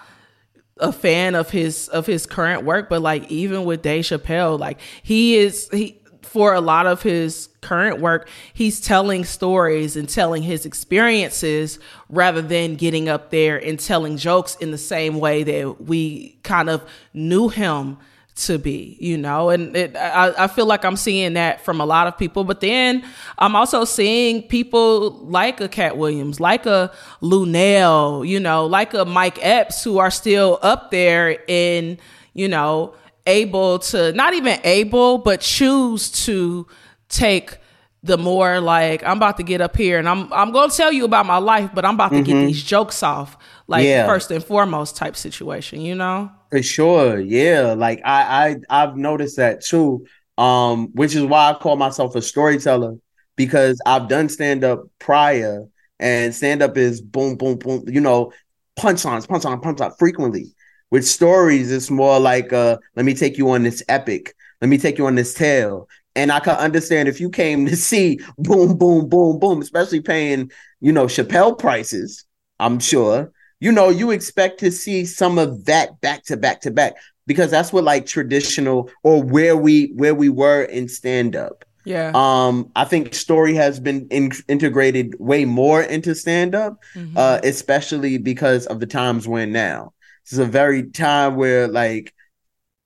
a 0.83 0.93
fan 0.93 1.35
of 1.35 1.51
his 1.51 1.89
of 1.89 2.07
his 2.07 2.27
current 2.27 2.65
work, 2.65 2.91
but 2.91 3.01
like 3.01 3.31
even 3.31 3.65
with 3.65 3.81
Dave 3.81 4.05
Chappelle, 4.05 4.59
like 4.59 4.79
he 5.03 5.37
is 5.37 5.69
he 5.73 5.99
for 6.23 6.55
a 6.55 6.61
lot 6.61 6.87
of 6.87 7.03
his 7.03 7.49
current 7.61 8.01
work, 8.01 8.29
he's 8.55 8.81
telling 8.81 9.25
stories 9.25 9.97
and 9.97 10.09
telling 10.09 10.43
his 10.43 10.65
experiences 10.65 11.79
rather 12.09 12.41
than 12.43 12.75
getting 12.75 13.09
up 13.09 13.31
there 13.31 13.63
and 13.63 13.79
telling 13.79 14.17
jokes 14.17 14.57
in 14.57 14.71
the 14.71 14.79
same 14.79 15.21
way 15.21 15.43
that 15.43 15.83
we 15.83 16.39
kind 16.43 16.69
of 16.69 16.83
knew 17.13 17.49
him 17.49 17.99
to 18.35 18.59
be, 18.59 18.97
you 18.99 19.19
know, 19.19 19.51
and 19.51 19.77
it, 19.77 19.95
I, 19.97 20.45
I 20.45 20.47
feel 20.47 20.67
like 20.67 20.85
I'm 20.85 20.97
seeing 20.97 21.35
that 21.35 21.65
from 21.65 21.81
a 21.81 21.87
lot 21.87 22.07
of 22.07 22.17
people. 22.17 22.45
But 22.45 22.61
then 22.61 23.05
I'm 23.39 23.55
also 23.55 23.85
seeing 23.85 24.43
people 24.43 25.11
like 25.25 25.61
a 25.61 25.69
Katt 25.69 25.97
Williams, 25.99 26.41
like 26.41 26.65
a 26.65 26.91
Luenell, 27.21 28.27
you 28.27 28.41
know, 28.41 28.67
like 28.67 28.95
a 28.95 29.05
Mike 29.05 29.39
Epps, 29.45 29.85
who 29.85 29.99
are 29.99 30.11
still 30.11 30.59
up 30.63 30.91
there 30.91 31.39
in, 31.47 31.99
you 32.33 32.49
know, 32.49 32.95
able 33.27 33.79
to 33.79 34.13
not 34.13 34.35
even 34.35 34.59
able, 34.65 35.19
but 35.19 35.41
choose 35.41 36.11
to 36.25 36.67
take 37.09 37.59
the 38.03 38.19
more 38.19 38.61
like 38.61 39.05
I'm 39.05 39.19
about 39.19 39.37
to 39.37 39.45
get 39.45 39.61
up 39.61 39.77
here 39.77 39.99
and 39.99 40.09
I'm 40.09 40.33
I'm 40.33 40.51
gonna 40.51 40.73
tell 40.73 40.91
you 40.91 41.05
about 41.05 41.27
my 41.27 41.39
life, 41.39 41.71
but 41.73 41.85
I'm 41.85 41.95
about 41.95 42.09
to 42.11 42.17
mm-hmm. 42.17 42.25
get 42.25 42.47
these 42.47 42.63
jokes 42.63 43.03
off, 43.03 43.37
like 43.67 43.85
yeah. 43.85 44.07
first 44.07 44.31
and 44.31 44.45
foremost 44.45 44.97
type 44.97 45.17
situation, 45.17 45.81
you 45.81 45.95
know? 45.95 46.31
For 46.51 46.63
sure, 46.63 47.21
yeah. 47.21 47.75
Like 47.77 48.01
I 48.05 48.57
I 48.71 48.83
I've 48.85 48.97
noticed 48.97 49.37
that 49.37 49.63
too. 49.63 50.07
Um, 50.39 50.89
which 50.95 51.15
is 51.15 51.25
why 51.25 51.51
I 51.51 51.55
call 51.55 51.77
myself 51.77 52.17
a 52.17 52.23
storyteller 52.23 52.97
because 53.37 53.81
I've 53.87 54.09
done 54.09 54.29
stand 54.29 54.65
up 54.65 54.85
prior, 54.99 55.67
and 55.99 56.35
stand 56.35 56.63
up 56.63 56.77
is 56.77 57.01
boom, 57.01 57.37
boom, 57.37 57.59
boom. 57.59 57.85
You 57.87 58.01
know, 58.01 58.33
punchlines, 58.79 59.27
punchline, 59.27 59.63
punchline 59.63 59.97
frequently. 59.99 60.55
With 60.91 61.07
stories, 61.07 61.73
it's 61.73 61.91
more 61.91 62.19
like 62.21 62.53
uh, 62.53 62.79
let 62.97 63.05
me 63.05 63.15
take 63.15 63.39
you 63.39 63.51
on 63.51 63.63
this 63.63 63.83
epic. 63.89 64.35
Let 64.61 64.69
me 64.69 64.79
take 64.79 64.99
you 64.99 65.07
on 65.07 65.15
this 65.15 65.35
tale. 65.35 65.89
And 66.15 66.31
I 66.31 66.41
can 66.41 66.57
understand 66.57 67.09
if 67.09 67.21
you 67.21 67.31
came 67.31 67.67
to 67.67 67.77
see 67.91 68.21
boom, 68.39 68.77
boom, 68.77 69.09
boom, 69.09 69.39
boom, 69.39 69.63
especially 69.63 70.01
paying, 70.01 70.51
you 70.81 70.93
know, 70.93 71.07
Chappelle 71.07 71.59
prices, 71.59 72.25
I'm 72.59 72.79
sure, 72.79 73.33
you 73.63 73.71
know, 73.71 73.91
you 73.91 74.11
expect 74.11 74.59
to 74.59 74.73
see 74.73 75.05
some 75.05 75.39
of 75.39 75.67
that 75.67 76.01
back 76.01 76.25
to 76.25 76.37
back 76.37 76.61
to 76.63 76.71
back 76.73 76.95
because 77.29 77.49
that's 77.49 77.73
what 77.73 77.85
like 77.85 78.07
traditional 78.07 78.91
or 79.05 79.23
where 79.23 79.57
we 79.57 79.93
where 79.95 80.17
we 80.17 80.29
were 80.29 80.65
in 80.65 80.89
stand 80.89 81.37
up. 81.37 81.65
Yeah. 81.85 82.11
Um, 82.13 82.73
I 82.75 82.85
think 82.85 83.15
story 83.15 83.55
has 83.55 83.79
been 83.79 84.09
in- 84.11 84.33
integrated 84.49 85.15
way 85.21 85.45
more 85.45 85.81
into 85.81 86.13
stand 86.17 86.57
up, 86.57 86.81
mm-hmm. 86.97 87.17
uh, 87.17 87.39
especially 87.45 88.19
because 88.19 88.67
of 88.67 88.81
the 88.81 88.87
times 88.87 89.29
we're 89.29 89.43
in 89.43 89.53
now. 89.53 89.93
This 90.25 90.33
is 90.33 90.39
a 90.41 90.45
very 90.45 90.91
time 90.91 91.37
where 91.37 91.69
like 91.69 92.13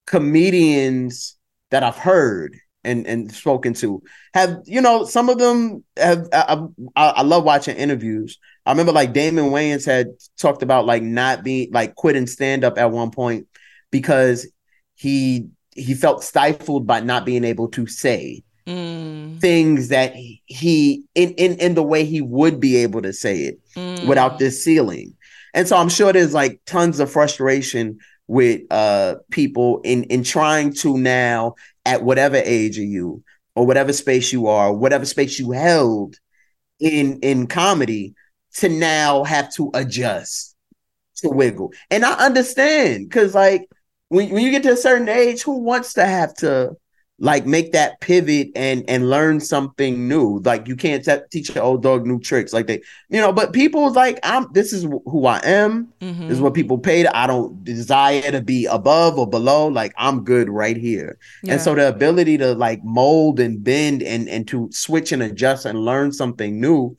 comedians 0.07 1.39
that 1.71 1.85
I've 1.85 1.97
heard 1.97 2.55
and 2.87 3.07
and 3.07 3.33
spoken 3.33 3.75
to 3.75 4.03
have 4.33 4.59
you 4.65 4.81
know 4.81 5.05
some 5.05 5.29
of 5.29 5.39
them 5.39 5.85
have 5.97 6.29
I, 6.33 6.59
I, 6.95 7.09
I, 7.09 7.23
love 7.23 7.45
watching 7.45 7.77
interviews 7.77 8.39
i 8.65 8.71
remember 8.71 8.93
like 8.93 9.13
damon 9.13 9.47
wayans 9.47 9.85
had 9.85 10.09
talked 10.39 10.63
about 10.63 10.87
like 10.87 11.03
not 11.03 11.43
being 11.43 11.71
like 11.73 11.95
quitting 11.97 12.27
stand 12.27 12.65
up 12.65 12.79
at 12.79 12.91
one 12.91 13.11
point 13.11 13.47
because 13.91 14.47
he 14.95 15.49
he 15.75 15.95
felt 15.95 16.25
stifled 16.25 16.87
by 16.87 17.01
not 17.01 17.27
being 17.27 17.45
able 17.45 17.69
to 17.69 17.87
say 17.87 18.43
mm. 18.67 19.39
things 19.41 19.89
that 19.89 20.15
he 20.15 21.05
in, 21.15 21.33
in 21.33 21.55
in 21.59 21.75
the 21.75 21.83
way 21.83 22.05
he 22.05 22.21
would 22.21 22.61
be 22.61 22.77
able 22.77 23.03
to 23.03 23.13
say 23.13 23.41
it 23.41 23.61
mm. 23.75 24.07
without 24.07 24.39
this 24.39 24.63
ceiling 24.63 25.15
and 25.55 25.67
so 25.67 25.77
i'm 25.77 25.89
sure 25.89 26.13
there's 26.13 26.35
like 26.35 26.61
tons 26.67 27.01
of 27.01 27.11
frustration 27.11 27.99
with 28.29 28.63
uh 28.71 29.17
people 29.31 29.81
in 29.85 30.05
in 30.05 30.25
trying 30.25 30.73
to 30.73 30.99
now 30.99 31.55
at 31.85 32.03
whatever 32.03 32.37
age 32.37 32.79
are 32.79 32.83
you 32.85 33.23
or 33.55 33.67
whatever 33.67 33.93
space 33.93 34.33
you 34.33 34.47
are, 34.49 34.73
whatever 34.73 35.05
space 35.05 35.39
you 35.39 35.51
held 35.53 36.17
in 36.79 37.19
in 37.21 37.47
comedy 37.47 38.15
to 38.55 38.69
now 38.69 39.25
have 39.25 39.53
to 39.55 39.71
adjust 39.75 40.55
to 41.17 41.29
wiggle. 41.29 41.73
And 41.91 42.05
I 42.05 42.13
understand 42.15 43.09
because 43.09 43.35
like 43.35 43.69
when 44.09 44.31
when 44.31 44.45
you 44.45 44.51
get 44.51 44.63
to 44.65 44.73
a 44.73 44.77
certain 44.77 45.09
age, 45.09 45.43
who 45.43 45.59
wants 45.59 45.95
to 45.95 46.05
have 46.05 46.35
to 46.37 46.77
like 47.19 47.47
make 47.47 47.73
that 47.73 47.99
pivot 48.01 48.49
and 48.55 48.85
and 48.89 49.09
learn 49.09 49.41
something 49.41 50.07
new? 50.07 50.41
Like 50.45 50.69
you 50.69 50.77
can't 50.77 51.05
te- 51.05 51.27
teach 51.31 51.51
an 51.51 51.59
old 51.59 51.83
dog 51.83 52.07
new 52.07 52.21
tricks. 52.21 52.53
Like 52.53 52.67
they, 52.67 52.83
you 53.09 53.21
know. 53.21 53.33
But 53.33 53.53
people 53.53 53.91
like 53.93 54.19
I'm. 54.23 54.47
This 54.53 54.73
is 54.73 54.83
who 54.83 55.27
I 55.27 55.41
am. 55.45 55.89
Mhm. 56.01 56.29
This 56.29 56.33
is 56.33 56.41
what 56.41 56.55
people 56.55 56.79
paid. 56.79 57.07
I 57.07 57.27
don't 57.27 57.65
desire 57.65 58.31
to 58.31 58.43
be 58.43 58.67
above 58.67 59.19
or 59.19 59.29
below. 59.29 59.69
Like 59.69 59.95
I'm 59.97 60.25
good 60.25 60.49
right 60.51 60.77
here. 60.77 61.19
Yeah. 61.43 61.55
And 61.55 61.63
so 61.63 61.75
the 61.75 61.89
ability 61.89 62.39
to 62.39 62.55
like 62.55 62.85
mold 62.85 63.41
and 63.41 63.63
bend 63.65 64.03
and 64.03 64.29
and 64.29 64.47
to 64.49 64.69
switch 64.73 65.13
and 65.13 65.23
adjust 65.23 65.65
and 65.65 65.85
learn 65.85 66.13
something 66.13 66.61
new, 66.61 66.97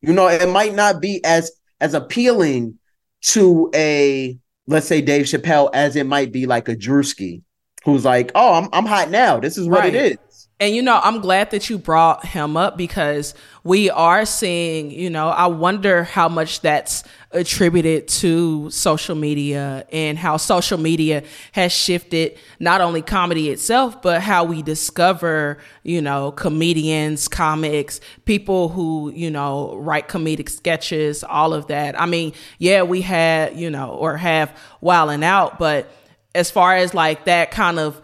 you 0.00 0.12
know, 0.12 0.28
it 0.28 0.48
might 0.48 0.74
not 0.74 1.00
be 1.00 1.24
as 1.24 1.50
as 1.80 1.94
appealing 1.94 2.78
to 3.22 3.70
a 3.74 4.38
let's 4.68 4.86
say 4.86 5.00
Dave 5.00 5.26
Chappelle 5.26 5.70
as 5.74 5.96
it 5.96 6.06
might 6.06 6.32
be 6.32 6.46
like 6.46 6.68
a 6.68 6.76
Druski, 6.76 7.42
who's 7.86 8.04
like, 8.04 8.32
oh, 8.34 8.54
I'm 8.54 8.68
I'm 8.72 8.84
hot 8.84 9.10
now. 9.10 9.40
This 9.40 9.56
is 9.56 9.66
what 9.68 9.80
Right. 9.80 9.94
it 9.94 10.12
is. 10.12 10.18
And 10.58 10.74
you 10.74 10.80
know, 10.80 10.98
I'm 11.02 11.20
glad 11.20 11.50
that 11.50 11.68
you 11.68 11.76
brought 11.76 12.24
him 12.24 12.56
up 12.56 12.78
because 12.78 13.34
we 13.62 13.90
are 13.90 14.24
seeing, 14.24 14.90
you 14.90 15.10
know, 15.10 15.28
I 15.28 15.48
wonder 15.48 16.04
how 16.04 16.30
much 16.30 16.62
that's 16.62 17.04
attributed 17.30 18.08
to 18.08 18.70
social 18.70 19.14
media 19.14 19.86
and 19.92 20.16
how 20.16 20.38
social 20.38 20.78
media 20.78 21.24
has 21.52 21.72
shifted 21.72 22.38
not 22.58 22.80
only 22.80 23.02
comedy 23.02 23.50
itself, 23.50 24.00
but 24.00 24.22
how 24.22 24.44
we 24.44 24.62
discover, 24.62 25.58
you 25.82 26.00
know, 26.00 26.32
comedians, 26.32 27.28
comics, 27.28 28.00
people 28.24 28.70
who, 28.70 29.12
you 29.14 29.30
know, 29.30 29.76
write 29.76 30.08
comedic 30.08 30.48
sketches, 30.48 31.22
all 31.22 31.52
of 31.52 31.66
that. 31.66 32.00
I 32.00 32.06
mean, 32.06 32.32
yeah, 32.58 32.82
we 32.82 33.02
had, 33.02 33.58
you 33.58 33.68
know, 33.68 33.90
or 33.90 34.16
have 34.16 34.56
Wild 34.80 35.10
and 35.10 35.22
Out, 35.22 35.58
but 35.58 35.92
as 36.36 36.50
far 36.50 36.76
as 36.76 36.94
like 36.94 37.24
that 37.24 37.50
kind 37.50 37.78
of 37.78 38.00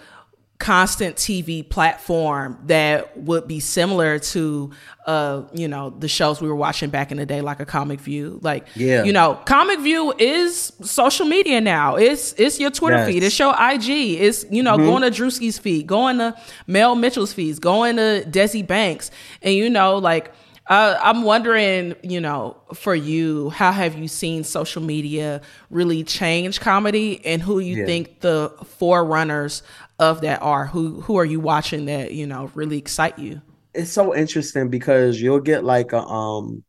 constant 0.59 1.17
TV 1.17 1.69
platform 1.69 2.57
that 2.67 3.17
would 3.19 3.49
be 3.49 3.59
similar 3.59 4.21
to 4.21 4.71
uh 5.09 5.43
you 5.53 5.67
know 5.67 5.91
the 5.91 6.07
shows 6.07 6.41
we 6.41 6.47
were 6.47 6.55
watching 6.55 6.89
back 6.89 7.11
in 7.11 7.17
the 7.17 7.27
day 7.27 7.41
like 7.41 7.59
a 7.59 7.67
comic 7.67 7.99
view 7.99 8.39
like 8.43 8.65
Yeah. 8.77 9.03
you 9.03 9.13
know 9.13 9.35
comic 9.45 9.81
view 9.81 10.15
is 10.17 10.73
social 10.83 11.27
media 11.27 11.61
now 11.61 11.97
it's 11.97 12.33
it's 12.35 12.61
your 12.61 12.71
twitter 12.71 12.99
Yes. 12.99 13.09
feed 13.09 13.23
it's 13.25 13.37
your 13.41 13.53
ig 13.73 13.89
it's 13.89 14.45
you 14.53 14.63
know 14.63 14.77
Mhm. 14.77 14.87
going 14.87 15.03
to 15.03 15.11
druski's 15.11 15.59
feed 15.59 15.89
going 15.89 16.19
to 16.19 16.33
mel 16.69 16.95
mitchell's 16.95 17.33
feeds 17.33 17.59
going 17.59 17.97
to 17.97 18.25
desi 18.31 18.65
banks 18.65 19.11
and 19.43 19.55
you 19.57 19.69
know 19.69 19.97
like 19.99 20.33
uh, 20.69 20.99
I'm 21.03 21.23
wondering, 21.23 21.95
you 22.03 22.21
know, 22.21 22.57
for 22.75 22.95
you, 22.95 23.51
how 23.51 23.73
have 23.73 23.99
you 23.99 24.09
seen 24.09 24.45
social 24.45 24.83
media 24.83 25.41
really 25.71 26.05
change 26.05 26.61
comedy, 26.61 27.25
and 27.25 27.43
who 27.43 27.59
you 27.59 27.77
Yeah. 27.77 27.85
think 27.85 28.21
the 28.21 28.53
forerunners 28.65 29.63
of 29.99 30.21
that 30.23 30.41
are? 30.43 30.67
Who 30.67 31.01
who 31.03 31.17
are 31.17 31.25
you 31.25 31.41
watching 31.41 31.87
that 31.87 32.13
you 32.13 32.27
know 32.27 32.51
really 32.55 32.79
excite 32.79 33.19
you? 33.19 33.43
It's 33.75 33.91
so 33.91 34.15
interesting 34.15 34.69
because 34.69 35.21
you'll 35.21 35.41
get 35.41 35.65
like 35.65 35.93
a 35.93 36.01
um, 36.03 36.65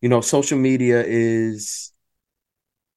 you 0.00 0.08
know, 0.08 0.20
social 0.20 0.58
media 0.58 1.02
is 1.06 1.92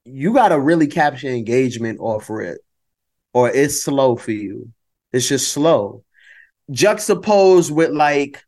you 0.06 0.34
got 0.34 0.50
to 0.50 0.60
really 0.60 0.88
capture 0.88 1.28
engagement 1.28 2.00
off 2.00 2.30
of 2.30 2.40
it, 2.42 2.60
or 3.34 3.50
it's 3.50 3.84
slow 3.84 4.16
for 4.16 4.32
you. 4.32 4.72
It's 5.14 5.28
just 5.30 5.52
slow. 5.54 6.04
Juxtaposed 6.72 7.72
with 7.74 7.92
like 7.92 8.44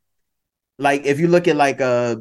like 0.84 1.06
if 1.06 1.20
you 1.20 1.28
look 1.28 1.48
at 1.48 1.56
like 1.56 1.82
uh 1.82 2.18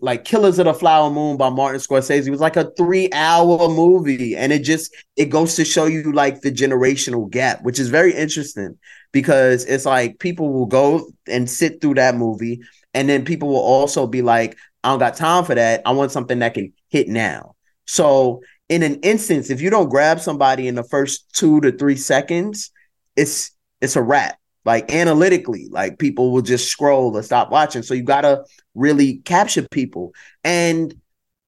like 0.00 0.24
Killers 0.24 0.58
of 0.58 0.64
the 0.64 0.74
Flower 0.74 1.10
Moon 1.10 1.36
by 1.36 1.50
Martin 1.50 1.80
Scorsese, 1.80 2.26
it 2.26 2.30
was 2.30 2.40
like 2.40 2.56
a 2.56 2.70
three 2.76 3.08
hour 3.12 3.68
movie, 3.68 4.34
and 4.34 4.52
it 4.52 4.60
just 4.60 4.94
it 5.16 5.26
goes 5.26 5.54
to 5.56 5.64
show 5.64 5.84
you 5.84 6.12
like 6.12 6.40
the 6.40 6.50
generational 6.50 7.30
gap, 7.30 7.62
which 7.62 7.78
is 7.78 7.90
very 7.90 8.14
interesting 8.14 8.76
because 9.12 9.64
it's 9.66 9.84
like 9.84 10.18
people 10.18 10.52
will 10.52 10.66
go 10.66 11.08
and 11.28 11.48
sit 11.48 11.80
through 11.80 11.94
that 11.94 12.16
movie, 12.16 12.60
and 12.94 13.08
then 13.08 13.24
people 13.24 13.48
will 13.48 13.56
also 13.56 14.06
be 14.06 14.22
like, 14.22 14.56
I 14.82 14.88
don't 14.88 14.98
got 14.98 15.14
time 15.14 15.44
for 15.44 15.54
that. 15.54 15.82
I 15.84 15.92
want 15.92 16.10
something 16.10 16.38
that 16.38 16.54
can 16.54 16.72
hit 16.88 17.08
now. 17.08 17.54
So 17.84 18.40
in 18.68 18.82
an 18.82 18.96
instance, 19.02 19.50
if 19.50 19.60
you 19.60 19.68
don't 19.68 19.90
grab 19.90 20.20
somebody 20.20 20.68
in 20.68 20.74
the 20.74 20.84
first 20.84 21.32
two 21.34 21.60
to 21.60 21.70
three 21.70 21.96
seconds, 21.96 22.70
it's 23.14 23.52
it's 23.80 23.96
a 23.96 24.02
wrap 24.02 24.38
like 24.66 24.92
analytically 24.92 25.68
like 25.70 25.98
people 25.98 26.30
will 26.32 26.42
just 26.42 26.70
scroll 26.70 27.16
or 27.16 27.22
stop 27.22 27.50
watching. 27.50 27.82
So 27.82 27.94
you 27.94 28.02
got 28.02 28.22
to 28.22 28.44
really 28.74 29.18
capture 29.18 29.66
people. 29.70 30.12
And 30.44 30.94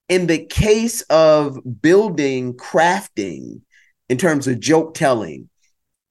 in 0.08 0.26
the 0.26 0.46
case 0.46 1.02
of 1.02 1.58
building 1.82 2.54
crafting 2.54 3.60
in 4.08 4.16
terms 4.16 4.48
of 4.48 4.58
joke 4.58 4.94
telling 4.94 5.50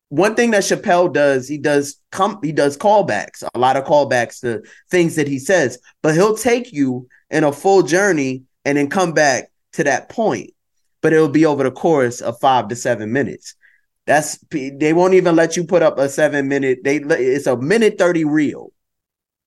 one 0.09 0.35
thing 0.35 0.51
that 0.51 0.61
Chappelle 0.61 1.11
does 1.11 1.47
he 1.47 1.57
does 1.57 1.99
come 2.11 2.39
he 2.43 2.51
does 2.51 2.77
callbacks 2.77 3.43
a 3.55 3.59
lot 3.59 3.75
of 3.75 3.85
callbacks 3.85 4.39
to 4.41 4.61
things 4.91 5.15
that 5.15 5.27
he 5.27 5.39
says 5.39 5.79
but 6.03 6.13
he'll 6.13 6.37
take 6.37 6.71
you 6.71 7.07
in 7.31 7.43
a 7.43 7.51
full 7.51 7.81
journey 7.81 8.43
and 8.67 8.77
then 8.77 8.89
come 8.89 9.13
back 9.13 9.49
to 9.73 9.83
that 9.85 10.09
point. 10.09 10.51
But 11.01 11.13
it'll 11.13 11.29
be 11.29 11.45
over 11.45 11.63
the 11.63 11.71
course 11.71 12.21
of 12.21 12.39
5 12.39 12.67
to 12.67 12.75
7 12.75 13.11
minutes 13.11 13.55
that's 14.07 14.39
they 14.51 14.93
won't 14.93 15.13
even 15.13 15.35
let 15.35 15.57
you 15.57 15.65
put 15.65 15.83
up 15.83 15.99
a 15.99 16.07
seven 16.09 16.47
minute. 16.47 16.79
They 16.83 16.97
it's 16.97 17.45
a 17.45 17.57
minute 17.57 17.97
thirty 17.99 18.23
reel, 18.23 18.71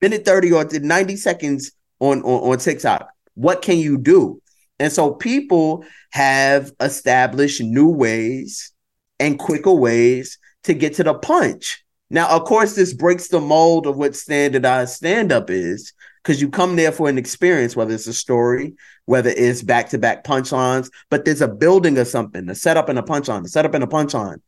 minute 0.01 0.25
thirty 0.25 0.53
or 0.53 0.65
90 0.65 1.17
seconds 1.17 1.73
on, 1.99 2.23
on 2.23 2.53
on 2.53 2.59
TikTok. 2.59 3.09
What 3.35 3.63
can 3.63 3.79
you 3.79 3.97
do? 3.97 4.41
And 4.79 4.93
so 4.93 5.15
people 5.15 5.85
have 6.11 6.73
established 6.79 7.63
new 7.63 7.89
ways 7.89 8.73
and 9.19 9.39
quicker 9.39 9.73
ways 9.73 10.39
to 10.65 10.75
get 10.75 10.95
to 10.95 11.05
the 11.05 11.15
punch. 11.15 11.83
Now, 12.11 12.29
of 12.29 12.45
course, 12.45 12.75
this 12.75 12.93
breaks 12.93 13.29
the 13.29 13.41
mold 13.41 13.87
of 13.87 13.97
what 13.97 14.15
standardized 14.15 14.95
stand 14.95 15.33
up 15.33 15.49
is 15.49 15.93
because 16.23 16.41
you 16.41 16.51
come 16.51 16.77
there 16.77 16.93
for 16.93 17.09
an 17.09 17.19
experience, 17.19 17.75
whether 17.75 17.95
it's 17.95 18.07
a 18.07 18.13
story, 18.13 18.75
whether 19.07 19.31
it's 19.31 19.63
back 19.63 19.89
to 19.91 19.99
back 19.99 20.25
punchlines, 20.25 20.91
but 21.09 21.25
there's 21.25 21.41
a 21.41 21.49
building 21.49 21.97
of 21.99 22.09
something, 22.09 22.49
a 22.49 22.55
setup 22.55 22.89
and 22.89 22.99
a 22.99 23.03
punchline, 23.03 23.45
a 23.45 23.49
setup 23.49 23.75
and 23.75 23.85
a 23.85 23.87
punchline. 23.87 24.41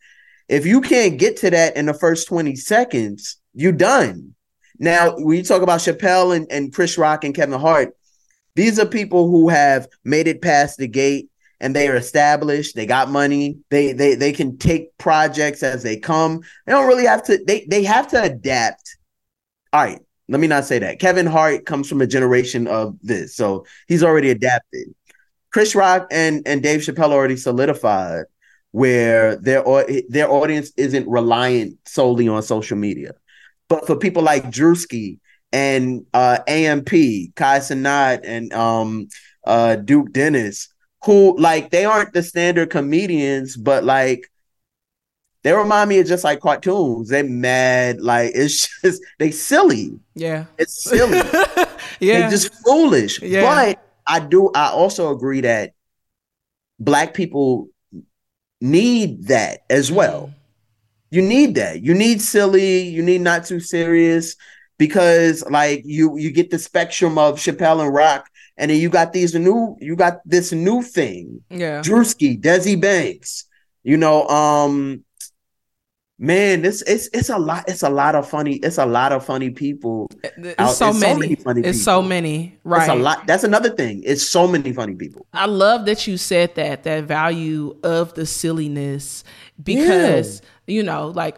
If 0.48 0.66
you 0.66 0.80
can't 0.80 1.18
get 1.18 1.38
to 1.38 1.50
that 1.50 1.76
in 1.76 1.86
the 1.86 1.94
first 1.94 2.28
20 2.28 2.56
seconds, 2.56 3.38
you're 3.54 3.72
done. 3.72 4.34
Now, 4.78 5.14
when 5.16 5.36
you 5.36 5.44
talk 5.44 5.62
about 5.62 5.80
Chappelle 5.80 6.36
and, 6.36 6.50
and 6.50 6.72
Chris 6.72 6.98
Rock 6.98 7.24
and 7.24 7.34
Kevin 7.34 7.58
Hart, 7.58 7.96
these 8.54 8.78
are 8.78 8.86
people 8.86 9.30
who 9.30 9.48
have 9.48 9.88
made 10.04 10.28
it 10.28 10.42
past 10.42 10.78
the 10.78 10.88
gate 10.88 11.30
and 11.60 11.74
they 11.74 11.88
are 11.88 11.96
established. 11.96 12.74
They 12.74 12.86
got 12.86 13.08
money. 13.08 13.58
They 13.70 13.92
they 13.92 14.16
they 14.16 14.32
can 14.32 14.58
take 14.58 14.98
projects 14.98 15.62
as 15.62 15.82
they 15.82 15.96
come. 15.96 16.42
They 16.66 16.72
don't 16.72 16.88
really 16.88 17.06
have 17.06 17.22
to. 17.24 17.42
They 17.42 17.64
they 17.70 17.84
have 17.84 18.08
to 18.08 18.22
adapt. 18.22 18.96
All 19.72 19.82
right, 19.82 20.00
let 20.32 20.40
me 20.40 20.46
not 20.46 20.64
say 20.64 20.78
that. 20.78 20.98
Kevin 20.98 21.26
Hart 21.26 21.66
comes 21.66 21.88
from 21.88 22.00
a 22.00 22.06
generation 22.06 22.66
of 22.66 22.96
this, 23.02 23.36
so 23.36 23.66
he's 23.86 24.02
already 24.02 24.30
adapted. 24.30 24.94
Chris 25.52 25.74
Rock 25.74 26.08
and 26.10 26.42
and 26.46 26.62
Dave 26.62 26.80
Chappelle 26.80 27.12
already 27.12 27.36
solidified 27.36 28.24
where 28.70 29.36
their 29.36 29.62
their 30.08 30.30
audience 30.30 30.72
isn't 30.78 31.06
reliant 31.06 31.78
solely 31.86 32.26
on 32.28 32.42
social 32.42 32.78
media. 32.78 33.12
But 33.68 33.86
for 33.86 33.96
people 33.96 34.22
like 34.22 34.44
Druski 34.44 35.18
and 35.52 36.06
uh, 36.14 36.38
AMP, 36.48 36.88
Kai 36.88 37.58
Cenat, 37.58 38.20
and 38.24 38.52
um, 38.54 39.08
uh, 39.46 39.76
Duke 39.76 40.12
Dennis, 40.12 40.68
who 41.04 41.38
like 41.38 41.70
they 41.70 41.84
aren't 41.84 42.14
the 42.14 42.22
standard 42.22 42.70
comedians, 42.70 43.56
but 43.56 43.84
like 43.84 44.31
they 45.42 45.52
remind 45.52 45.88
me 45.88 45.98
of 45.98 46.06
just 46.06 46.24
like 46.24 46.40
cartoons. 46.40 47.08
They 47.08 47.22
mad, 47.22 48.00
like 48.00 48.32
it's 48.34 48.68
just 48.82 49.02
they 49.18 49.30
silly. 49.30 49.98
Yeah, 50.14 50.46
It's 50.58 50.84
silly. 50.84 51.18
yeah, 52.00 52.20
They're 52.20 52.30
just 52.30 52.54
foolish. 52.64 53.20
Yeah. 53.20 53.42
But 53.42 53.84
I 54.06 54.20
do 54.20 54.50
I 54.54 54.68
also 54.68 55.10
agree 55.14 55.40
that 55.42 55.72
black 56.78 57.14
people 57.14 57.68
need 58.60 59.26
that 59.26 59.60
as 59.70 59.90
well. 59.90 60.32
You 61.10 61.22
need 61.22 61.56
that. 61.56 61.82
You 61.82 61.94
need 61.94 62.22
silly, 62.22 62.82
you 62.82 63.02
need 63.02 63.20
not 63.20 63.44
too 63.44 63.60
serious 63.60 64.36
because 64.78 65.44
like 65.50 65.82
you 65.84 66.16
you 66.16 66.30
get 66.30 66.50
the 66.50 66.58
spectrum 66.58 67.18
of 67.18 67.38
Chappelle 67.38 67.82
and 67.84 67.92
Rock 67.94 68.28
and 68.56 68.70
then 68.70 68.80
you 68.80 68.88
got 68.88 69.12
these 69.12 69.34
new 69.34 69.76
you 69.80 69.94
got 69.96 70.20
this 70.24 70.52
new 70.52 70.82
thing. 70.82 71.42
yeah. 71.50 71.80
Druski, 71.82 72.40
Desi 72.40 72.80
Banks, 72.80 73.44
you 73.82 73.96
know, 73.96 74.26
um 74.28 75.04
man, 76.22 76.62
this 76.62 76.82
it's 76.82 77.08
it's 77.12 77.28
a 77.30 77.36
lot 77.36 77.64
it's 77.68 77.82
a 77.82 77.90
lot 77.90 78.14
of 78.14 78.28
funny 78.28 78.54
it's 78.56 78.78
a 78.78 78.86
lot 78.86 79.12
of 79.12 79.24
funny 79.24 79.50
people. 79.50 80.08
It's 80.22 80.76
so 80.78 80.90
it's 80.90 81.00
many. 81.00 81.34
funny 81.34 81.62
it's 81.62 81.82
so 81.82 82.00
many. 82.00 82.56
Right. 82.64 82.82
It's 82.82 82.88
a 82.90 82.94
lot. 82.94 83.26
That's 83.26 83.42
another 83.44 83.70
thing. 83.70 84.02
It's 84.06 84.26
so 84.26 84.46
many 84.46 84.72
funny 84.72 84.94
people. 84.94 85.26
I 85.32 85.46
love 85.46 85.84
that 85.86 86.06
you 86.06 86.16
said 86.16 86.54
that 86.54 86.84
that 86.84 87.04
value 87.04 87.76
of 87.82 88.14
the 88.14 88.24
silliness 88.24 89.24
because 89.62 90.40
you 90.66 90.82
know 90.82 91.08
like 91.08 91.36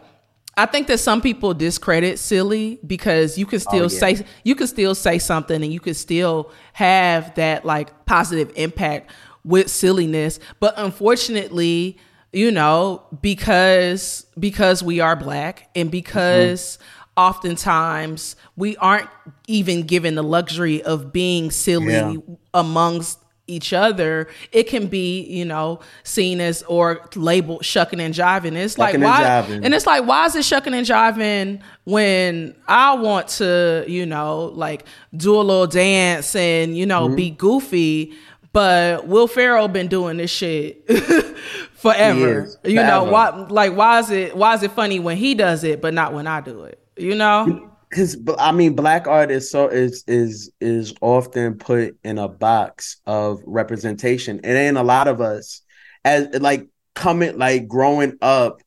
I 0.57 0.65
think 0.67 0.87
that 0.87 0.99
some 0.99 1.19
people 1.21 1.53
discredit 1.53 2.17
silly 2.19 2.79
because 2.85 3.37
you 3.37 3.45
can 3.45 3.59
still 3.59 3.85
Oh, 3.85 3.89
yeah. 3.91 4.15
say 4.15 4.25
you 4.43 4.55
can 4.55 4.67
still 4.67 4.93
say 4.95 5.19
something 5.19 5.61
and 5.63 5.73
you 5.73 5.79
can 5.79 5.95
still 5.95 6.51
have 6.73 7.33
that 7.35 7.65
like 7.65 8.05
positive 8.05 8.51
impact 8.55 9.11
with 9.43 9.69
silliness 9.69 10.39
but 10.59 10.73
unfortunately 10.77 11.97
you 12.35 12.51
know, 12.51 13.01
because 13.21 14.25
because 14.37 14.83
we 14.83 14.99
are 14.99 15.15
black 15.15 15.69
and 15.73 15.89
because 15.89 16.77
mm-hmm. 16.77 17.21
oftentimes 17.21 18.35
we 18.57 18.75
aren't 18.77 19.07
even 19.47 19.83
given 19.83 20.15
the 20.15 20.23
luxury 20.23 20.83
of 20.83 21.13
being 21.13 21.49
silly 21.49 21.93
yeah. 21.93 22.17
amongst 22.53 23.19
each 23.47 23.71
other, 23.71 24.27
it 24.51 24.63
can 24.63 24.87
be, 24.87 25.21
you 25.21 25.45
know, 25.45 25.79
seen 26.03 26.41
as 26.41 26.61
or 26.63 27.07
labeled 27.15 27.63
shucking 27.63 28.01
and 28.01 28.13
jiving. 28.13 28.57
It's 28.57 28.75
shucking 28.75 28.99
like 28.99 29.21
why 29.21 29.23
and, 29.23 29.65
and, 29.65 29.73
it's 29.73 29.85
like 29.85 30.05
why 30.05 30.25
is 30.25 30.35
it 30.35 30.43
shucking 30.43 30.73
and 30.73 30.85
jiving 30.85 31.61
when 31.85 32.53
I 32.67 32.95
want 32.95 33.29
to, 33.29 33.85
you 33.87 34.05
know, 34.05 34.51
like 34.55 34.85
do 35.15 35.35
a 35.35 35.41
little 35.41 35.67
dance 35.67 36.35
and, 36.35 36.75
you 36.75 36.85
know, 36.85 37.07
mm-hmm. 37.07 37.15
be 37.15 37.29
goofy, 37.29 38.13
but 38.51 39.07
Will 39.07 39.27
Ferrell 39.27 39.67
been 39.67 39.87
doing 39.87 40.17
this 40.17 40.31
shit 40.31 40.85
forever. 41.91 42.49
You 42.63 42.75
know, 42.75 43.03
why 43.03 43.29
like 43.49 43.75
why 43.75 43.99
is 43.99 44.09
it 44.09 44.35
why 44.35 44.53
is 44.55 44.63
it 44.63 44.71
funny 44.71 44.99
when 44.99 45.17
he 45.17 45.35
does 45.35 45.63
it 45.63 45.81
but 45.81 45.93
not 45.93 46.13
when 46.13 46.27
I 46.27 46.41
do 46.41 46.63
it? 46.63 46.79
You 46.97 47.15
know? 47.15 47.71
because 47.89 48.17
I 48.39 48.51
mean, 48.51 48.75
black 48.75 49.07
art 49.07 49.31
is 49.31 49.49
so 49.49 49.67
is 49.67 50.03
is 50.07 50.51
is 50.59 50.93
often 51.01 51.57
put 51.57 51.97
in 52.03 52.17
a 52.17 52.27
box 52.27 52.97
of 53.05 53.41
representation, 53.45 54.41
and 54.43 54.57
ain't 54.57 54.77
a 54.77 54.83
lot 54.83 55.07
of 55.07 55.21
us 55.21 55.61
as 56.03 56.27
like 56.41 56.67
coming 56.93 57.37
like 57.37 57.67
growing 57.67 58.17
up 58.21 58.61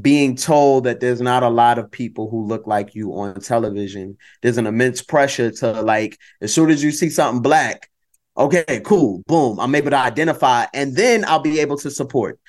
being 0.00 0.34
told 0.36 0.84
that 0.84 1.00
there's 1.00 1.20
not 1.20 1.42
a 1.42 1.48
lot 1.50 1.78
of 1.78 1.90
people 1.90 2.30
who 2.30 2.46
look 2.46 2.66
like 2.66 2.94
you 2.94 3.12
on 3.14 3.40
television. 3.40 4.16
There's 4.40 4.58
an 4.58 4.66
immense 4.66 5.02
pressure 5.02 5.50
to 5.50 5.82
like 5.82 6.18
as 6.40 6.52
soon 6.52 6.70
as 6.70 6.82
you 6.82 6.90
see 6.90 7.10
something 7.10 7.42
black, 7.42 7.90
okay, 8.36 8.80
cool, 8.84 9.22
boom, 9.26 9.58
I'm 9.60 9.74
able 9.74 9.90
to 9.90 9.98
identify, 9.98 10.66
and 10.74 10.96
then 10.96 11.24
I'll 11.24 11.40
be 11.40 11.60
able 11.60 11.76
to 11.78 11.90
support. 11.90 12.40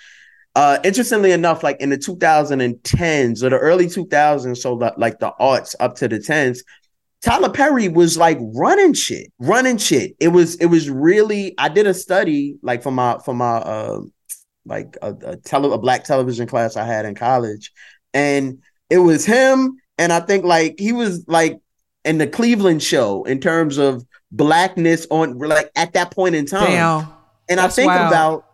Uh, 0.56 0.78
interestingly 0.84 1.32
enough, 1.32 1.64
like 1.64 1.82
in 1.82 1.90
the 1.90 1.98
2010s 1.98 3.42
or 3.42 3.50
the 3.50 3.58
early 3.58 3.88
2000s, 3.88 4.58
so 4.58 4.78
the, 4.78 4.94
like 4.98 5.20
the 5.20 5.34
arts 5.40 5.76
up 5.80 5.96
to 5.96 6.08
the 6.08 6.20
10s, 6.20 6.60
Tyler 7.24 7.50
Perry 7.50 7.88
was 7.88 8.18
like 8.18 8.38
running 8.54 8.94
shit, 8.94 9.32
running 9.40 9.78
shit. 9.78 10.16
It 10.20 10.28
was 10.28 10.56
it 10.56 10.66
was 10.66 10.90
really. 10.90 11.56
I 11.58 11.70
did 11.70 11.88
a 11.88 11.94
study 11.94 12.58
like 12.62 12.84
for 12.84 12.92
my 12.92 13.18
for 13.24 13.34
my 13.34 13.56
uh 13.56 14.02
like 14.66 14.98
a, 15.02 15.14
a 15.26 15.38
tele 15.38 15.72
a 15.72 15.78
black 15.78 16.04
television 16.04 16.48
class 16.48 16.76
I 16.76 16.84
had 16.84 17.06
in 17.06 17.16
college, 17.16 17.72
and 18.14 18.62
it 18.90 18.98
was 18.98 19.26
him. 19.26 19.78
And 19.98 20.12
I 20.12 20.20
think 20.20 20.44
like 20.44 20.76
he 20.78 20.92
was 20.92 21.26
like 21.28 21.60
in 22.04 22.18
the 22.18 22.28
Cleveland 22.28 22.84
show 22.84 23.24
in 23.24 23.40
terms 23.40 23.78
of 23.78 24.06
blackness 24.34 25.08
on 25.10 25.38
like 25.38 25.72
at 25.76 25.94
that 25.94 26.12
point 26.12 26.36
in 26.36 26.46
time. 26.46 26.66
Damn, 26.66 27.08
and 27.48 27.60
I 27.62 27.70
think 27.70 27.88
wild. 27.88 28.08
about 28.08 28.46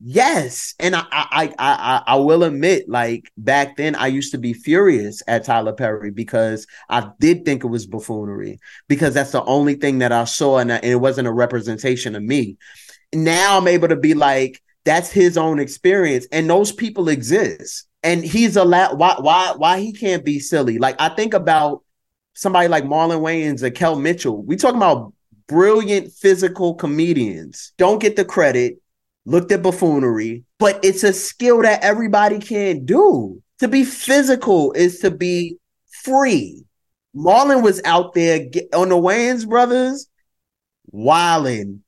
Yes, 0.00 0.76
and 0.78 0.94
I, 0.94 1.04
I 1.10 1.46
I 1.46 1.54
I 1.58 2.02
I 2.06 2.16
will 2.16 2.44
admit, 2.44 2.88
like 2.88 3.32
back 3.36 3.76
then, 3.76 3.96
I 3.96 4.06
used 4.06 4.30
to 4.30 4.38
be 4.38 4.52
furious 4.52 5.22
at 5.26 5.44
Tyler 5.44 5.72
Perry 5.72 6.12
because 6.12 6.68
I 6.88 7.10
did 7.18 7.44
think 7.44 7.64
it 7.64 7.68
was 7.68 7.84
buffoonery 7.84 8.60
because 8.86 9.12
that's 9.12 9.32
the 9.32 9.42
only 9.42 9.74
thing 9.74 9.98
that 9.98 10.12
I 10.12 10.22
saw, 10.24 10.58
and, 10.58 10.70
it 10.70 11.00
wasn't 11.00 11.26
a 11.26 11.32
representation 11.32 12.14
of 12.14 12.22
me. 12.22 12.58
Now 13.12 13.58
I'm 13.58 13.66
able 13.66 13.88
to 13.88 13.96
be 13.96 14.14
like, 14.14 14.62
that's 14.84 15.10
his 15.10 15.36
own 15.36 15.58
experience, 15.58 16.28
and 16.30 16.48
those 16.48 16.70
people 16.70 17.08
exist, 17.08 17.88
and 18.04 18.24
he's 18.24 18.56
allowed. 18.56 19.00
Why 19.00 19.16
why 19.18 19.54
why 19.56 19.80
he 19.80 19.92
can't 19.92 20.24
be 20.24 20.38
silly? 20.38 20.78
Like 20.78 20.94
I 21.00 21.08
think 21.08 21.34
about 21.34 21.82
somebody 22.34 22.68
like 22.68 22.84
Marlon 22.84 23.20
Wayans 23.20 23.64
or 23.64 23.70
Kel 23.70 23.98
Mitchell. 23.98 24.44
We 24.44 24.54
talking 24.54 24.76
about 24.76 25.12
brilliant 25.48 26.12
physical 26.12 26.74
comedians. 26.74 27.72
Don't 27.78 28.00
get 28.00 28.14
the 28.14 28.24
credit 28.24 28.80
looked 29.24 29.50
at 29.50 29.62
buffoonery, 29.62 30.44
but 30.58 30.78
it's 30.84 31.02
a 31.02 31.12
skill 31.12 31.62
that 31.62 31.82
everybody 31.82 32.38
can 32.38 32.84
do. 32.84 33.42
To 33.58 33.68
be 33.68 33.84
physical 33.84 34.72
is 34.72 35.00
to 35.00 35.10
be 35.10 35.56
free. 36.04 36.64
Marlon 37.16 37.62
was 37.62 37.80
out 37.84 38.14
there 38.14 38.46
on 38.74 38.90
the 38.90 38.96
Wayans 38.96 39.48
brothers, 39.48 40.08
wilding 40.86 41.82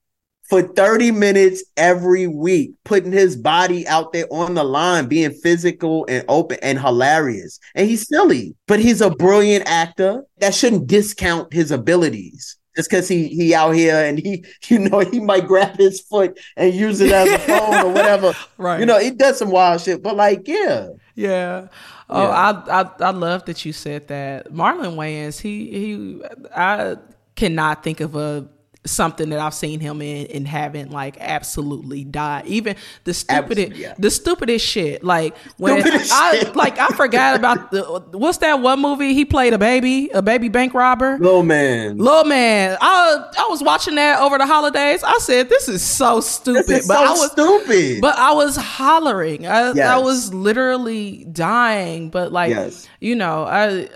for 0.48 0.62
30 0.62 1.12
minutes 1.12 1.62
every 1.76 2.26
week, 2.26 2.72
putting 2.84 3.12
his 3.12 3.36
body 3.36 3.86
out 3.86 4.12
there 4.12 4.26
on 4.32 4.54
the 4.54 4.64
line, 4.64 5.06
being 5.06 5.30
physical 5.30 6.04
and 6.08 6.24
open 6.28 6.58
and 6.60 6.78
hilarious. 6.80 7.60
And 7.76 7.88
he's 7.88 8.08
silly, 8.08 8.56
but 8.66 8.80
he's 8.80 9.00
a 9.00 9.10
brilliant 9.10 9.68
actor. 9.68 10.24
That 10.38 10.54
shouldn't 10.54 10.88
discount 10.88 11.52
his 11.52 11.70
abilities 11.70 12.58
just 12.80 12.90
because 12.90 13.08
he 13.08 13.28
he 13.28 13.54
out 13.54 13.72
here 13.72 13.94
and 13.94 14.18
he 14.18 14.42
you 14.68 14.78
know 14.78 15.00
he 15.00 15.20
might 15.20 15.46
grab 15.46 15.76
his 15.76 16.00
foot 16.00 16.38
and 16.56 16.72
use 16.72 17.00
it 17.00 17.12
as 17.12 17.28
a 17.28 17.38
phone 17.46 17.74
or 17.84 17.92
whatever. 17.92 18.34
Right. 18.56 18.80
You 18.80 18.86
know, 18.86 18.98
he 18.98 19.10
does 19.10 19.38
some 19.38 19.50
wild 19.50 19.82
shit, 19.82 20.02
but 20.02 20.16
like, 20.16 20.48
yeah. 20.48 20.88
Yeah. 21.14 21.68
Oh, 22.08 22.22
yeah. 22.22 22.62
I, 22.68 22.80
I 22.80 22.90
I 23.00 23.10
love 23.10 23.44
that 23.44 23.64
you 23.66 23.72
said 23.74 24.08
that. 24.08 24.50
Marlon 24.50 24.96
Wayans, 24.96 25.40
he 25.40 25.70
he 25.70 26.22
I 26.56 26.96
cannot 27.36 27.84
think 27.84 28.00
of 28.00 28.16
a 28.16 28.48
something 28.86 29.28
that 29.28 29.38
I've 29.38 29.52
seen 29.52 29.78
him 29.78 30.00
in 30.00 30.26
and 30.28 30.48
haven't 30.48 30.90
like 30.90 31.16
absolutely 31.20 32.04
died. 32.04 32.46
Even 32.46 32.76
the 33.04 33.12
stupidest, 33.12 33.76
yeah. 33.76 33.94
the 33.98 34.10
stupidest 34.10 34.66
shit. 34.66 35.04
Like 35.04 35.36
when 35.58 35.82
stupidest 35.82 36.12
I 36.12 36.38
shit. 36.38 36.56
like 36.56 36.78
I 36.78 36.88
forgot 36.88 37.36
about 37.36 37.70
the 37.70 37.82
what's 38.12 38.38
that 38.38 38.60
one 38.60 38.80
movie 38.80 39.12
he 39.12 39.24
played 39.24 39.52
a 39.52 39.58
baby, 39.58 40.08
a 40.14 40.22
baby 40.22 40.48
bank 40.48 40.72
robber. 40.72 41.18
Little 41.18 41.42
man, 41.42 41.98
little 41.98 42.24
man. 42.24 42.78
I 42.80 43.30
I 43.38 43.46
was 43.50 43.62
watching 43.62 43.96
that 43.96 44.20
over 44.20 44.38
the 44.38 44.46
holidays. 44.46 45.02
I 45.02 45.18
said 45.18 45.50
this 45.50 45.68
is 45.68 45.82
so 45.82 46.20
stupid, 46.20 46.70
is 46.70 46.88
but 46.88 46.94
so 46.94 47.04
I 47.04 47.10
was 47.10 47.32
stupid. 47.32 48.00
But 48.00 48.16
I 48.16 48.32
was 48.32 48.56
hollering. 48.56 49.46
I, 49.46 49.72
yes. 49.72 49.86
I 49.86 49.98
was 49.98 50.32
literally 50.32 51.24
dying. 51.24 52.08
But 52.08 52.32
like 52.32 52.50
yes. 52.50 52.88
you 52.98 53.14
know, 53.14 53.44
I 53.44 53.88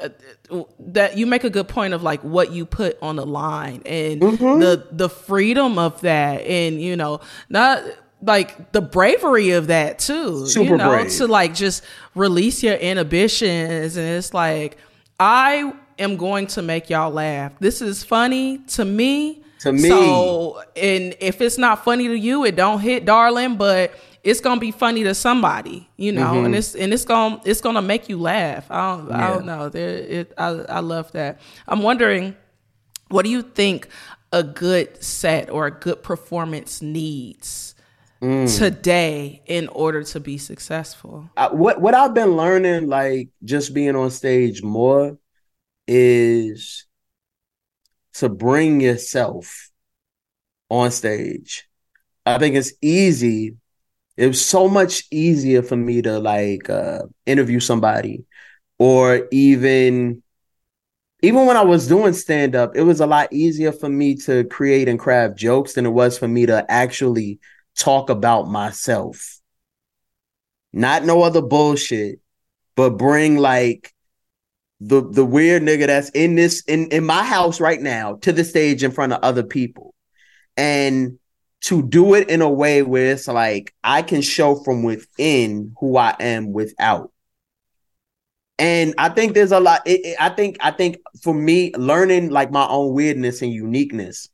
that 0.79 1.17
you 1.17 1.27
make 1.27 1.45
a 1.45 1.51
good 1.51 1.69
point 1.69 1.95
of 1.95 2.03
like 2.03 2.21
what 2.23 2.53
you 2.53 2.67
put 2.67 2.99
on 3.03 3.17
the 3.17 3.27
line 3.27 3.83
and 3.87 4.21
mm-hmm. 4.21 4.61
the 4.61 4.87
the 4.93 5.09
freedom 5.09 5.79
of 5.79 6.01
that 6.03 6.41
and 6.43 6.81
you 6.81 6.97
know 6.97 7.21
not 7.49 7.83
like 8.23 8.73
the 8.73 8.81
bravery 8.81 9.51
of 9.51 9.67
that 9.69 9.99
too 9.99 10.47
Super 10.47 10.73
you 10.73 10.77
know 10.77 10.91
brave. 10.91 11.11
to 11.13 11.27
like 11.27 11.55
just 11.55 11.83
release 12.15 12.63
your 12.63 12.75
inhibitions 12.75 13.97
and 13.97 14.07
it's 14.07 14.33
like 14.35 14.79
i 15.21 15.73
am 15.99 16.17
going 16.17 16.47
to 16.49 16.63
make 16.63 16.91
y'all 16.91 17.11
laugh 17.11 17.53
this 17.61 17.83
is 17.83 18.03
funny 18.03 18.59
to 18.59 18.85
me 18.85 19.43
to 19.61 19.73
me 19.73 19.89
so 19.89 20.63
and 20.77 21.17
if 21.21 21.41
it's 21.41 21.59
not 21.59 21.85
funny 21.85 22.09
to 22.09 22.15
you 22.15 22.45
it 22.45 22.57
don't 22.57 22.81
hit 22.81 23.05
darling 23.05 23.57
but 23.57 23.95
it's 24.25 24.41
gonna 24.41 24.61
be 24.61 24.71
funny 24.71 25.05
to 25.05 25.15
somebody, 25.15 25.89
you 25.97 26.11
know, 26.11 26.33
mm-hmm. 26.33 26.47
and 26.47 26.55
it's 26.55 26.75
and 26.75 26.93
it's 26.93 27.05
gonna 27.05 27.41
it's 27.45 27.61
gonna 27.61 27.83
make 27.83 28.09
you 28.09 28.19
laugh. 28.19 28.67
I 28.71 28.97
don't 28.97 29.09
yeah. 29.09 29.17
I 29.17 29.35
don't 29.35 29.47
know. 29.47 29.69
There, 29.69 29.89
it, 29.91 30.33
I 30.39 30.49
I 30.49 30.81
love 30.81 31.13
that. 31.13 31.41
I'm 31.69 31.83
wondering, 31.83 32.35
what 33.09 33.25
do 33.25 33.31
you 33.31 33.43
think 33.43 33.89
a 34.33 34.43
good 34.43 35.03
set 35.03 35.51
or 35.51 35.67
a 35.67 35.71
good 35.71 36.03
performance 36.03 36.81
needs 36.81 37.75
mm. 38.23 38.59
today 38.59 39.43
in 39.47 39.69
order 39.69 40.03
to 40.03 40.21
be 40.21 40.39
successful? 40.39 41.29
I, 41.37 41.53
what 41.53 41.83
what 41.83 41.95
I've 41.95 42.15
been 42.15 42.35
learning, 42.35 42.89
like 42.89 43.29
just 43.45 43.75
being 43.75 43.95
on 43.95 44.11
stage 44.11 44.63
more, 44.63 45.19
is 45.87 46.87
to 48.15 48.31
bring 48.31 48.81
yourself 48.81 49.71
on 50.71 50.91
stage. 50.91 51.69
I 52.25 52.39
think 52.39 52.55
it's 52.55 52.73
easy 52.81 53.57
it 54.17 54.27
was 54.29 54.45
so 54.45 54.69
much 54.69 55.05
easier 55.11 55.63
for 55.63 55.77
me 55.77 56.03
to 56.03 56.19
like 56.19 56.71
uh, 56.71 57.03
interview 57.27 57.61
somebody 57.61 58.25
or 58.79 59.29
even 59.33 60.23
even 61.23 61.47
when 61.47 61.57
I 61.57 61.63
was 61.63 61.89
doing 61.89 62.13
stand 62.13 62.55
up, 62.55 62.77
it 62.77 62.83
was 62.83 63.01
a 63.01 63.07
lot 63.07 63.33
easier 63.33 63.73
for 63.73 63.89
me 63.89 64.15
to 64.17 64.45
create 64.45 64.89
and 64.91 64.99
craft 64.99 65.39
jokes 65.39 65.73
than 65.73 65.87
it 65.87 65.91
was 65.91 66.19
for 66.19 66.29
me 66.29 66.45
to 66.45 66.71
actually 66.71 67.41
talk 67.77 68.11
about 68.11 68.47
myself. 68.47 69.39
Not 70.75 71.05
no 71.05 71.23
other 71.23 71.41
bullshit, 71.41 72.21
but 72.77 72.99
bring 72.99 73.39
like 73.39 73.95
the 74.81 75.09
the 75.09 75.25
weird 75.25 75.63
nigga 75.63 75.87
that's 75.87 76.11
in 76.11 76.35
this 76.35 76.63
in 76.67 76.89
in 76.89 77.07
my 77.07 77.23
house 77.25 77.59
right 77.59 77.81
now 77.81 78.17
to 78.17 78.33
the 78.33 78.45
stage 78.45 78.85
in 78.85 78.91
front 78.91 79.15
of 79.15 79.23
other 79.23 79.45
people. 79.45 79.95
And 80.59 81.19
to 81.65 81.83
do 81.83 82.13
it 82.13 82.29
in 82.29 82.43
a 82.43 82.51
way 82.51 82.83
where 82.83 83.13
it's 83.13 83.27
like 83.27 83.75
I 83.83 84.03
can 84.03 84.21
show 84.21 84.55
from 84.55 84.83
within 84.83 85.75
who 85.81 85.97
I 85.97 86.15
am 86.21 86.53
without. 86.53 87.11
And 88.59 88.95
I 88.99 89.09
think 89.09 89.33
there's 89.33 89.51
a 89.51 89.61
lot. 89.61 89.81
It, 89.87 90.05
it, 90.05 90.17
I 90.21 90.29
think 90.29 90.59
I 90.61 90.71
think 90.71 90.99
for 91.23 91.33
me, 91.33 91.73
learning 91.75 92.31
like 92.31 92.51
my 92.51 92.67
own 92.69 92.93
weirdness 92.93 93.41
and 93.41 93.51
uniqueness, 93.51 94.29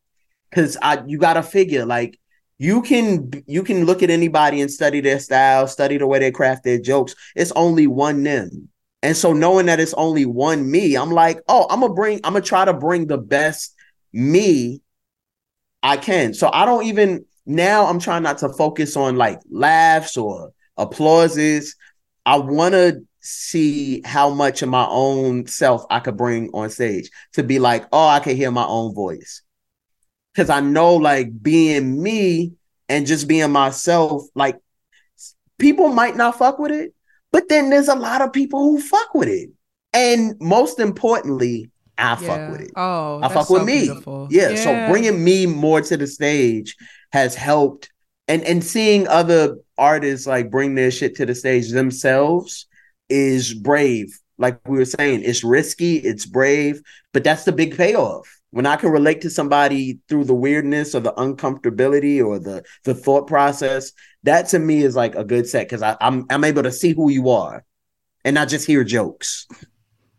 because 0.51 0.77
I 0.83 1.05
you 1.07 1.19
got 1.19 1.35
to 1.35 1.43
figure 1.43 1.87
like 1.87 2.19
you 2.59 2.83
can 2.83 3.31
you 3.47 3.63
can 3.63 3.87
look 3.87 4.03
at 4.03 4.11
anybody 4.11 4.61
and 4.61 4.71
study 4.71 5.01
their 5.01 5.21
style, 5.21 5.69
study 5.69 5.99
the 5.99 6.09
way 6.09 6.19
they 6.19 6.33
craft 6.33 6.65
their 6.65 6.79
jokes. 6.79 7.15
It's 7.37 7.53
only 7.53 7.87
one 7.87 8.25
them. 8.25 8.69
And 9.03 9.17
so 9.17 9.33
knowing 9.33 9.67
that 9.67 9.81
it's 9.81 9.95
only 9.95 10.27
one 10.27 10.69
me, 10.69 10.97
I'm 10.97 11.13
like, 11.13 11.41
oh, 11.49 11.67
I'm 11.71 11.81
gonna 11.81 11.95
bring, 11.95 12.21
I'm 12.25 12.33
gonna 12.33 12.45
try 12.45 12.65
to 12.65 12.75
bring 12.75 13.07
the 13.07 13.19
best 13.19 13.75
me 14.13 14.83
I 15.83 15.97
can. 15.97 16.35
So 16.35 16.51
I 16.53 16.67
don't 16.67 16.85
even 16.85 17.25
now 17.47 17.87
I'm 17.87 17.99
trying 17.99 18.23
not 18.23 18.39
to 18.39 18.49
focus 18.51 18.97
on 18.97 19.17
like 19.17 19.41
laughs 19.51 20.17
or 20.17 20.53
applauses. 20.77 21.77
I 22.27 22.39
want 22.39 22.75
to 22.75 23.03
see 23.21 24.03
how 24.05 24.31
much 24.31 24.63
of 24.63 24.69
my 24.69 24.87
own 24.89 25.47
self 25.47 25.85
I 25.91 26.01
could 26.01 26.17
bring 26.17 26.51
on 26.53 26.71
stage 26.71 27.11
to 27.35 27.43
be 27.43 27.59
like, 27.59 27.87
oh, 27.93 28.07
I 28.07 28.21
can 28.21 28.37
hear 28.37 28.51
my 28.51 28.65
own 28.65 28.95
voice. 28.95 29.43
Cause 30.37 30.49
I 30.49 30.61
know 30.61 30.95
like 30.95 31.43
being 31.43 32.01
me 32.01 32.53
and 32.89 33.07
just 33.07 33.27
being 33.27 33.51
myself, 33.51 34.23
like 34.35 34.59
people 35.59 35.89
might 35.89 36.17
not 36.17 36.39
fuck 36.39 36.59
with 36.59 36.71
it, 36.71 36.95
but 37.33 37.49
then 37.49 37.69
there's 37.71 37.89
a 37.89 37.95
lot 37.95 38.23
of 38.23 38.33
people 38.33 38.61
who 38.61 38.81
fuck 38.81 39.15
with 39.15 39.29
it. 39.29 39.51
And 39.93 40.37
most 40.41 40.79
importantly, 40.79 41.71
I 42.01 42.17
fuck 42.17 42.51
with 42.51 42.61
it. 42.63 42.71
Oh, 42.77 43.21
I 43.23 43.29
fuck 43.29 43.47
so 43.47 43.55
with 43.55 43.65
me. 43.65 43.87
beautiful. 43.87 44.29
Yeah, 44.31 44.55
So 44.55 44.91
bringing 44.91 45.23
me 45.23 45.47
more 45.47 45.81
to 45.83 45.97
the 45.97 46.07
stage 46.07 46.77
has 47.13 47.35
helped, 47.35 47.91
and 48.29 48.43
and 48.45 48.65
seeing 48.65 49.07
other 49.09 49.57
artists 49.77 50.27
like 50.27 50.51
bring 50.51 50.75
their 50.75 50.91
shit 50.91 51.17
to 51.17 51.27
the 51.27 51.35
stage 51.35 51.71
themselves 51.71 52.67
is 53.09 53.55
brave. 53.55 54.19
Like 54.39 54.67
we 54.67 54.79
were 54.79 54.85
saying, 54.87 55.23
it's 55.25 55.45
risky, 55.45 55.97
it's 55.97 56.25
brave, 56.25 56.81
but 57.13 57.25
that's 57.25 57.45
the 57.45 57.53
big 57.53 57.77
payoff. 57.77 58.27
When 58.53 58.67
I 58.67 58.77
can 58.77 58.91
relate 58.91 59.21
to 59.23 59.31
somebody 59.31 59.99
through 60.09 60.25
the 60.25 60.35
weirdness 60.35 60.95
or 60.95 61.01
the 61.01 61.13
uncomfortability 61.13 62.25
or 62.25 62.39
the 62.39 62.65
the 62.85 62.95
thought 62.95 63.27
process, 63.27 63.93
that 64.23 64.49
to 64.49 64.59
me 64.59 64.83
is 64.83 64.97
like 64.97 65.15
a 65.15 65.25
good 65.25 65.47
set 65.49 65.69
because 65.69 65.83
I'm 65.83 66.25
I'm 66.31 66.45
able 66.45 66.63
to 66.63 66.73
see 66.73 66.93
who 66.95 67.11
you 67.11 67.31
are 67.31 67.65
and 68.25 68.35
not 68.35 68.49
just 68.49 68.67
hear 68.67 68.85
jokes. 68.85 69.47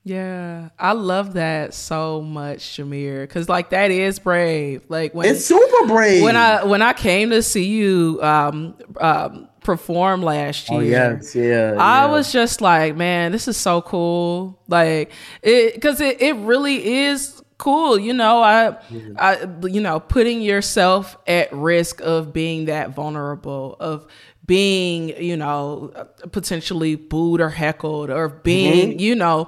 Yeah, 0.04 0.70
I 0.80 0.94
love 0.94 1.34
that 1.34 1.76
so 1.76 2.22
much, 2.22 2.60
Jameer, 2.78 3.22
because 3.22 3.48
like 3.48 3.70
that 3.70 3.92
is 3.92 4.18
brave. 4.18 4.84
Like 4.90 5.14
when 5.14 5.30
It's 5.30 5.46
super 5.46 5.88
brave. 5.88 6.24
when 6.24 6.36
I 6.36 6.64
when 6.64 6.82
I 6.82 6.94
came 6.94 7.30
to 7.30 7.44
see 7.44 7.66
you 7.66 8.20
um, 8.24 8.74
um, 9.00 9.48
perform 9.62 10.24
last 10.24 10.72
year. 10.72 10.80
Oh 10.80 10.84
yes, 10.84 11.36
yeah. 11.36 11.76
I 11.78 12.06
yeah. 12.06 12.12
was 12.12 12.32
just 12.32 12.62
like, 12.62 12.96
man, 12.96 13.32
this 13.32 13.48
is 13.48 13.58
so 13.58 13.84
cool. 13.84 14.60
Like 14.68 15.12
it 15.44 15.76
because 15.76 16.02
it, 16.02 16.20
it 16.20 16.36
really 16.38 16.84
is 17.04 17.40
cool. 17.60 18.00
You 18.00 18.14
know, 18.14 18.42
I 18.42 18.78
I 19.20 19.48
you 19.68 19.82
know, 19.82 20.00
putting 20.00 20.42
yourself 20.42 21.16
at 21.28 21.54
risk 21.54 22.02
of 22.02 22.34
being 22.34 22.66
that 22.66 22.96
vulnerable, 22.96 23.78
of 23.80 24.08
being, 24.48 25.10
you 25.24 25.38
know, 25.38 25.94
potentially 26.32 26.96
booed 26.96 27.40
or 27.40 27.50
heckled 27.50 28.10
or 28.10 28.28
being, 28.30 29.00
you 29.00 29.16
know, 29.16 29.48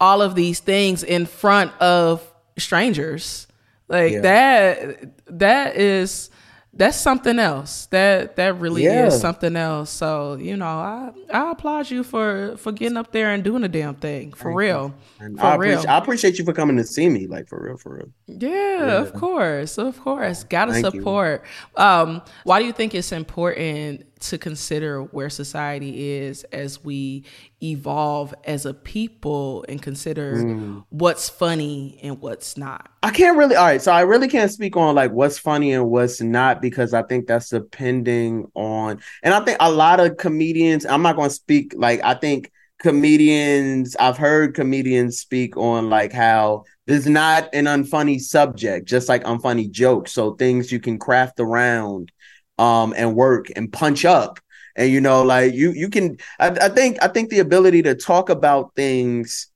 all 0.00 0.22
of 0.22 0.34
these 0.34 0.60
things 0.60 1.02
in 1.02 1.26
front 1.26 1.72
of 1.80 2.22
strangers. 2.56 3.46
Like 3.88 4.12
Yeah. 4.12 4.20
that 4.20 5.10
that 5.38 5.76
is 5.76 6.30
that's 6.74 6.96
something 6.98 7.38
else. 7.40 7.86
That 7.86 8.36
that 8.36 8.60
really 8.60 8.84
Yeah. 8.84 9.06
is 9.06 9.18
something 9.20 9.56
else. 9.56 9.90
So, 9.90 10.36
you 10.40 10.56
know, 10.56 10.66
I 10.66 11.10
I 11.32 11.50
applaud 11.52 11.90
you 11.90 12.04
for 12.04 12.54
for 12.58 12.70
getting 12.70 12.96
up 12.96 13.10
there 13.10 13.30
and 13.30 13.42
doing 13.42 13.64
a 13.64 13.68
damn 13.68 13.94
thing. 13.94 14.32
For 14.34 14.54
real. 14.54 14.94
For 15.18 15.24
I 15.24 15.54
real. 15.56 15.72
appreciate, 15.78 15.88
I 15.88 15.98
appreciate 15.98 16.38
you 16.38 16.44
for 16.44 16.52
coming 16.52 16.76
to 16.76 16.84
see 16.84 17.08
me, 17.08 17.26
like 17.26 17.48
for 17.48 17.60
real, 17.60 17.78
for 17.78 17.94
real. 17.96 18.08
Yeah, 18.28 18.98
of 19.00 19.12
course, 19.14 19.78
of 19.78 19.98
course. 20.00 20.44
Gotta 20.44 20.72
Thank 20.72 20.84
you. 20.94 21.00
support. 21.00 21.42
Um, 21.76 22.22
why 22.44 22.60
do 22.60 22.66
you 22.66 22.72
think 22.72 22.94
it's 22.94 23.10
important 23.12 24.04
to 24.20 24.38
consider 24.38 25.02
where 25.02 25.30
society 25.30 26.10
is 26.10 26.44
as 26.44 26.84
we 26.84 27.24
evolve 27.62 28.34
as 28.44 28.66
a 28.66 28.74
people 28.74 29.64
and 29.68 29.80
consider 29.82 30.34
Mm. 30.34 30.84
what's 30.90 31.28
funny 31.28 31.98
and 32.02 32.20
what's 32.20 32.56
not? 32.56 32.88
I 33.02 33.10
can't 33.10 33.36
really. 33.36 33.56
All 33.56 33.64
right, 33.64 33.82
so 33.82 33.92
I 33.92 34.02
really 34.02 34.28
can't 34.28 34.50
speak 34.50 34.76
on 34.76 34.94
like 34.94 35.12
what's 35.12 35.38
funny 35.38 35.72
and 35.72 35.88
what's 35.90 36.20
not 36.20 36.60
because 36.62 36.94
I 36.94 37.02
think 37.02 37.26
that's 37.26 37.48
depending 37.50 38.50
on, 38.54 39.00
and 39.22 39.34
I 39.34 39.44
think 39.44 39.56
a 39.60 39.70
lot 39.70 40.00
of 40.00 40.16
comedians. 40.16 40.84
I'm 40.86 41.02
not 41.02 41.16
going 41.16 41.28
to 41.30 41.34
speak 41.34 41.74
like 41.76 42.00
I 42.04 42.14
think 42.14 42.50
comedians. 42.80 43.96
I've 43.98 44.16
heard 44.18 44.54
comedians 44.54 45.18
speak 45.18 45.56
on 45.56 45.90
like 45.90 46.12
how 46.12 46.64
there's 46.86 47.06
not 47.06 47.48
an 47.52 47.64
unfunny 47.66 48.20
subject, 48.20 48.86
just 48.88 49.08
like 49.08 49.24
unfunny 49.24 49.70
jokes. 49.70 50.12
So 50.12 50.34
things 50.34 50.72
you 50.72 50.80
can 50.80 50.98
craft 50.98 51.40
around, 51.40 52.12
um, 52.58 52.94
and 52.96 53.14
work 53.14 53.46
and 53.56 53.72
punch 53.72 54.04
up. 54.04 54.40
And 54.76 54.90
you 54.90 55.00
know, 55.00 55.22
like 55.22 55.54
you, 55.54 55.72
you 55.72 55.88
can. 55.88 56.18
I, 56.38 56.48
I 56.48 56.68
think. 56.68 56.98
I 57.02 57.08
think 57.08 57.30
the 57.30 57.40
ability 57.40 57.82
to 57.82 57.94
talk 57.94 58.28
about 58.30 58.74
things 58.76 59.48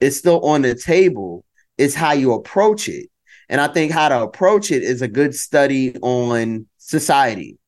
is 0.00 0.16
still 0.16 0.40
on 0.44 0.62
the 0.62 0.74
table 0.74 1.44
is 1.76 1.94
how 1.94 2.12
you 2.12 2.32
approach 2.32 2.88
it. 2.88 3.10
And 3.48 3.60
I 3.60 3.68
think 3.68 3.92
how 3.92 4.08
to 4.08 4.22
approach 4.22 4.70
it 4.70 4.82
is 4.82 5.02
a 5.02 5.08
good 5.08 5.34
study 5.34 5.96
on 5.98 6.66
society. 6.78 7.58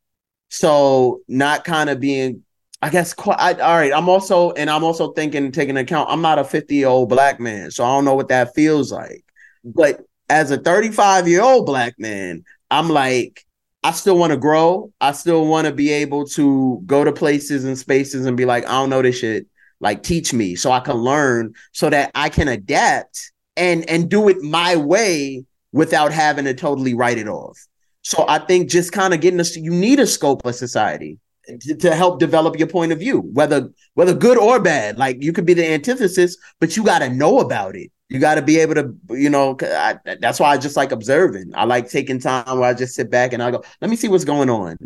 So 0.48 1.22
not 1.28 1.64
kind 1.64 1.90
of 1.90 1.98
being, 1.98 2.44
I 2.80 2.90
guess, 2.90 3.14
quite, 3.14 3.38
I, 3.38 3.54
all 3.54 3.76
right. 3.76 3.92
I'm 3.92 4.08
also, 4.08 4.52
and 4.52 4.70
I'm 4.70 4.84
also 4.84 5.12
thinking, 5.12 5.50
taking 5.50 5.76
account, 5.76 6.10
I'm 6.10 6.22
not 6.22 6.38
a 6.38 6.44
50 6.44 6.74
year 6.74 6.88
old 6.88 7.08
black 7.08 7.40
man. 7.40 7.70
So 7.70 7.84
I 7.84 7.88
don't 7.88 8.04
know 8.04 8.14
what 8.14 8.28
that 8.28 8.54
feels 8.54 8.92
like. 8.92 9.24
But 9.64 10.02
as 10.28 10.50
a 10.50 10.58
35 10.58 11.26
year 11.26 11.42
old 11.42 11.66
black 11.66 11.94
man, 11.98 12.44
I'm 12.70 12.88
like, 12.88 13.44
I 13.82 13.90
still 13.92 14.16
want 14.16 14.32
to 14.32 14.36
grow. 14.36 14.92
I 15.00 15.12
still 15.12 15.46
want 15.46 15.66
to 15.66 15.72
be 15.72 15.90
able 15.90 16.26
to 16.28 16.80
go 16.86 17.04
to 17.04 17.12
places 17.12 17.64
and 17.64 17.76
spaces 17.76 18.26
and 18.26 18.36
be 18.36 18.44
like, 18.44 18.64
I 18.64 18.72
don't 18.72 18.90
know 18.90 19.02
this 19.02 19.18
shit. 19.18 19.46
Like 19.80 20.04
teach 20.04 20.32
me 20.32 20.54
so 20.54 20.70
I 20.70 20.78
can 20.78 20.96
learn 20.96 21.54
so 21.72 21.90
that 21.90 22.12
I 22.14 22.28
can 22.28 22.46
adapt 22.46 23.32
and 23.56 23.88
and 23.90 24.08
do 24.08 24.28
it 24.28 24.40
my 24.40 24.76
way 24.76 25.44
without 25.72 26.12
having 26.12 26.44
to 26.44 26.54
totally 26.54 26.94
write 26.94 27.18
it 27.18 27.26
off. 27.26 27.58
So 28.02 28.24
I 28.28 28.38
think 28.38 28.70
just 28.70 28.92
kind 28.92 29.12
of 29.12 29.20
getting 29.20 29.40
us 29.40 29.56
you 29.56 29.72
need 29.72 29.98
a 29.98 30.06
scope 30.06 30.44
of 30.44 30.54
society 30.54 31.18
to, 31.48 31.74
to 31.74 31.94
help 31.94 32.20
develop 32.20 32.58
your 32.58 32.68
point 32.68 32.92
of 32.92 32.98
view, 32.98 33.20
whether 33.32 33.70
whether 33.94 34.14
good 34.14 34.38
or 34.38 34.60
bad. 34.60 34.98
Like 34.98 35.22
you 35.22 35.32
could 35.32 35.46
be 35.46 35.54
the 35.54 35.68
antithesis, 35.68 36.36
but 36.60 36.76
you 36.76 36.84
got 36.84 37.00
to 37.00 37.08
know 37.08 37.40
about 37.40 37.74
it. 37.76 37.90
You 38.12 38.20
got 38.20 38.34
to 38.34 38.42
be 38.42 38.58
able 38.58 38.74
to, 38.74 38.94
you 39.10 39.30
know, 39.30 39.56
I, 39.62 39.96
that's 40.20 40.38
why 40.38 40.50
I 40.50 40.58
just 40.58 40.76
like 40.76 40.92
observing. 40.92 41.52
I 41.54 41.64
like 41.64 41.88
taking 41.88 42.18
time 42.18 42.58
where 42.58 42.68
I 42.68 42.74
just 42.74 42.94
sit 42.94 43.10
back 43.10 43.32
and 43.32 43.42
I 43.42 43.50
go, 43.50 43.64
let 43.80 43.88
me 43.90 43.96
see 43.96 44.08
what's 44.08 44.24
going 44.24 44.50
on. 44.50 44.76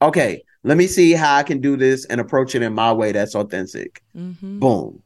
Okay, 0.00 0.44
let 0.62 0.76
me 0.76 0.86
see 0.86 1.12
how 1.12 1.34
I 1.36 1.42
can 1.42 1.60
do 1.60 1.76
this 1.76 2.04
and 2.04 2.20
approach 2.20 2.54
it 2.54 2.62
in 2.62 2.72
my 2.72 2.92
way 2.92 3.10
that's 3.12 3.34
authentic. 3.34 4.02
Mm-hmm. 4.16 4.60
Boom. 4.60 5.02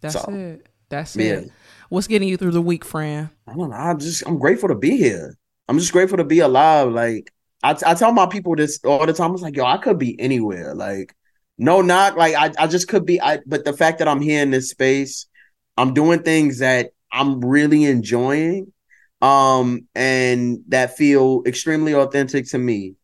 That's 0.00 0.14
So, 0.14 0.32
it. 0.32 0.66
That's 0.88 1.16
yeah. 1.16 1.24
it. 1.34 1.52
What's 1.88 2.06
getting 2.06 2.28
you 2.28 2.36
through 2.36 2.52
the 2.52 2.62
week, 2.62 2.84
friend? 2.84 3.30
I 3.46 3.54
don't 3.54 3.70
know. 3.70 3.76
I'm 3.76 3.98
just 3.98 4.26
I'm 4.26 4.38
grateful 4.38 4.68
to 4.68 4.74
be 4.74 4.96
here. 4.96 5.36
I'm 5.68 5.78
just 5.78 5.92
grateful 5.92 6.18
to 6.18 6.24
be 6.24 6.40
alive. 6.40 6.92
Like 6.92 7.32
I, 7.62 7.76
I 7.86 7.94
tell 7.94 8.12
my 8.12 8.26
people 8.26 8.54
this 8.56 8.80
all 8.84 9.04
the 9.04 9.12
time. 9.12 9.30
I 9.30 9.32
was 9.32 9.42
like, 9.42 9.56
yo, 9.56 9.64
I 9.64 9.78
could 9.78 9.98
be 9.98 10.18
anywhere. 10.20 10.74
Like, 10.74 11.14
no 11.58 11.82
not 11.82 12.16
Like 12.16 12.34
I, 12.34 12.52
I 12.64 12.66
just 12.66 12.88
could 12.88 13.04
be. 13.06 13.20
I 13.20 13.40
but 13.46 13.64
the 13.64 13.72
fact 13.72 13.98
that 13.98 14.08
I'm 14.08 14.20
here 14.20 14.42
in 14.42 14.50
this 14.50 14.70
space, 14.70 15.26
I'm 15.76 15.94
doing 15.94 16.22
things 16.22 16.58
that 16.60 16.90
I'm 17.12 17.40
really 17.40 17.84
enjoying, 17.84 18.72
um, 19.20 19.88
and 19.94 20.60
that 20.68 20.96
feel 20.96 21.42
extremely 21.46 21.94
authentic 21.94 22.48
to 22.50 22.58
me. 22.58 22.94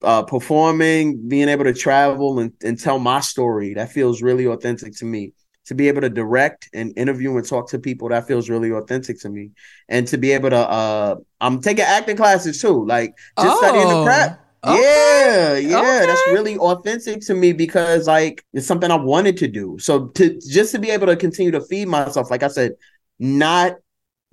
Uh, 0.00 0.22
performing, 0.22 1.28
being 1.28 1.48
able 1.48 1.64
to 1.64 1.74
travel 1.74 2.38
and, 2.38 2.52
and 2.62 2.78
tell 2.78 3.00
my 3.00 3.18
story, 3.18 3.74
that 3.74 3.90
feels 3.90 4.22
really 4.22 4.46
authentic 4.46 4.94
to 4.96 5.04
me. 5.04 5.32
To 5.66 5.74
be 5.74 5.88
able 5.88 6.02
to 6.02 6.08
direct 6.08 6.68
and 6.72 6.96
interview 6.96 7.36
and 7.36 7.46
talk 7.46 7.68
to 7.70 7.80
people 7.80 8.08
that 8.10 8.26
feels 8.28 8.48
really 8.48 8.70
authentic 8.70 9.18
to 9.20 9.28
me. 9.28 9.50
And 9.88 10.06
to 10.08 10.16
be 10.16 10.32
able 10.32 10.50
to 10.50 10.56
uh 10.56 11.16
i'm 11.40 11.60
taking 11.60 11.84
acting 11.84 12.16
classes 12.16 12.60
too 12.60 12.86
like 12.86 13.12
just 13.36 13.56
studying 13.56 13.88
the 13.88 13.96
Oh, 13.96 13.98
prep 13.98 14.40
okay, 14.64 14.78
yeah 14.78 15.56
yeah 15.56 16.06
that's 16.06 16.26
really 16.26 16.56
authentic 16.58 17.20
to 17.20 17.34
me 17.34 17.52
because 17.52 18.06
like 18.06 18.44
it's 18.52 18.66
something 18.66 18.90
i 18.90 18.94
wanted 18.96 19.36
to 19.36 19.48
do 19.48 19.76
so 19.78 20.08
to 20.08 20.38
just 20.48 20.72
to 20.72 20.78
be 20.78 20.90
able 20.90 21.06
to 21.06 21.16
continue 21.16 21.50
to 21.52 21.60
feed 21.60 21.88
myself 21.88 22.30
like 22.30 22.42
i 22.42 22.48
said 22.48 22.72
not 23.18 23.74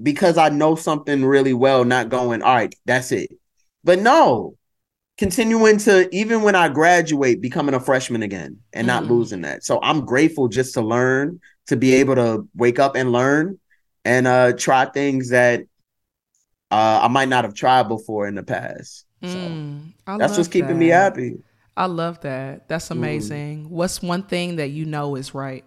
because 0.01 0.37
i 0.37 0.49
know 0.49 0.75
something 0.75 1.23
really 1.25 1.53
well 1.53 1.85
not 1.85 2.09
going 2.09 2.41
all 2.41 2.55
right 2.55 2.75
that's 2.85 3.11
it 3.11 3.29
but 3.83 3.99
no 3.99 4.55
continuing 5.17 5.77
to 5.77 6.13
even 6.13 6.41
when 6.41 6.55
I 6.55 6.67
graduate, 6.69 7.41
becoming 7.41 7.73
a 7.75 7.79
freshman 7.79 8.23
again 8.23 8.57
and 8.73 8.85
not 8.85 9.03
Mm. 9.03 9.09
losing 9.09 9.41
that. 9.41 9.63
So 9.63 9.79
I'm 9.81 10.05
grateful 10.05 10.47
just 10.49 10.73
to 10.73 10.81
learn, 10.81 11.39
to 11.67 11.77
be 11.77 11.93
able 11.95 12.15
to 12.15 12.47
wake 12.55 12.79
up 12.79 12.95
and 12.95 13.11
learn 13.11 13.57
and 14.03 14.27
uh 14.27 14.53
try 14.53 14.85
things 14.85 15.29
that 15.29 15.61
uh 16.71 16.99
I 17.03 17.07
might 17.07 17.29
not 17.29 17.43
have 17.45 17.53
tried 17.53 17.87
before 17.87 18.27
in 18.27 18.35
the 18.35 18.43
past. 18.43 19.04
So 19.27 19.39
Mm, 19.39 19.93
I 20.07 20.15
that's 20.15 20.31
love 20.31 20.37
what's 20.37 20.49
keeping 20.49 20.79
me 20.79 20.87
happy. 20.87 21.37
I 21.77 21.85
love 21.87 22.21
that. 22.21 22.67
That's 22.67 22.85
Mm. 22.85 22.91
amazing. 22.97 23.69
What's 23.69 24.01
one 24.01 24.23
thing 24.23 24.55
that 24.57 24.69
you 24.69 24.85
know 24.85 25.15
is 25.15 25.33
right? 25.33 25.65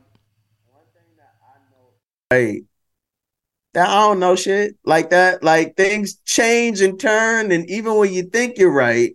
Right. 2.30 2.64
That 3.74 3.88
I 3.88 3.94
don't 4.00 4.18
know 4.20 4.34
shit 4.34 4.76
like 4.84 5.10
that. 5.10 5.42
Like 5.42 5.76
things 5.76 6.16
change 6.24 6.80
and 6.80 6.98
turn, 6.98 7.52
and 7.52 7.68
even 7.70 7.96
when 7.96 8.12
you 8.12 8.22
think 8.24 8.58
you're 8.58 8.72
right, 8.72 9.14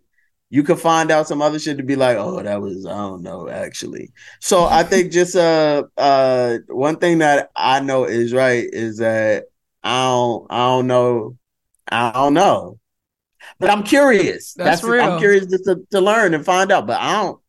you 0.50 0.64
can 0.64 0.78
find 0.78 1.10
out 1.12 1.28
some 1.28 1.42
other 1.42 1.60
shit 1.60 1.78
to 1.78 1.84
be 1.84 1.96
like, 1.96 2.18
oh, 2.18 2.42
that 2.42 2.62
was 2.62 2.86
I 2.86 2.92
don't 2.96 3.24
know 3.24 3.50
actually. 3.50 4.12
So 4.40 4.66
I 4.66 4.84
think 4.90 5.12
just 5.12 5.36
uh 5.36 5.84
uh 5.98 6.60
one 6.68 6.98
thing 6.98 7.20
that 7.20 7.50
I 7.56 7.80
know 7.80 8.06
is 8.06 8.32
right 8.34 8.66
is 8.72 8.98
that 8.98 9.46
I 9.84 10.04
don't 10.08 10.48
I 10.52 10.58
don't 10.68 10.88
know 10.88 11.38
I 11.92 12.12
don't 12.14 12.34
know, 12.36 12.80
but 13.60 13.70
I'm 13.70 13.84
curious. 13.84 14.54
That's 14.54 14.84
real. 14.84 15.04
I'm 15.04 15.20
curious 15.20 15.46
to, 15.48 15.82
to 15.92 16.02
learn 16.02 16.34
and 16.34 16.46
find 16.46 16.72
out, 16.72 16.88
but 16.88 17.00
I 17.02 17.22
don't. 17.22 17.40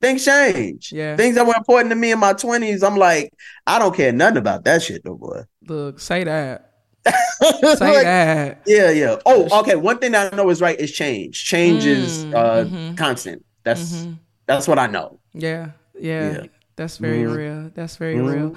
things 0.00 0.24
change. 0.24 0.92
Yeah. 0.92 1.16
Things 1.16 1.34
that 1.36 1.46
were 1.46 1.54
important 1.56 1.90
to 1.90 1.96
me 1.96 2.12
in 2.12 2.18
my 2.18 2.32
twenties, 2.34 2.82
I'm 2.82 2.96
like, 2.96 3.32
I 3.66 3.78
don't 3.78 3.94
care 3.96 4.12
nothing 4.12 4.38
about 4.38 4.64
that 4.64 4.82
shit, 4.82 5.04
no 5.04 5.16
boy. 5.16 5.42
Look, 5.66 6.00
say 6.00 6.24
that. 6.24 6.70
Like, 7.40 7.78
Say 7.78 8.02
that. 8.04 8.62
Yeah, 8.66 8.90
yeah. 8.90 9.16
Oh, 9.26 9.60
okay. 9.60 9.74
One 9.76 9.98
thing 9.98 10.14
I 10.14 10.30
know 10.30 10.48
is 10.50 10.60
right 10.62 10.78
is 10.78 10.92
change. 10.92 11.44
Change 11.44 11.84
is 11.84 12.24
Mm, 12.24 12.34
uh 12.34 12.64
mhm. 12.64 12.96
constant. 12.96 13.44
That's 13.64 14.06
Mhm. 14.06 14.18
that's 14.46 14.66
what 14.68 14.78
I 14.78 14.86
know. 14.86 15.20
Yeah, 15.34 15.72
yeah, 15.98 16.32
Yeah. 16.32 16.46
that's 16.76 16.96
very 16.98 17.24
Mhm. 17.24 17.36
real. 17.36 17.70
That's 17.74 17.96
very 17.96 18.16
Mhm. 18.16 18.32
real. 18.32 18.54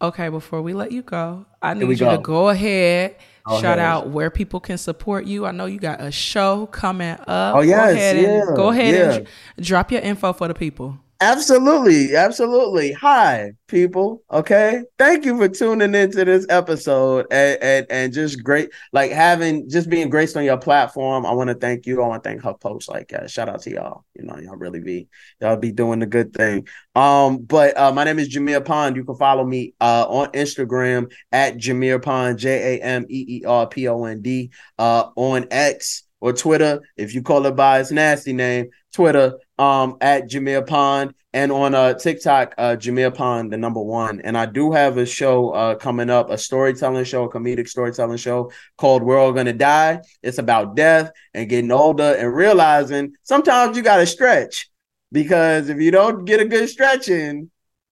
Okay, 0.00 0.28
before 0.28 0.62
we 0.62 0.74
let 0.74 0.92
you 0.92 1.02
go, 1.02 1.44
I 1.60 1.74
need 1.74 1.88
you 1.88 1.96
to 1.96 2.04
go. 2.04 2.18
go 2.18 2.48
ahead, 2.50 3.16
Go 3.44 3.54
shout 3.60 3.78
ahead. 3.78 3.80
out 3.80 4.10
where 4.10 4.30
people 4.30 4.60
can 4.60 4.78
support 4.78 5.24
you. 5.26 5.44
I 5.44 5.50
know 5.50 5.66
you 5.66 5.80
got 5.80 6.00
a 6.00 6.12
show 6.12 6.66
coming 6.66 7.16
up. 7.26 7.56
Oh, 7.56 7.60
yes, 7.62 7.86
go 7.86 7.90
ahead 7.96 8.16
and 8.16 8.24
yeah, 8.48 8.54
go 8.56 8.68
ahead 8.68 8.94
and 8.94 9.12
yeah. 9.12 9.18
dr- 9.18 9.28
drop 9.66 9.90
your 9.92 10.00
info 10.02 10.32
for 10.32 10.46
the 10.46 10.54
people. 10.54 10.98
Absolutely, 11.20 12.14
absolutely. 12.14 12.92
Hi, 12.92 13.50
people. 13.66 14.22
Okay, 14.30 14.84
thank 14.98 15.24
you 15.24 15.36
for 15.36 15.48
tuning 15.48 15.92
into 15.92 16.24
this 16.24 16.46
episode 16.48 17.26
and 17.32 17.60
and, 17.60 17.86
and 17.90 18.12
just 18.12 18.44
great, 18.44 18.70
like 18.92 19.10
having 19.10 19.68
just 19.68 19.90
being 19.90 20.10
graced 20.10 20.36
on 20.36 20.44
your 20.44 20.58
platform. 20.58 21.26
I 21.26 21.32
want 21.32 21.48
to 21.48 21.54
thank 21.56 21.86
you. 21.86 22.00
I 22.00 22.06
want 22.06 22.22
to 22.22 22.28
thank 22.28 22.44
her 22.44 22.54
post. 22.54 22.88
Like, 22.88 23.12
uh, 23.12 23.26
shout 23.26 23.48
out 23.48 23.62
to 23.62 23.70
y'all. 23.72 24.04
You 24.14 24.26
know, 24.26 24.38
y'all 24.38 24.54
really 24.54 24.78
be 24.78 25.08
y'all 25.40 25.56
be 25.56 25.72
doing 25.72 25.98
the 25.98 26.06
good 26.06 26.32
thing. 26.32 26.68
Um, 26.94 27.38
but 27.38 27.76
uh, 27.76 27.90
my 27.92 28.04
name 28.04 28.20
is 28.20 28.32
Jameer 28.32 28.64
Pond. 28.64 28.94
You 28.94 29.04
can 29.04 29.16
follow 29.16 29.44
me 29.44 29.74
uh 29.80 30.06
on 30.08 30.28
Instagram 30.28 31.10
at 31.32 31.56
Jameer 31.56 32.00
Pond, 32.00 32.38
J 32.38 32.76
A 32.78 32.80
M 32.84 33.06
E 33.08 33.24
E 33.40 33.44
R 33.44 33.66
P 33.66 33.88
O 33.88 34.04
N 34.04 34.22
D. 34.22 34.52
Uh, 34.78 35.10
on 35.16 35.48
X 35.50 36.04
or 36.20 36.32
Twitter, 36.32 36.80
if 36.96 37.12
you 37.12 37.22
call 37.22 37.44
it 37.46 37.56
by 37.56 37.80
its 37.80 37.90
nasty 37.90 38.32
name, 38.32 38.68
Twitter 38.92 39.34
um 39.58 39.96
at 40.00 40.28
Jameer 40.28 40.66
Pond 40.66 41.14
and 41.32 41.50
on 41.50 41.74
uh 41.74 41.94
TikTok 41.94 42.54
uh 42.58 42.76
Jameer 42.76 43.14
Pond 43.14 43.52
the 43.52 43.58
number 43.58 43.80
one. 43.80 44.20
And 44.22 44.36
I 44.38 44.46
do 44.46 44.72
have 44.72 44.96
a 44.98 45.06
show 45.06 45.50
uh 45.50 45.74
coming 45.74 46.10
up 46.10 46.30
a 46.30 46.38
storytelling 46.38 47.04
show 47.04 47.24
a 47.24 47.30
comedic 47.30 47.68
storytelling 47.68 48.18
show 48.18 48.52
called 48.76 49.02
We're 49.02 49.18
All 49.18 49.32
Gonna 49.32 49.52
Die. 49.52 50.00
It's 50.22 50.38
about 50.38 50.76
death 50.76 51.10
and 51.34 51.48
getting 51.48 51.72
older 51.72 52.14
and 52.18 52.34
realizing 52.34 53.14
sometimes 53.24 53.76
you 53.76 53.82
gotta 53.82 54.06
stretch 54.06 54.70
because 55.12 55.68
if 55.68 55.80
you 55.80 55.90
don't 55.90 56.24
get 56.24 56.40
a 56.40 56.44
good 56.44 56.68
stretch 56.68 57.08
in 57.08 57.50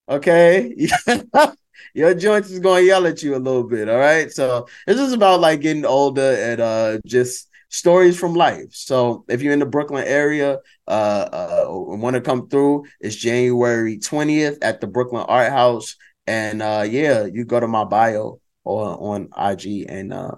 okay 0.09 0.73
your 1.95 2.15
joints 2.15 2.51
is 2.51 2.61
gonna 2.61 2.83
yell 2.83 3.07
at 3.07 3.23
you 3.23 3.35
a 3.35 3.39
little 3.39 3.65
bit 3.65 3.89
all 3.89 3.99
right? 3.99 4.31
So 4.31 4.69
this 4.87 5.01
is 5.01 5.13
about 5.13 5.41
like 5.41 5.61
getting 5.61 5.85
older 5.85 6.37
and 6.39 6.61
uh 6.61 6.99
just 7.05 7.49
stories 7.69 8.19
from 8.19 8.35
life. 8.35 8.73
So 8.73 9.25
if 9.29 9.43
you're 9.43 9.53
in 9.53 9.59
the 9.59 9.67
Brooklyn 9.67 10.05
area 10.07 10.59
uh, 10.87 10.91
uh 10.91 11.65
want 11.69 12.15
to 12.15 12.21
come 12.21 12.49
through 12.49 12.85
it's 13.01 13.17
january 13.17 13.99
20th 13.99 14.59
at 14.63 14.81
the 14.81 14.87
brooklyn 14.87 15.25
art 15.29 15.51
house. 15.51 15.97
And 16.27 16.63
uh 16.63 16.85
yeah 16.89 17.27
you 17.27 17.45
go 17.45 17.61
to 17.61 17.69
my 17.69 17.85
bio 17.85 18.41
or 18.65 18.85
on 19.01 19.29
ig 19.51 19.87
and 19.89 20.13
uh 20.13 20.37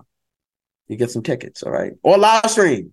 you 0.86 0.96
get 0.96 1.10
some 1.10 1.22
tickets 1.22 1.62
all 1.62 1.72
right? 1.72 1.92
Or 2.02 2.16
live 2.16 2.50
stream. 2.50 2.92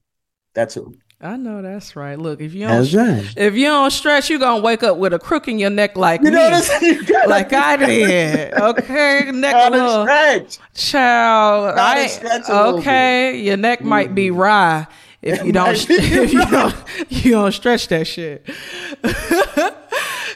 That's 0.53 0.73
too 0.73 0.93
I 1.21 1.37
know 1.37 1.61
that's 1.61 1.95
right. 1.95 2.19
Look, 2.19 2.41
if 2.41 2.53
you 2.53 2.67
don't, 2.67 2.93
right. 2.93 3.33
if 3.37 3.55
you 3.55 3.65
don't 3.65 3.89
stretch, 3.91 4.29
you 4.29 4.37
gonna 4.37 4.61
wake 4.61 4.83
up 4.83 4.97
with 4.97 5.13
a 5.13 5.19
crook 5.19 5.47
in 5.47 5.57
your 5.57 5.69
neck 5.69 5.95
like 5.95 6.21
You 6.21 6.25
me, 6.25 6.31
know 6.31 6.43
what 6.43 6.53
I'm 6.53 6.61
saying? 6.61 7.03
You 7.07 7.27
like 7.27 7.53
I 7.53 7.77
did. 7.77 8.53
Okay, 8.53 9.31
neck 9.33 9.71
little 9.71 10.03
stretch. 10.03 10.57
child. 10.73 11.77
I, 11.77 12.07
stretch 12.07 12.49
okay, 12.49 13.39
your 13.39 13.57
neck 13.57 13.81
might 13.81 14.13
be 14.13 14.29
wry 14.29 14.87
if 15.21 15.43
you 15.43 15.51
don't 15.51 15.73
if 15.89 16.33
you 16.33 16.45
don't 16.45 16.75
you 17.09 17.31
don't 17.31 17.51
stretch 17.51 17.87
that 17.87 18.07
shit. 18.07 18.47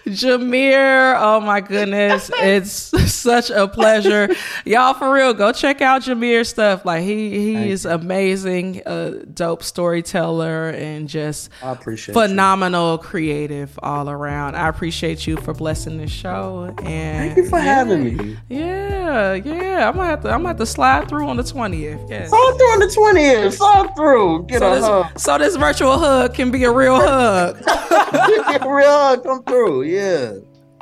Jameer, 0.09 1.15
oh 1.19 1.39
my 1.39 1.61
goodness, 1.61 2.29
it's 2.37 2.71
such 3.11 3.49
a 3.49 3.67
pleasure, 3.67 4.29
y'all. 4.65 4.93
For 4.93 5.11
real, 5.11 5.33
go 5.33 5.51
check 5.51 5.81
out 5.81 6.01
Jameer's 6.01 6.49
stuff. 6.49 6.85
Like 6.85 7.03
he 7.03 7.29
he 7.55 7.69
is 7.71 7.85
amazing, 7.85 8.81
a 8.85 9.11
dope 9.25 9.63
storyteller, 9.63 10.69
and 10.69 11.07
just 11.07 11.49
I 11.63 11.71
appreciate 11.71 12.15
you. 12.15 12.21
phenomenal 12.21 12.97
creative 12.97 13.77
all 13.83 14.09
around. 14.09 14.55
I 14.55 14.67
appreciate 14.67 15.27
you 15.27 15.37
for 15.37 15.53
blessing 15.53 15.97
this 15.97 16.11
show, 16.11 16.73
and 16.83 17.33
Thank 17.33 17.37
you 17.37 17.49
for 17.49 17.59
having 17.59 18.03
me. 18.03 18.37
Yeah, 18.49 19.33
yeah. 19.35 19.87
I'm 19.89 19.95
gonna 19.95 20.07
have 20.09 20.21
to. 20.23 20.29
I'm 20.29 20.39
gonna 20.39 20.49
have 20.49 20.57
to 20.57 20.65
slide 20.65 21.07
through 21.07 21.27
on 21.27 21.37
the 21.37 21.43
twentieth. 21.43 21.99
Yes. 22.09 22.29
Fall 22.29 22.57
through 22.57 22.67
on 22.67 22.79
the 22.79 22.85
20th. 22.87 23.57
Fall 23.57 23.87
through. 23.95 24.45
Get 24.47 24.59
So 24.59 24.73
a 24.73 24.79
hug. 24.81 25.13
this, 25.13 25.23
so 25.23 25.37
this 25.37 25.55
virtual 25.55 25.97
hug 25.97 26.33
can 26.33 26.51
be 26.51 26.63
a 26.63 26.71
real 26.71 26.95
hug. 26.95 27.57
A 27.67 28.59
real 28.67 28.87
hug. 28.87 29.23
Come 29.23 29.43
through. 29.43 29.83
Yeah. 29.99 30.33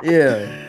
Yeah. 0.04 0.64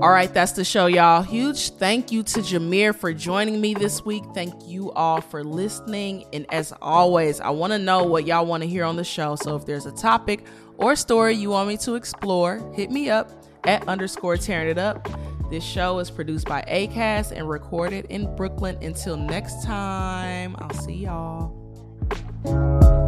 All 0.00 0.10
right, 0.10 0.32
that's 0.32 0.52
the 0.52 0.64
show, 0.64 0.86
y'all. 0.86 1.22
Huge 1.22 1.70
thank 1.70 2.12
you 2.12 2.22
to 2.22 2.38
Jameer 2.38 2.94
for 2.94 3.12
joining 3.12 3.60
me 3.60 3.74
this 3.74 4.04
week. 4.04 4.22
Thank 4.34 4.54
you 4.68 4.92
all 4.92 5.20
for 5.20 5.42
listening. 5.42 6.24
And 6.32 6.46
as 6.52 6.72
always, 6.80 7.40
I 7.40 7.50
want 7.50 7.72
to 7.72 7.80
know 7.80 8.04
what 8.04 8.28
y'all 8.28 8.46
want 8.46 8.62
to 8.62 8.68
hear 8.68 8.84
on 8.84 8.94
the 8.94 9.02
show. 9.02 9.34
So 9.34 9.56
if 9.56 9.66
there's 9.66 9.86
a 9.86 9.92
topic 9.92 10.46
or 10.76 10.94
story 10.94 11.34
you 11.34 11.50
want 11.50 11.68
me 11.68 11.76
to 11.78 11.96
explore, 11.96 12.58
hit 12.76 12.92
me 12.92 13.10
up 13.10 13.32
at 13.64 13.88
underscore 13.88 14.36
Taryn 14.36 14.70
it 14.70 14.78
up. 14.78 15.08
This 15.50 15.64
show 15.64 15.98
is 15.98 16.12
produced 16.12 16.46
by 16.46 16.62
ACAST 16.68 17.32
and 17.32 17.48
recorded 17.48 18.06
in 18.08 18.36
Brooklyn. 18.36 18.78
Until 18.82 19.16
next 19.16 19.64
time, 19.64 20.54
I'll 20.60 20.74
see 20.74 20.94
y'all. 20.94 23.07